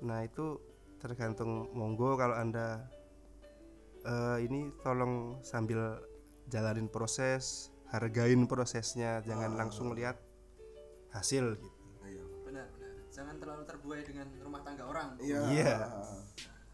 Nah 0.02 0.22
itu 0.26 0.58
tergantung 1.02 1.70
monggo 1.74 2.16
kalau 2.18 2.34
anda 2.34 2.86
eh, 4.06 4.38
ini 4.46 4.70
tolong 4.82 5.38
sambil 5.42 5.98
jalanin 6.48 6.88
proses 6.88 7.74
hargain 7.92 8.48
prosesnya 8.50 9.22
jangan 9.22 9.54
langsung 9.54 9.94
lihat 9.94 10.18
hasil 11.14 11.58
gitu. 11.58 11.78
Iya. 12.02 12.24
benar 12.42 12.66
benar. 12.74 12.92
Jangan 13.14 13.34
terlalu 13.38 13.62
terbuai 13.70 14.02
dengan 14.02 14.26
rumah 14.42 14.60
tangga 14.66 14.84
orang. 14.88 15.08
Iya. 15.22 15.40
Iya. 15.50 15.76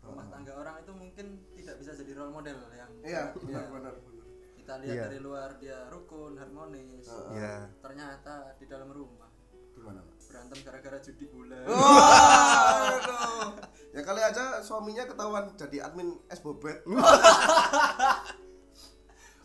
rumah 0.00 0.26
tangga 0.32 0.52
orang 0.56 0.74
itu 0.80 0.92
mungkin 0.96 1.26
tidak 1.70 1.86
bisa 1.86 1.94
jadi 1.96 2.12
role 2.12 2.34
model 2.34 2.58
yang 2.72 2.90
Iya, 3.00 3.30
Iya. 3.30 3.38
benar 3.38 3.64
benar 3.70 3.94
benar. 3.96 4.26
kita 4.52 4.72
lihat 4.76 4.90
Iya. 4.92 5.04
dari 5.06 5.18
luar 5.20 5.50
dia 5.56 5.78
rukun 5.86 6.34
harmonis 6.34 7.06
ya 7.30 7.70
ternyata 7.78 8.34
di 8.58 8.66
dalam 8.66 8.90
rumah 8.90 9.30
Gimana, 9.70 10.02
Pak? 10.02 10.14
berantem 10.26 10.58
gara-gara 10.60 10.98
judi 11.00 11.24
bola 11.24 11.62
Waduh. 11.62 13.54
ya 13.88 14.02
kali 14.02 14.18
aja 14.20 14.58
suaminya 14.60 15.06
ketahuan 15.06 15.54
jadi 15.54 15.86
admin 15.86 16.18
es 16.26 16.38
bobet. 16.38 16.82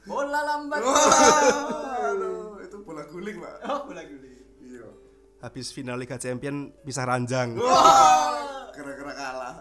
bola 0.04 0.40
lambat 0.44 0.82
Waduh, 0.82 2.58
itu 2.60 2.78
bola 2.80 3.06
guling, 3.06 3.38
Pak. 3.40 3.56
oh 3.66 3.80
bola 3.86 4.02
guling 4.02 4.42
Iya. 4.60 4.90
habis 5.42 5.70
final 5.70 5.94
Liga 5.96 6.18
Champion 6.18 6.74
bisa 6.82 7.06
ranjang 7.06 7.54
Gara-gara 8.72 9.14
kalah. 9.14 9.56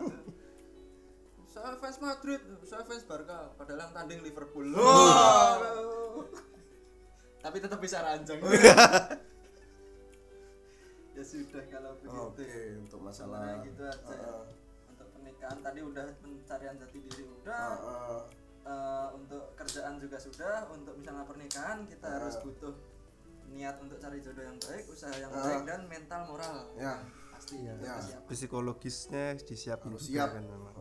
Saya 1.64 1.80
fans 1.80 1.96
Madrid 1.98 2.40
saya 2.62 2.84
fans 2.84 3.04
Barca 3.04 3.48
padahal 3.56 3.80
yang 3.80 3.92
tanding 3.94 4.20
Liverpool 4.20 4.68
Waduh. 4.68 6.28
tapi 7.40 7.56
tetap 7.58 7.80
bisa 7.80 8.00
ranjang 8.00 8.36
ya 11.14 11.22
sudah 11.22 11.62
kalau 11.64 11.94
begitu 11.96 12.20
Oke, 12.20 12.50
untuk 12.76 13.00
masalah 13.00 13.38
Nah, 13.40 13.62
gitu 13.62 13.80
aja 13.80 13.96
ya. 14.02 14.18
Heeh. 14.18 14.42
untuk 14.90 15.06
pernikahan 15.10 15.58
tadi 15.62 15.80
udah 15.80 16.04
pencarian 16.18 16.74
jati 16.76 16.98
diri 17.00 17.24
udah 17.32 17.64
Heeh. 17.72 18.20
Eh, 18.64 19.08
untuk 19.12 19.52
kerjaan 19.54 19.96
juga 19.96 20.16
sudah 20.16 20.64
untuk 20.68 20.96
misalnya 20.96 21.22
pernikahan 21.22 21.84
kita 21.84 22.06
Ah. 22.06 22.16
harus 22.18 22.40
butuh 22.40 22.72
niat 23.46 23.76
untuk 23.78 23.96
cari 23.98 24.18
jodoh 24.18 24.40
yang 24.42 24.56
baik 24.58 24.84
usaha 24.86 25.12
yang 25.14 25.28
Ah. 25.30 25.44
baik 25.46 25.62
dan 25.64 25.80
mental 25.84 26.20
moral 26.26 26.56
Ya. 26.74 27.04
pasti 27.30 27.60
Ya. 27.62 27.76
siap 28.00 28.24
psikologisnya 28.26 29.36
disiapin 29.38 29.92
Harus 29.92 30.04
juga 30.04 30.16
siap. 30.18 30.28
kan 30.34 30.44
memang. 30.44 30.73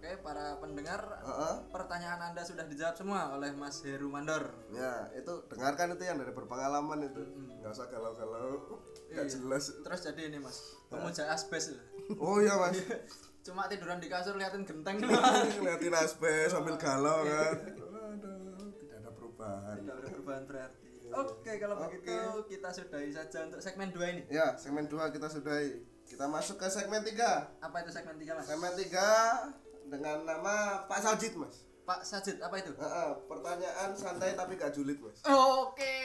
Oke 0.00 0.24
para 0.24 0.56
pendengar, 0.56 1.20
Heeh. 1.20 1.54
pertanyaan 1.68 2.32
Anda 2.32 2.40
sudah 2.40 2.64
dijawab 2.64 2.96
semua 2.96 3.36
oleh 3.36 3.52
Mas 3.52 3.84
Heru 3.84 4.08
Mandor. 4.08 4.48
Ya, 4.72 5.12
itu 5.12 5.44
dengarkan 5.52 5.92
itu 5.92 6.08
yang 6.08 6.16
dari 6.16 6.32
berpengalaman 6.32 7.04
itu. 7.04 7.20
Nggak 7.60 7.68
usah 7.68 7.86
galau-galau. 7.92 8.80
Nggak 9.12 9.28
Iya. 9.28 9.32
jelas. 9.36 9.76
Terus 9.84 10.00
jadi 10.00 10.32
ini 10.32 10.40
Mas, 10.40 10.56
pemuja 10.88 11.28
asbes. 11.28 11.76
Oh 12.16 12.40
iya, 12.40 12.56
Mas. 12.56 12.80
Cuma 13.44 13.68
tiduran 13.68 14.00
di 14.00 14.08
kasur 14.08 14.40
liatin 14.40 14.64
genteng 14.64 15.04
Ngeliatin 15.60 15.92
asbes 15.92 16.48
sambil 16.48 16.80
galau 16.80 17.20
kan. 17.20 17.56
Waduh, 17.92 18.72
tidak 18.72 18.96
ada 19.04 19.10
perubahan. 19.12 19.74
Tidak 19.76 19.94
ada 19.94 20.08
perubahan 20.08 20.42
berarti. 20.48 20.88
Oke, 21.10 21.52
kalau 21.60 21.76
begitu 21.76 22.16
kita 22.48 22.68
sudahi 22.72 23.12
saja 23.12 23.44
untuk 23.44 23.60
segmen 23.60 23.92
2 23.92 24.00
ini. 24.16 24.22
Ya, 24.32 24.56
segmen 24.56 24.88
2 24.88 25.12
kita 25.12 25.28
sudahi. 25.28 25.84
Kita 26.08 26.24
masuk 26.24 26.56
ke 26.56 26.72
segmen 26.72 27.04
3. 27.04 27.60
Apa 27.60 27.84
itu 27.84 27.92
segmen 27.92 28.16
3, 28.16 28.32
Mas? 28.32 28.48
Segmen 28.48 28.72
3 28.72 29.68
dengan 29.90 30.22
nama 30.22 30.86
Pak 30.86 31.00
Sajid, 31.02 31.34
Mas. 31.34 31.66
Pak 31.82 32.06
Sajid, 32.06 32.38
apa 32.38 32.54
itu? 32.62 32.70
Heeh, 32.78 33.10
pertanyaan 33.26 33.90
santai 33.98 34.38
tapi 34.38 34.54
gak 34.54 34.70
julid, 34.70 35.02
Mas. 35.02 35.18
Oke. 35.26 35.98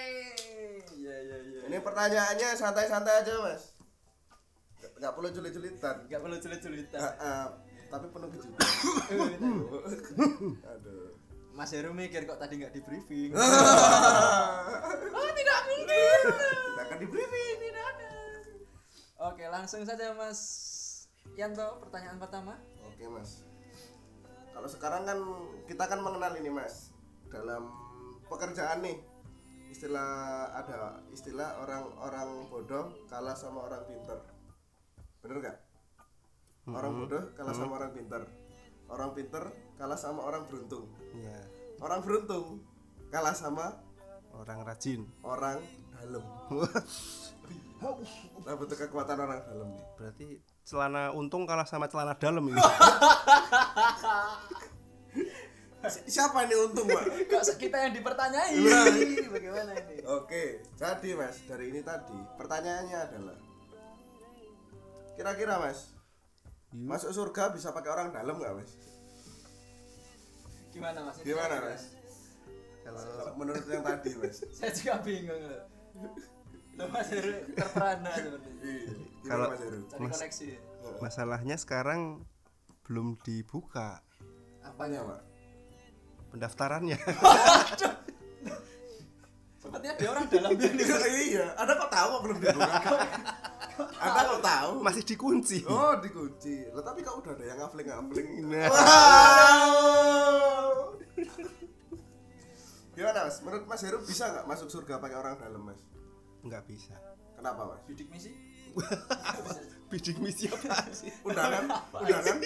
Iya, 0.97 1.15
iya, 1.21 1.37
iya. 1.45 1.61
Ini 1.69 1.77
pertanyaannya 1.85 2.49
santai-santai 2.57 3.21
aja, 3.21 3.33
Mas. 3.45 3.77
Gak, 4.81 4.91
gak 4.97 5.13
perlu 5.13 5.29
julid-julidan. 5.29 6.09
Enggak 6.09 6.21
perlu 6.25 6.35
sulit-sulitan. 6.41 6.97
Heeh, 6.97 7.45
tapi 7.93 8.05
penuh 8.09 8.29
kejutan. 8.33 8.65
Aduh. 10.73 11.13
Mas 11.55 11.71
Heru 11.71 11.95
mikir 11.95 12.27
kok 12.27 12.35
tadi 12.35 12.59
nggak 12.59 12.75
di 12.75 12.81
briefing. 12.83 13.31
oh, 15.15 15.29
tidak 15.31 15.59
mungkin. 15.71 16.19
Tidak 16.27 16.83
akan 16.83 16.97
di 16.99 17.07
briefing. 17.07 17.57
Tidak 17.63 17.85
ada. 17.95 18.11
Oke, 19.31 19.47
langsung 19.47 19.87
saja 19.87 20.11
Mas 20.11 20.41
Yanto, 21.39 21.79
pertanyaan 21.79 22.19
pertama. 22.19 22.59
Oke, 22.83 23.07
Mas. 23.07 23.54
Kalau 24.55 24.69
sekarang 24.71 25.03
kan 25.03 25.19
kita 25.67 25.83
kan 25.83 25.99
mengenal 25.99 26.31
ini, 26.39 26.47
Mas. 26.47 26.95
Dalam 27.27 27.67
pekerjaan 28.31 28.79
nih. 28.79 28.97
Istilah 29.67 30.55
ada 30.55 31.03
istilah 31.11 31.59
orang-orang 31.59 32.47
bodoh 32.47 32.95
kalah 33.11 33.35
sama 33.35 33.67
orang 33.67 33.83
pinter. 33.83 34.23
Bener 35.19 35.43
gak? 35.43 35.57
Orang 36.71 37.03
bodoh 37.03 37.35
kalah 37.35 37.51
sama 37.51 37.83
orang 37.83 37.91
pinter. 37.91 38.23
Orang 38.87 39.11
pinter 39.11 39.43
kalah 39.75 39.99
sama 39.99 40.23
orang 40.23 40.47
beruntung. 40.47 40.87
ya 41.19 41.35
Orang 41.83 41.99
beruntung 42.07 42.63
kalah 43.11 43.35
sama 43.35 43.75
orang 44.31 44.63
rajin 44.63 45.03
orang 45.23 45.59
dalam. 45.91 46.23
Nah, 47.85 48.55
butuh 48.57 48.73
kekuatan 48.73 49.19
orang 49.19 49.45
dalam 49.45 49.69
nih. 49.77 49.85
berarti 49.99 50.27
celana 50.65 51.13
untung 51.13 51.45
kalah 51.45 51.63
sama 51.63 51.85
celana 51.85 52.17
dalam 52.17 52.49
ini 52.49 52.57
Si- 55.85 56.17
Siapa 56.17 56.49
ini 56.49 56.57
untung, 56.57 56.89
Pak? 56.89 57.05
Kok 57.29 57.45
kita 57.61 57.77
yang 57.77 57.93
dipertanyai? 57.93 58.57
Bagaimana 59.29 59.77
ini? 59.85 60.01
Oke, 60.09 60.65
jadi 60.73 61.13
Mas, 61.13 61.37
dari 61.45 61.69
ini 61.69 61.85
tadi 61.85 62.17
pertanyaannya 62.41 62.97
adalah 63.05 63.37
Kira-kira 65.13 65.61
Mas, 65.61 65.93
Yuk. 66.73 66.89
masuk 66.89 67.13
surga 67.13 67.53
bisa 67.53 67.69
pakai 67.69 67.93
orang 67.93 68.09
dalam 68.09 68.33
nggak 68.41 68.53
Mas? 68.57 68.71
Gimana 70.73 71.05
Mas? 71.05 71.21
Gimana. 71.21 71.55
Mas? 71.61 71.83
kalau 72.81 73.01
Kalau 73.05 73.33
menurut 73.37 73.63
yang 73.69 73.85
tadi 73.85 74.09
Mas. 74.17 74.41
Saya 74.57 74.73
juga 74.73 74.97
bingung 75.05 75.37
loh. 75.37 75.63
Loh 76.75 76.87
Mas 76.89 77.07
Heru 77.07 77.31
terperana 77.51 78.11
seperti. 78.11 78.49
Iya, 78.61 78.93
Kalau- 79.25 79.49
Mas 80.01 80.21
masalahnya 81.01 81.55
sekarang 81.55 82.27
belum 82.83 83.17
dibuka 83.19 83.99
Apanya, 84.61 85.01
Pak? 85.01 85.21
pendaftarannya 86.29 86.97
Sepertinya 89.57 89.93
dia 89.97 90.09
orang 90.13 90.25
dalam 90.29 90.51
ini. 90.53 90.83
iya, 91.25 91.57
Anda 91.57 91.73
kok 91.73 91.89
tahu 91.89 92.07
kok 92.07 92.21
belum 92.21 92.37
dibuka? 92.37 92.79
Anda 94.05 94.21
kok 94.29 94.41
tahu? 94.45 94.71
masih 94.79 95.03
dikunci 95.03 95.65
Oh, 95.65 95.97
dikunci. 95.97 96.69
Lah 96.69 96.85
tapi 96.85 97.01
kok 97.01 97.17
udah 97.17 97.33
ada 97.33 97.43
yang 97.43 97.57
ngafling-ngafling. 97.57 98.29
Nah. 98.45 98.69
Wow. 98.69 100.69
Gimana 102.93 103.19
Mas? 103.25 103.41
Menurut 103.41 103.65
Mas 103.65 103.81
Heru 103.81 103.97
bisa 103.99 104.29
nggak 104.29 104.45
masuk 104.45 104.69
surga 104.69 105.01
pakai 105.01 105.17
orang 105.17 105.33
dalam 105.35 105.65
Mas? 105.65 105.81
Nggak 106.45 106.63
bisa 106.65 106.95
Kenapa 107.35 107.61
Mas? 107.67 107.81
Bidik 107.83 108.07
misi. 108.07 108.31
bidik 109.91 110.17
misi 110.17 110.47
apa 110.47 110.87
sih 110.89 111.11
Undangan, 111.21 111.63
undangan, 111.93 112.37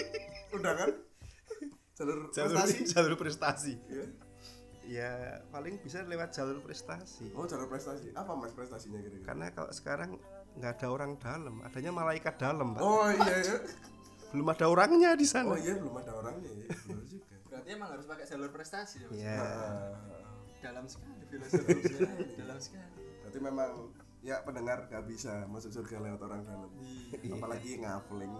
undangan. 0.50 0.90
Jalur 1.94 2.18
jalur 2.30 2.56
prestasi. 2.56 2.76
jalur 2.86 3.14
prestasi 3.14 3.74
Iya. 3.86 4.04
ya 4.82 5.12
paling 5.48 5.78
bisa 5.78 6.02
lewat 6.02 6.32
jalur 6.32 6.58
prestasi 6.58 7.30
Oh, 7.32 7.44
jalur 7.44 7.66
prestasi. 7.66 8.10
Apa 8.12 8.32
Mas 8.34 8.50
prestasinya 8.50 8.98
kira-kira? 8.98 9.24
karena 9.24 9.46
kalau 9.50 9.70
sekarang 9.70 10.10
nggak 10.52 10.72
ada 10.74 10.86
orang 10.88 11.10
dalam 11.16 11.60
adanya 11.60 11.92
malaikat 11.92 12.34
dalam 12.36 12.74
pak 12.74 12.80
Oh 12.80 13.06
iya, 13.06 13.36
iya. 13.38 13.56
belum 14.30 14.46
ada 14.48 14.66
orangnya 14.66 15.10
di 15.14 15.24
sana 15.24 15.48
Oh 15.48 15.56
iya 15.56 15.76
belum 15.76 15.94
ada 15.94 16.12
orangnya 16.14 16.50
ya. 16.50 16.66
Benar 16.82 17.04
juga. 17.06 17.34
Berarti 17.46 17.68
emang 17.68 17.88
harus 17.90 18.04
pakai 18.04 18.24
jalur 18.26 18.50
prestasi 18.50 18.96
ya. 18.96 19.06
Mas? 19.06 19.16
ya 19.16 19.36
Ah, 19.38 19.94
Dalam 20.60 20.84
sekali 20.84 21.24
filosofinya. 21.26 22.08
dalam 22.36 22.58
sekali. 22.58 22.99
Berarti 23.30 23.46
memang 23.46 23.70
ya 24.26 24.42
pendengar 24.42 24.90
gak 24.90 25.06
bisa 25.06 25.46
masuk 25.46 25.70
surga 25.70 26.02
lewat 26.02 26.18
orang 26.26 26.42
dalam. 26.42 26.66
Iya. 27.14 27.38
Apalagi 27.38 27.78
ngafling. 27.78 28.34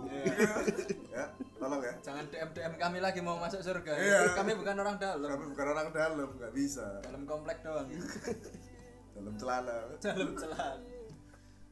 ya, 1.14 1.24
tolong 1.62 1.78
ya. 1.78 1.94
Jangan 2.02 2.26
DM 2.26 2.50
DM 2.50 2.74
kami 2.74 2.98
lagi 2.98 3.22
mau 3.22 3.38
masuk 3.38 3.62
surga. 3.62 3.94
Iya. 3.94 4.34
Kami 4.34 4.58
bukan 4.58 4.74
orang 4.82 4.98
dalam. 4.98 5.30
Kami 5.30 5.46
bukan 5.54 5.66
orang 5.70 5.88
dalam, 5.94 6.28
nggak 6.34 6.52
bisa. 6.58 6.98
Dalam 7.06 7.22
komplek 7.22 7.62
doang. 7.62 7.86
Dalam 9.20 9.34
celana. 9.36 9.94
dalam 10.00 10.32
celah. 10.32 10.80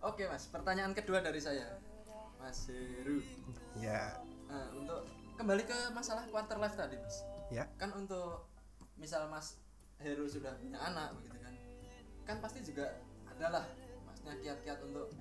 Oke 0.04 0.28
mas, 0.28 0.46
pertanyaan 0.52 0.92
kedua 0.92 1.24
dari 1.24 1.40
saya, 1.40 1.80
Mas 2.36 2.68
Heru. 2.68 3.24
ya 3.80 4.20
Nah, 4.52 4.68
untuk 4.76 5.08
kembali 5.40 5.64
ke 5.64 5.78
masalah 5.96 6.28
quarter 6.28 6.60
life 6.60 6.76
tadi 6.76 7.00
mas. 7.00 7.24
ya 7.48 7.64
Kan 7.80 7.96
untuk 7.96 8.52
misal 9.00 9.32
Mas 9.32 9.56
Heru 9.96 10.28
sudah 10.28 10.60
punya 10.60 10.76
anak 10.76 11.16
begitu 11.16 11.40
kan, 11.40 11.54
kan 12.28 12.36
pasti 12.44 12.60
juga 12.60 13.00
adalah 13.38 13.64
masnya 14.02 14.34
kiat-kiat 14.42 14.78
untuk 14.82 15.14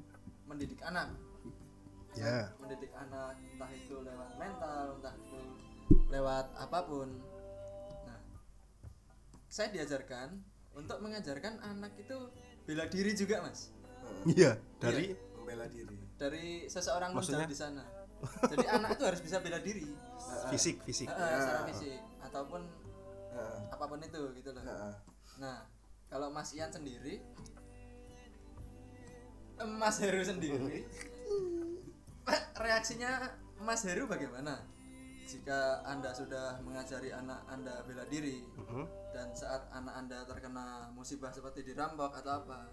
mendidik 0.50 0.82
anak. 0.82 1.14
Ya. 2.18 2.50
Mendidik 2.58 2.90
anak 2.98 3.38
entah 3.38 3.70
itu 3.70 3.96
lewat 4.02 4.30
mental, 4.42 4.84
entah 4.98 5.14
itu 5.14 5.42
lewat 6.10 6.46
apa 6.58 6.80
pun. 6.82 7.10
Nah, 8.10 8.20
saya 9.46 9.70
diajarkan 9.70 10.42
untuk 10.74 10.98
mengajarkan 10.98 11.62
anak 11.62 11.94
itu 11.98 12.18
bela 12.66 12.86
diri 12.86 13.16
juga 13.16 13.42
mas 13.42 13.72
iya 14.28 14.60
dari 14.78 15.16
Membela 15.40 15.66
diri. 15.72 15.96
dari 16.20 16.46
seseorang 16.68 17.16
Maksudnya? 17.16 17.48
di 17.48 17.56
sana. 17.56 17.82
Jadi 18.50 18.66
anak 18.68 18.98
itu 18.98 19.04
harus 19.08 19.22
bisa 19.24 19.38
bela 19.40 19.62
diri, 19.62 19.88
fisik 20.50 20.82
fisik 20.84 21.08
Eh, 21.08 21.16
eh, 21.16 21.38
secara 21.38 21.62
fisik 21.70 22.02
ataupun 22.20 22.62
Heeh. 23.32 23.60
apa 23.72 23.86
pun 23.88 24.00
itu 24.02 24.22
gitu 24.36 24.50
loh. 24.52 24.64
Heeh. 24.66 24.94
Nah, 25.40 25.64
kalau 26.10 26.28
Mas 26.30 26.52
Ian 26.54 26.74
sendiri, 26.74 27.22
Mas 29.60 29.98
Heru 29.98 30.22
sendiri, 30.22 30.86
reaksinya 32.56 33.32
Mas 33.60 33.82
Heru 33.82 34.06
bagaimana? 34.06 34.62
Jika 35.28 35.84
anda 35.84 36.16
sudah 36.16 36.56
mengajari 36.64 37.12
anak 37.12 37.44
anda 37.48 37.84
bela 37.84 38.08
diri 38.08 38.48
Mhm. 38.56 38.84
dan 39.12 39.28
saat 39.36 39.68
anak 39.76 39.92
anda 39.98 40.24
terkena 40.24 40.88
musibah 40.96 41.36
seperti 41.36 41.68
dirampok 41.68 42.16
atau 42.16 42.46
apa, 42.46 42.64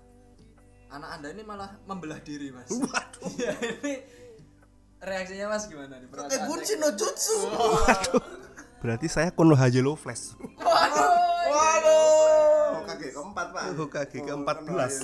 anak 0.89 1.11
anda 1.19 1.35
ini 1.35 1.43
malah 1.43 1.75
membelah 1.83 2.23
diri 2.23 2.55
mas. 2.55 2.71
Iya 3.35 3.59
ini 3.59 3.95
reaksinya 5.03 5.51
mas 5.51 5.67
gimana 5.67 5.99
nih? 5.99 6.07
Perasaan 6.07 6.47
no 6.79 6.89
Jutsu. 6.95 7.37
berarti 8.85 9.09
saya 9.09 9.33
Konoha 9.33 9.67
Yellow 9.67 9.97
Flash 9.97 10.37
Waduh. 10.61 11.11
Waduh. 11.51 12.54
Kakek 12.95 13.11
keempat 13.13 13.47
pak. 13.51 13.63
Oh, 13.75 13.87
Oh, 13.87 14.23
keempat 14.25 14.57
kena 14.63 14.69
belas. 14.71 14.95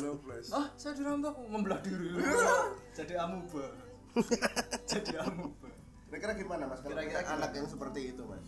Ah, 0.50 0.66
saya 0.74 0.92
dirampok 0.94 1.34
membelah 1.46 1.80
diri. 1.82 2.08
Jadi 2.98 3.14
amuba. 3.14 3.66
Jadi 4.90 5.14
amuba. 5.18 5.68
Kira-kira 6.10 6.32
gimana 6.34 6.64
mas? 6.66 6.82
Kira-kira 6.82 7.22
anak 7.22 7.30
gimana? 7.30 7.54
yang 7.54 7.68
seperti 7.70 8.00
itu 8.10 8.22
mas, 8.26 8.42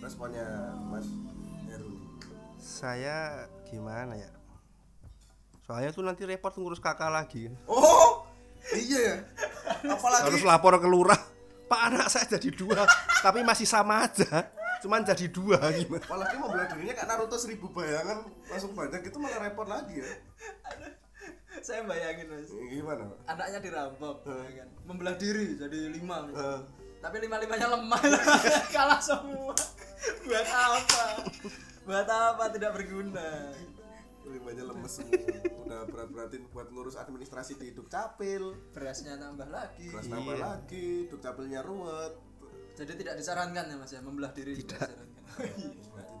responnya 0.00 0.46
mas 0.88 1.04
Heru. 1.68 1.92
saya 2.56 3.44
gimana 3.68 4.16
ya 4.16 4.32
soalnya 5.62 5.92
tuh 5.92 6.00
nanti 6.00 6.24
repot 6.24 6.56
ngurus 6.56 6.80
kakak 6.80 7.12
lagi 7.12 7.52
Oh, 7.68 8.24
iya 8.72 9.20
ya. 9.84 9.92
Apalagi 9.92 10.24
harus 10.32 10.42
lapor 10.42 10.80
ke 10.80 10.88
lurah 10.88 11.20
pak 11.68 11.80
anak 11.92 12.08
saya 12.08 12.24
jadi 12.40 12.48
dua 12.52 12.88
tapi 13.20 13.44
masih 13.44 13.68
sama 13.68 14.08
aja 14.08 14.48
cuman 14.82 15.00
jadi 15.02 15.26
dua 15.28 15.58
gimana 15.72 16.02
apalagi 16.02 16.34
mau 16.36 16.48
bela 16.48 16.66
dirinya 16.66 16.92
kayak 16.92 17.08
Naruto 17.08 17.36
seribu 17.36 17.70
bayangan 17.70 18.18
langsung 18.44 18.72
banyak 18.72 19.00
itu 19.00 19.16
malah 19.16 19.40
repot 19.40 19.64
lagi 19.64 19.96
ya. 19.96 20.10
Saya 21.62 21.86
bayangin 21.86 22.26
mas. 22.26 22.50
Gimana? 22.50 23.06
Pak? 23.06 23.18
Anaknya 23.28 23.58
dirampok, 23.60 24.26
ya 24.26 24.50
kan? 24.58 24.68
membelah 24.82 25.14
diri 25.14 25.54
jadi 25.54 25.78
lima. 25.88 26.26
tapi 26.98 27.18
lima 27.18 27.34
limanya 27.36 27.66
lemah 27.68 27.98
kalah 28.74 28.98
semua 28.98 29.54
buat 30.22 30.46
apa 30.46 31.04
buat 31.82 32.06
apa 32.06 32.44
tidak 32.50 32.78
berguna 32.78 33.50
limanya 34.22 34.70
lemes 34.70 35.02
semua 35.02 35.18
udah 35.66 35.82
berat-beratin 35.86 36.46
buat 36.48 36.70
ngurus 36.70 36.94
administrasi 36.94 37.58
di 37.58 37.74
dukcapil 37.74 38.54
berasnya 38.70 39.18
tambah 39.18 39.50
lagi 39.50 39.90
terus 39.90 40.06
nambah 40.06 40.34
Iya. 40.34 40.42
lagi 40.46 40.86
dukcapilnya 41.10 41.60
ruwet 41.62 42.14
jadi 42.76 42.92
tidak 42.96 43.14
disarankan 43.20 43.64
ya 43.68 43.76
mas 43.76 43.90
ya 43.92 44.00
membelah 44.00 44.32
diri 44.32 44.52
tidak 44.58 44.88
disarankan 44.88 45.08
berarti 45.32 45.64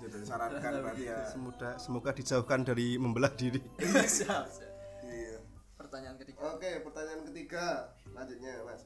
tidak 0.02 0.18
disarankan 0.24 0.72
berarti 0.82 1.04
ya 1.08 1.18
semoga 1.28 1.70
semoga 1.80 2.10
dijauhkan 2.12 2.60
dari 2.64 2.96
membelah 3.00 3.32
diri 3.32 3.60
siap, 4.16 4.48
siap. 4.48 4.72
iya 5.06 5.40
pertanyaan 5.76 6.16
ketiga 6.20 6.32
Oke, 6.42 6.82
pertanyaan 6.82 7.22
ketiga 7.30 7.94
lanjutnya 8.10 8.66
mas. 8.66 8.82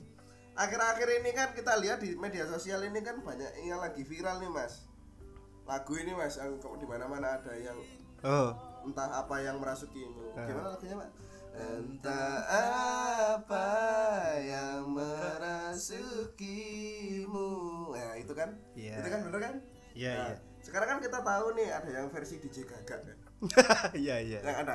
Akhir-akhir 0.57 1.09
ini 1.25 1.31
kan 1.33 1.53
kita 1.57 1.73
lihat 1.81 2.05
di 2.05 2.13
media 2.17 2.45
sosial 2.49 2.85
ini 2.85 3.01
kan 3.01 3.21
banyak 3.25 3.49
yang 3.65 3.81
lagi 3.81 4.05
viral 4.05 4.45
nih 4.45 4.53
mas. 4.53 4.85
Lagu 5.65 5.93
ini 5.97 6.13
mas, 6.13 6.37
yang 6.37 6.61
di 6.61 6.87
mana-mana 6.89 7.41
ada 7.41 7.53
yang 7.57 7.77
oh 8.25 8.53
entah 8.85 9.09
apa 9.25 9.41
yang 9.41 9.57
merasukimu. 9.57 10.37
Ah. 10.37 10.45
Gimana 10.45 10.69
lagunya 10.77 10.97
mas? 11.01 11.13
Entah 11.57 12.45
apa 13.41 13.69
yang 14.39 14.93
merasukimu. 16.07 17.49
Nah 17.93 18.13
itu 18.15 18.33
kan? 18.33 18.53
Iya. 18.77 19.01
Itu 19.01 19.09
kan 19.09 19.21
bener 19.25 19.41
kan? 19.41 19.55
Iya, 19.97 20.13
Nah, 20.13 20.29
iya. 20.29 20.37
Sekarang 20.61 20.89
kan 20.93 21.01
kita 21.01 21.19
tahu 21.23 21.47
nih 21.57 21.69
ada 21.73 21.89
yang 21.89 22.13
versi 22.13 22.37
DJ 22.37 22.67
Gaga 22.67 22.97
kan? 23.01 23.17
iya 24.03 24.17
iya 24.21 24.39
Yang 24.45 24.57
ada. 24.67 24.75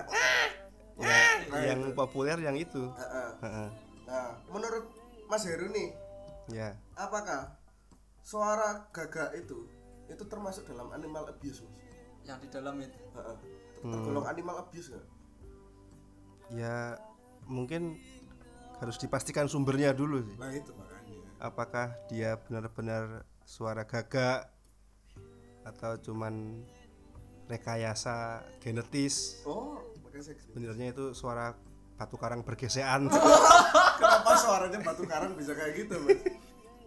Ya, 0.98 1.18
Nah, 1.50 1.62
yang 1.66 1.82
itu. 1.82 1.94
populer 1.94 2.38
yang 2.38 2.54
itu 2.56 2.84
Heeh. 2.94 3.30
Heeh. 3.42 3.70
Nah, 4.06 4.38
menurut 4.48 4.86
Mas 5.26 5.46
Heru 5.46 5.72
nih, 5.72 5.90
ya 6.52 6.76
apakah 6.94 7.56
suara 8.22 8.86
gagak 8.92 9.34
itu 9.34 9.66
itu 10.06 10.24
termasuk 10.28 10.68
dalam 10.68 10.92
animal 10.92 11.24
abuse 11.26 11.64
mas? 11.64 11.74
yang 12.22 12.38
di 12.38 12.52
dalam 12.52 12.76
itu 12.78 13.00
Heeh. 13.16 13.38
Hmm. 13.82 13.92
tergolong 13.92 14.28
animal 14.28 14.62
abuse 14.62 14.92
nggak? 14.92 15.06
Ya 16.52 17.00
mungkin 17.46 17.96
harus 18.78 18.98
dipastikan 18.98 19.46
sumbernya 19.46 19.92
dulu 19.92 20.20
sih 20.22 20.36
Nah 20.36 20.52
itu 20.52 20.72
makanya. 20.74 21.20
apakah 21.40 21.88
dia 22.08 22.36
benar-benar 22.38 23.24
suara 23.42 23.84
gagak 23.84 24.50
atau 25.62 25.96
cuman 26.02 26.66
rekayasa 27.46 28.42
genetis 28.60 29.44
Oh, 29.44 29.78
sebenarnya 30.50 30.92
itu 30.92 31.14
suara 31.14 31.54
batu 31.96 32.18
karang 32.18 32.42
bergesekan 32.42 33.06
kenapa 34.00 34.32
suaranya 34.36 34.80
batu 34.82 35.06
karang 35.06 35.38
bisa 35.38 35.54
kayak 35.54 35.86
gitu 35.86 36.02
mas? 36.02 36.18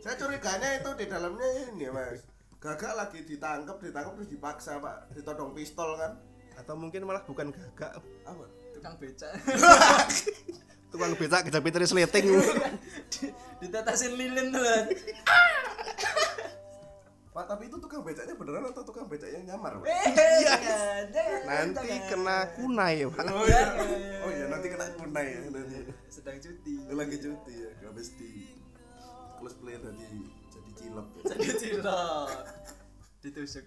Saya 0.03 0.19
curiganya 0.19 0.69
itu 0.77 0.91
di 0.99 1.07
dalamnya 1.07 1.49
ini 1.71 1.87
mas. 1.89 2.27
Gagak 2.59 2.93
lagi 2.93 3.23
ditangkap, 3.23 3.79
ditangkap 3.79 4.13
terus 4.19 4.29
dipaksa 4.29 4.77
pak, 4.77 5.13
ditodong 5.13 5.55
pistol 5.55 5.95
kan? 5.97 6.19
atau 6.55 6.75
mungkin 6.75 7.03
malah 7.03 7.23
bukan 7.23 7.51
gagak 7.51 7.99
Apa? 8.23 8.45
Tukang 8.85 9.01
becak. 9.01 9.33
Tukang 10.93 11.17
becak 11.17 11.41
kejepit 11.49 11.75
resleting 11.81 12.25
ditetesin 13.65 14.13
lilin 14.13 14.53
tuh 14.53 14.61
Pak 17.35 17.51
tapi 17.51 17.67
itu 17.67 17.75
tukang 17.83 18.05
becaknya 18.07 18.37
beneran 18.39 18.71
atau 18.71 18.87
tukang 18.87 19.11
becak 19.11 19.27
yang 19.33 19.43
nyamar? 19.43 19.81
Pak? 19.81 19.89
eh 19.91 20.07
jangan 21.11 21.43
nanti 21.49 21.91
kena 22.07 22.47
kunai 22.55 23.11
pak. 23.11 23.27
Oh 23.27 23.43
iya, 23.43 23.65
oh 24.23 24.31
iya 24.31 24.47
nanti 24.53 24.71
kena 24.71 24.87
kunai 24.95 25.35
ya 25.35 25.41
nanti. 25.51 25.83
sedang 26.07 26.39
cuti. 26.39 26.79
Lagi 26.95 27.17
cuti 27.19 27.55
ya 27.59 27.71
gak 27.83 27.93
mesti 27.97 28.55
cosplay 29.43 29.75
tadi 29.83 30.31
jadi 30.53 30.71
cilok 30.79 31.09
ya. 31.11 31.23
jadi 31.35 31.53
cilok. 31.59 32.29
Ditusuk. 33.19 33.65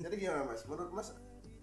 Jadi 0.00 0.14
gimana 0.16 0.48
mas? 0.48 0.64
Menurut 0.64 0.88
mas 0.94 1.12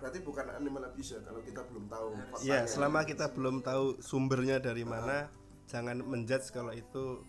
berarti 0.06 0.22
bukan 0.22 0.46
animal 0.54 0.86
abuse 0.86 1.18
ya 1.18 1.20
kalau 1.26 1.42
kita 1.42 1.66
belum 1.66 1.90
tahu 1.90 2.08
ya 2.46 2.70
selama 2.70 3.10
kita 3.10 3.34
belum 3.34 3.66
tahu 3.66 3.98
sumbernya 4.06 4.62
dari 4.62 4.86
mana 4.86 5.34
jangan 5.66 5.98
menjudge 6.06 6.54
kalau 6.54 6.70
itu 6.70 7.26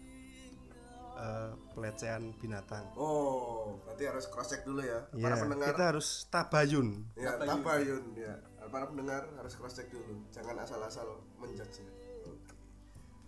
eh, 1.17 1.57
pelecehan 1.73 2.37
binatang. 2.37 2.85
Oh 3.01 3.81
berarti 3.89 4.05
harus 4.05 4.29
cross 4.29 4.53
check 4.53 4.69
dulu 4.69 4.85
ya. 4.85 5.09
Ya 5.17 5.25
para 5.25 5.41
pendengar. 5.41 5.67
kita 5.73 5.85
harus 5.89 6.09
tabayun. 6.29 6.89
Ya 7.17 7.33
tabayun. 7.41 8.05
ya 8.13 8.37
para 8.69 8.85
pendengar 8.93 9.25
harus 9.41 9.57
cross 9.57 9.81
check 9.81 9.89
dulu. 9.89 10.21
Jangan 10.29 10.61
asal-asal 10.61 11.25
menjudge. 11.41 11.81
Ya 11.81 11.89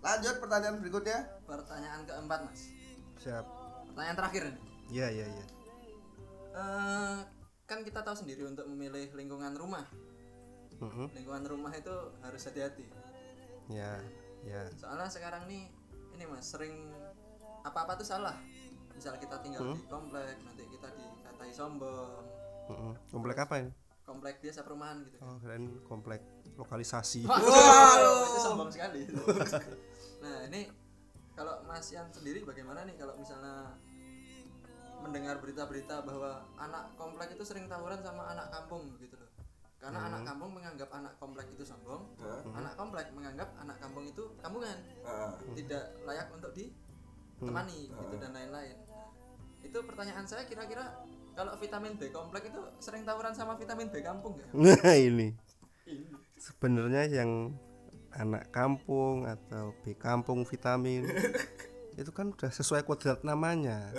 lanjut 0.05 0.37
pertanyaan 0.45 0.77
berikutnya. 0.85 1.25
Pertanyaan 1.49 2.05
keempat 2.05 2.45
mas. 2.45 2.69
Siap. 3.25 3.49
Pertanyaan 3.89 4.17
terakhir 4.21 4.43
nih 4.53 4.69
ya 4.89 5.09
ya 5.13 5.27
ya 5.29 5.47
kan 7.69 7.85
kita 7.85 8.01
tahu 8.01 8.17
sendiri 8.17 8.49
untuk 8.49 8.65
memilih 8.65 9.13
lingkungan 9.13 9.53
rumah. 9.53 9.85
Mhm. 10.79 11.11
lingkungan 11.11 11.45
rumah 11.45 11.75
itu 11.75 11.91
harus 12.23 12.43
hati-hati. 12.49 12.87
Ya 13.69 14.01
ya. 14.47 14.63
Soalnya 14.79 15.11
sekarang 15.11 15.45
nih 15.51 15.69
ini 16.17 16.25
mas 16.25 16.49
sering 16.49 16.89
apa-apa 17.67 18.01
tuh 18.01 18.09
salah. 18.09 18.39
Misal 18.97 19.21
kita 19.21 19.43
tinggal 19.45 19.75
di 19.77 19.85
komplek 19.91 20.39
nanti 20.43 20.65
kita 20.71 20.89
dikatai 20.97 21.53
sombong. 21.53 22.25
Mhm. 22.73 22.93
komplek 23.13 23.37
apa 23.37 23.55
ini? 23.61 23.71
Komplek 24.09 24.41
biasa 24.41 24.65
perumahan 24.65 25.05
gitu 25.05 25.21
kan. 25.21 25.29
Oh 25.29 25.37
keren. 25.43 25.63
Komplek 25.85 26.21
lokalisasi. 26.57 27.29
Waduh, 27.29 28.33
itu 28.33 28.39
sombong 28.41 28.71
sekali 28.73 29.07
nah 30.25 30.43
ini 30.51 30.67
kalau 31.39 31.63
mas 31.63 31.87
yang 31.95 32.11
sendiri 32.11 32.43
bagaimana 32.43 32.83
nih 32.83 32.99
kalau 32.99 33.15
misalnya 33.15 33.79
mendengar 35.03 35.39
berita-berita 35.39 36.03
bahwa 36.03 36.43
anak 36.59 36.95
komplek 36.99 37.35
itu 37.35 37.45
sering 37.47 37.71
tawuran 37.71 38.01
sama 38.03 38.29
anak 38.35 38.51
kampung 38.51 38.95
gitu 38.99 39.15
loh. 39.17 39.31
Karena 39.79 40.11
anak 40.11 40.27
kampung 40.27 40.51
menganggap 40.59 40.91
anak 40.91 41.15
komplek 41.23 41.47
itu 41.55 41.63
sombong 41.63 42.03
anak 42.51 42.75
komplek 42.75 43.07
menganggap 43.15 43.55
anak 43.63 43.79
kampung 43.79 44.05
itu 44.11 44.35
kampungan. 44.43 44.79
Ah, 45.07 45.39
tidak 45.55 45.95
layak 46.03 46.27
untuk 46.35 46.51
ditemani 46.51 47.87
gitu 47.87 48.15
dan 48.19 48.31
lain-lain. 48.35 48.77
Itu 49.63 49.79
pertanyaan 49.87 50.27
saya 50.27 50.43
kira-kira 50.51 51.07
kalau 51.39 51.55
vitamin 51.55 51.95
B 51.95 52.11
komplek 52.11 52.51
itu 52.51 52.59
sering 52.83 53.07
tawuran 53.07 53.31
sama 53.31 53.55
vitamin 53.55 53.87
B 53.87 54.03
kampung 54.03 54.35
ya 54.43 54.47
nah 54.83 54.95
ini. 54.99 55.39
Sebenarnya 56.35 57.07
yang 57.07 57.55
anak 58.11 58.51
kampung 58.51 59.31
atau 59.31 59.71
B 59.87 59.95
kampung 59.95 60.43
vitamin 60.43 61.07
itu 62.01 62.11
kan 62.15 62.31
udah 62.31 62.51
sesuai 62.51 62.83
kodrat 62.87 63.23
namanya 63.23 63.95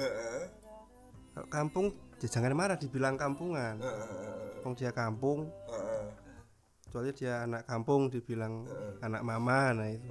kampung 1.50 1.94
ya 2.20 2.28
jangan 2.28 2.54
marah 2.56 2.78
dibilang 2.80 3.16
kampungan. 3.16 3.80
Wong 4.66 4.74
dia 4.76 4.92
kampung. 4.92 5.48
Kecuali 6.86 7.14
dia 7.14 7.46
anak 7.46 7.70
kampung 7.70 8.10
dibilang 8.10 8.66
anak 9.00 9.22
mama 9.22 9.74
nah 9.78 9.88
itu. 9.88 10.10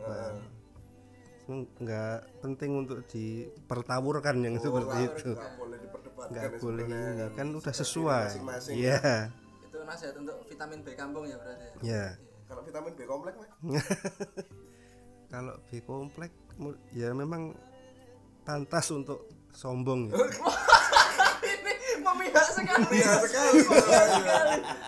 Cuma 1.45 1.65
nggak 1.81 2.19
penting 2.45 2.71
untuk 2.87 2.99
dipertawurkan 3.11 4.37
yang 4.45 4.57
seperti 4.61 4.99
itu. 5.07 5.33
nggak 6.19 6.61
boleh 6.61 6.85
ya 6.91 7.15
ini 7.15 7.25
kan 7.39 7.47
udah 7.55 7.75
sesuai. 7.75 8.43
iya. 8.75 9.33
Itu 9.65 9.81
nasihat 9.87 10.15
untuk 10.19 10.45
vitamin 10.45 10.83
B 10.83 10.93
kampung 10.99 11.25
ya 11.25 11.39
berarti 11.39 11.65
ya? 11.65 11.73
ya 11.87 12.05
kalau 12.49 12.63
vitamin 12.65 12.93
B 12.97 13.01
komplek 13.05 13.35
kalau 15.33 15.55
B 15.69 15.71
komplek 15.85 16.33
ya 16.97 17.13
memang 17.13 17.53
pantas 18.49 18.89
untuk 18.89 19.29
sombong 19.53 20.09
ya. 20.09 20.17
memihak 22.13 22.47
sekali. 22.49 22.97
Iya 22.97 23.13
sekali. 23.21 23.59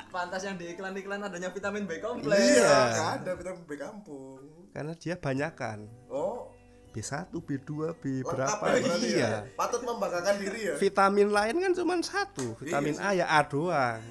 pantas 0.08 0.42
yang 0.42 0.56
di 0.56 0.66
iklan-iklan 0.70 1.20
adanya 1.20 1.48
vitamin 1.48 1.84
B 1.84 1.98
komplek 1.98 2.38
Iya, 2.38 2.66
nggak 2.66 3.10
ada 3.20 3.30
vitamin 3.34 3.62
B 3.64 3.72
kampung. 3.76 4.40
karena 4.70 4.92
dia 4.94 5.14
banyakan. 5.14 5.78
Oh, 6.06 6.50
B1 6.90 7.30
B2 7.30 7.70
B 7.98 8.22
lengkap 8.22 8.26
berapa? 8.26 8.64
ya 8.66 8.78
berarti 8.82 9.08
ya. 9.08 9.14
iya 9.14 9.30
Patut 9.54 9.82
membanggakan 9.82 10.34
diri 10.38 10.60
ya. 10.66 10.74
vitamin 10.74 11.28
lain 11.30 11.54
kan 11.58 11.72
cuma 11.72 11.94
satu. 12.02 12.58
Vitamin 12.58 12.98
A 12.98 13.14
ya 13.14 13.26
A 13.30 13.46
doang. 13.46 14.02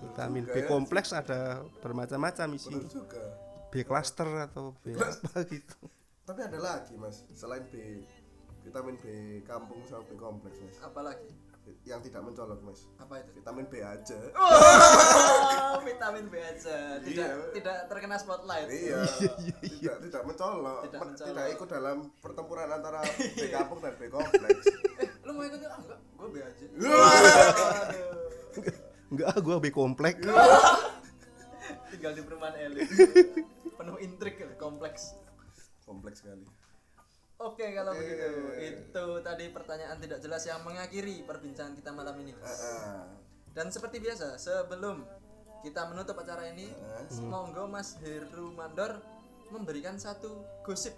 Vitamin 0.00 0.44
B 0.46 0.54
ya. 0.54 0.66
kompleks 0.66 1.10
ada 1.10 1.58
bermacam-macam 1.82 2.46
isi. 2.54 2.70
Betul 2.70 2.86
juga. 2.86 3.22
B 3.70 3.82
cluster 3.82 4.26
atau 4.46 4.74
B 4.78 4.94
apa 4.94 5.42
gitu. 5.46 5.78
Tapi 6.22 6.40
ada 6.42 6.58
lagi 6.58 6.94
mas, 6.94 7.26
selain 7.34 7.66
B 7.66 8.02
vitamin 8.62 8.94
B 8.98 9.06
kampung 9.42 9.82
sama 9.86 10.06
B 10.06 10.14
kompleks 10.14 10.58
mas, 10.62 10.78
apalagi 10.80 11.26
yang 11.82 12.00
tidak 12.00 12.20
mencolok 12.20 12.60
mas. 12.60 12.84
apa 12.96 13.14
itu? 13.18 13.30
Vitamin 13.34 13.64
B 13.64 13.74
aja. 13.78 14.18
oh, 14.32 15.78
vitamin 15.86 16.26
B 16.26 16.34
aja. 16.36 16.98
Tidak 16.98 17.26
Iya. 17.26 17.50
tidak 17.52 17.76
terkena 17.86 18.16
spotlight. 18.16 18.68
Iya, 18.68 19.00
tidak 19.64 19.96
tidak 20.02 20.22
mencolok, 20.24 20.80
Tidak 20.84 20.98
Me- 20.98 21.06
mencolok. 21.06 21.28
tidak 21.28 21.46
ikut 21.50 21.68
dalam 21.70 21.96
pertempuran 22.16 22.68
antara 22.70 23.00
B 23.36 23.44
kampung 23.48 23.78
dan 23.78 23.94
B 23.94 24.02
kompleks. 24.06 24.64
eh 24.96 25.08
lu 25.22 25.30
mau 25.32 25.42
ikut 25.42 25.60
ah 25.62 25.78
enggak 25.78 26.00
gue 26.12 26.28
B 26.28 26.36
aja. 26.38 26.64
Enggak 29.10 29.34
gua 29.40 29.56
B 29.58 29.66
komplek. 29.70 30.16
Tinggal 31.90 32.12
di 32.12 32.22
perumahan 32.22 32.54
elit. 32.56 32.86
Penuh 33.72 33.96
intrik 33.98 34.38
ya, 34.38 34.48
kompleks. 34.54 35.18
Kompleks 35.82 36.22
sekali. 36.22 36.46
Oke 37.40 37.72
kalau 37.72 37.96
Oke. 37.96 38.04
begitu 38.04 38.28
itu 38.60 39.06
tadi 39.24 39.44
pertanyaan 39.48 39.96
tidak 39.96 40.20
jelas 40.20 40.44
yang 40.44 40.60
mengakhiri 40.60 41.24
perbincangan 41.24 41.72
kita 41.72 41.88
malam 41.88 42.12
ini. 42.20 42.36
Mas. 42.36 42.60
Heeh. 42.60 43.04
Dan 43.56 43.72
seperti 43.72 43.96
biasa 43.96 44.36
sebelum 44.36 45.00
kita 45.64 45.88
menutup 45.88 46.20
acara 46.20 46.52
ini, 46.52 46.68
monggo 47.24 47.64
Mas 47.64 47.96
Heru 48.04 48.52
Mandor 48.52 49.00
memberikan 49.48 49.96
satu 49.96 50.44
gosip 50.62 50.94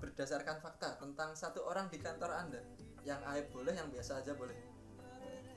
berdasarkan 0.00 0.60
fakta 0.64 0.96
tentang 0.96 1.36
satu 1.36 1.68
orang 1.68 1.92
di 1.92 2.00
kantor 2.00 2.32
Anda. 2.32 2.60
Yang 3.04 3.20
aib 3.36 3.46
boleh, 3.52 3.74
yang 3.76 3.88
biasa 3.92 4.24
aja 4.24 4.32
boleh. 4.34 4.56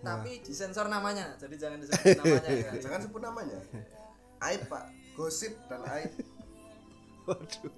Tapi 0.01 0.41
disensor 0.41 0.89
namanya, 0.89 1.37
jadi 1.37 1.55
jangan 1.55 1.77
disebut 1.87 2.17
namanya 2.19 2.49
ya. 2.67 2.71
Jangan 2.83 2.99
sebut 3.05 3.21
namanya. 3.21 3.59
Aib 4.41 4.61
pak, 4.65 4.91
gosip 5.13 5.53
dan 5.69 5.81
aib. 5.87 6.11
Waduh. 7.29 7.73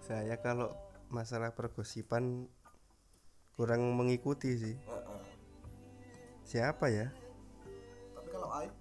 Saya 0.00 0.34
kalau 0.38 0.70
masalah 1.10 1.52
pergosipan 1.52 2.46
kurang 3.58 3.82
mengikuti 3.98 4.56
sih. 4.56 4.74
Heeh. 4.78 5.20
Siapa 6.46 6.86
ya? 6.90 7.10
Tapi 8.16 8.28
kalau 8.32 8.48
aib, 8.62 8.72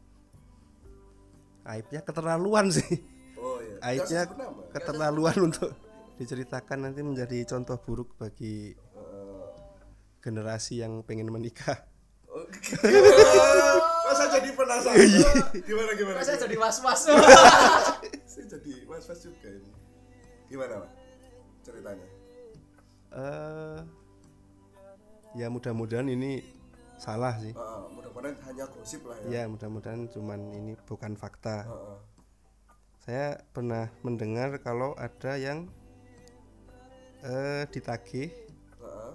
Aibnya 1.68 2.02
keterlaluan 2.02 2.72
sih. 2.78 3.02
oh 3.38 3.60
iya. 3.62 3.78
Aibnya 3.84 4.22
keterlaluan 4.74 5.38
untuk 5.52 5.74
diceritakan 6.18 6.90
nanti 6.90 7.02
menjadi 7.06 7.46
contoh 7.46 7.78
buruk 7.82 8.16
bagi 8.18 8.74
generasi 10.20 10.84
yang 10.84 11.00
pengen 11.08 11.32
menikah. 11.32 11.88
Oh, 12.30 12.44
Masa 14.10 14.26
jadi 14.38 14.52
penasaran? 14.54 15.00
Gimana 15.64 15.92
gimana? 15.96 16.18
Kok 16.22 16.26
saya 16.28 16.38
jadi 16.46 16.56
was-was. 16.60 17.02
Saya 18.32 18.46
jadi 18.46 18.74
was-was 18.86 19.20
juga 19.26 19.50
ini. 19.50 19.72
Gimana 20.52 20.86
pak? 20.86 20.92
Ceritanya? 21.66 22.08
Eh 23.14 23.80
ya 25.38 25.48
mudah-mudahan 25.50 26.10
ini 26.10 26.42
salah 27.00 27.38
sih. 27.40 27.54
Heeh, 27.56 27.82
mudah-mudahan 27.96 28.38
hanya 28.50 28.66
gosip 28.70 29.02
lah 29.08 29.18
ya. 29.24 29.42
Ya 29.42 29.44
mudah-mudahan 29.48 30.10
cuman 30.12 30.52
ini 30.54 30.74
bukan 30.86 31.16
fakta. 31.16 31.66
Heeh. 31.66 31.98
Saya 33.00 33.28
pernah 33.56 33.90
mendengar 34.04 34.60
kalau 34.62 34.94
ada 35.00 35.40
yang 35.40 35.72
eh 37.24 37.64
ditagih 37.72 38.30
Heeh. 38.80 39.12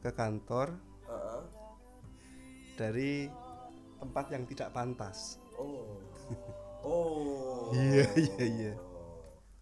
ke 0.00 0.10
kantor 0.14 0.78
Heeh. 1.10 1.42
dari 2.78 3.12
tempat 3.98 4.24
yang 4.30 4.44
tidak 4.46 4.68
pantas. 4.72 5.40
Oh. 5.58 6.00
Oh. 6.84 7.72
Iya 7.74 8.06
iya 8.14 8.44
iya. 8.44 8.72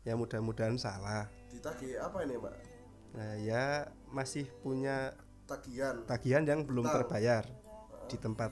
Ya 0.02 0.12
mudah-mudahan 0.18 0.76
salah. 0.76 1.30
Ditagih 1.48 1.96
apa 2.02 2.26
ini 2.26 2.34
pak? 2.36 2.71
Nah, 3.12 3.36
ya 3.36 3.64
masih 4.08 4.48
punya 4.60 5.12
Tagihan. 5.44 6.00
tagihan 6.08 6.44
yang 6.44 6.64
belum 6.64 6.88
Tahu. 6.88 6.94
terbayar 7.00 7.44
di 8.08 8.16
tempat 8.16 8.50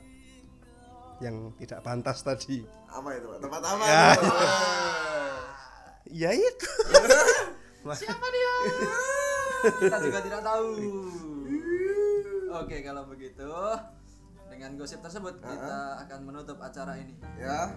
yang 1.21 1.53
tidak 1.57 1.81
pantas 1.81 2.21
tadi. 2.21 2.65
Apa 2.89 3.09
itu 3.15 3.27
pak? 3.29 3.39
Tempat 3.41 3.63
apa? 3.65 3.85
Ya. 3.85 4.05
itu? 4.13 4.29
Ya 6.11 6.31
itu. 6.33 6.69
Siapa 8.01 8.27
dia? 8.29 8.55
Kita 9.81 9.97
juga 10.01 10.19
tidak 10.21 10.43
tahu. 10.45 10.69
Oke, 12.51 12.77
kalau 12.83 13.07
begitu 13.07 13.49
dengan 14.51 14.75
gosip 14.77 15.01
tersebut 15.01 15.39
kita 15.39 15.77
akan 16.05 16.19
menutup 16.27 16.59
acara 16.61 16.99
ini. 16.99 17.15
ya. 17.39 17.73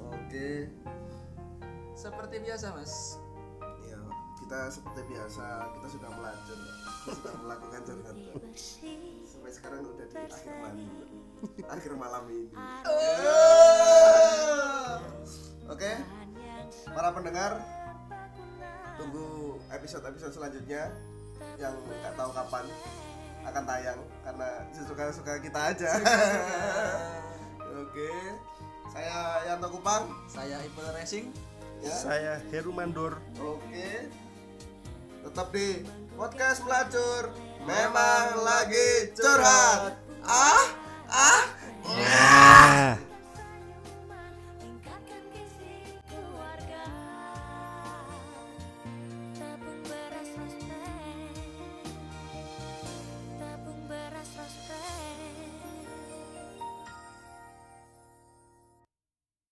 Oke. 0.00 0.70
Seperti 1.94 2.36
biasa, 2.40 2.72
Mas. 2.72 3.18
Kita 4.44 4.68
seperti 4.68 5.00
biasa 5.08 5.72
kita 5.72 5.88
sudah 5.88 6.10
melacur, 6.20 6.58
kita 6.60 7.12
sudah 7.16 7.34
melakukan 7.40 7.80
curhat. 7.80 8.16
Sampai 9.24 9.50
sekarang 9.56 9.80
udah 9.88 10.04
di 10.04 10.16
akhir 10.20 10.52
malam, 10.60 10.76
akhir 11.64 11.92
malam 11.96 12.22
ini. 12.28 12.46
Oke, 15.64 15.92
para 16.92 17.08
pendengar, 17.16 17.56
tunggu 19.00 19.56
episode-episode 19.72 20.36
selanjutnya 20.36 20.92
yang 21.56 21.72
nggak 21.80 22.12
tahu 22.12 22.28
kapan 22.36 22.68
akan 23.48 23.62
tayang 23.64 24.00
karena 24.28 24.48
sesuka-suka 24.76 25.40
kita 25.40 25.60
aja. 25.72 25.90
Oke, 27.80 28.12
saya 28.92 29.40
Yanto 29.48 29.72
Kupang. 29.72 30.04
Saya 30.28 30.60
Ipul 30.68 30.84
Racing. 30.92 31.32
Ya. 31.80 31.96
Saya 31.96 32.32
Heru 32.52 32.76
Mandor. 32.76 33.16
Oke 33.40 34.23
tetap 35.24 35.48
di 35.56 35.80
podcast 36.20 36.60
pelacur 36.60 37.32
memang 37.64 38.44
lagi 38.44 39.08
curhat 39.16 39.96
ah 40.20 40.64
ah, 41.08 41.42
ah. 41.88 43.13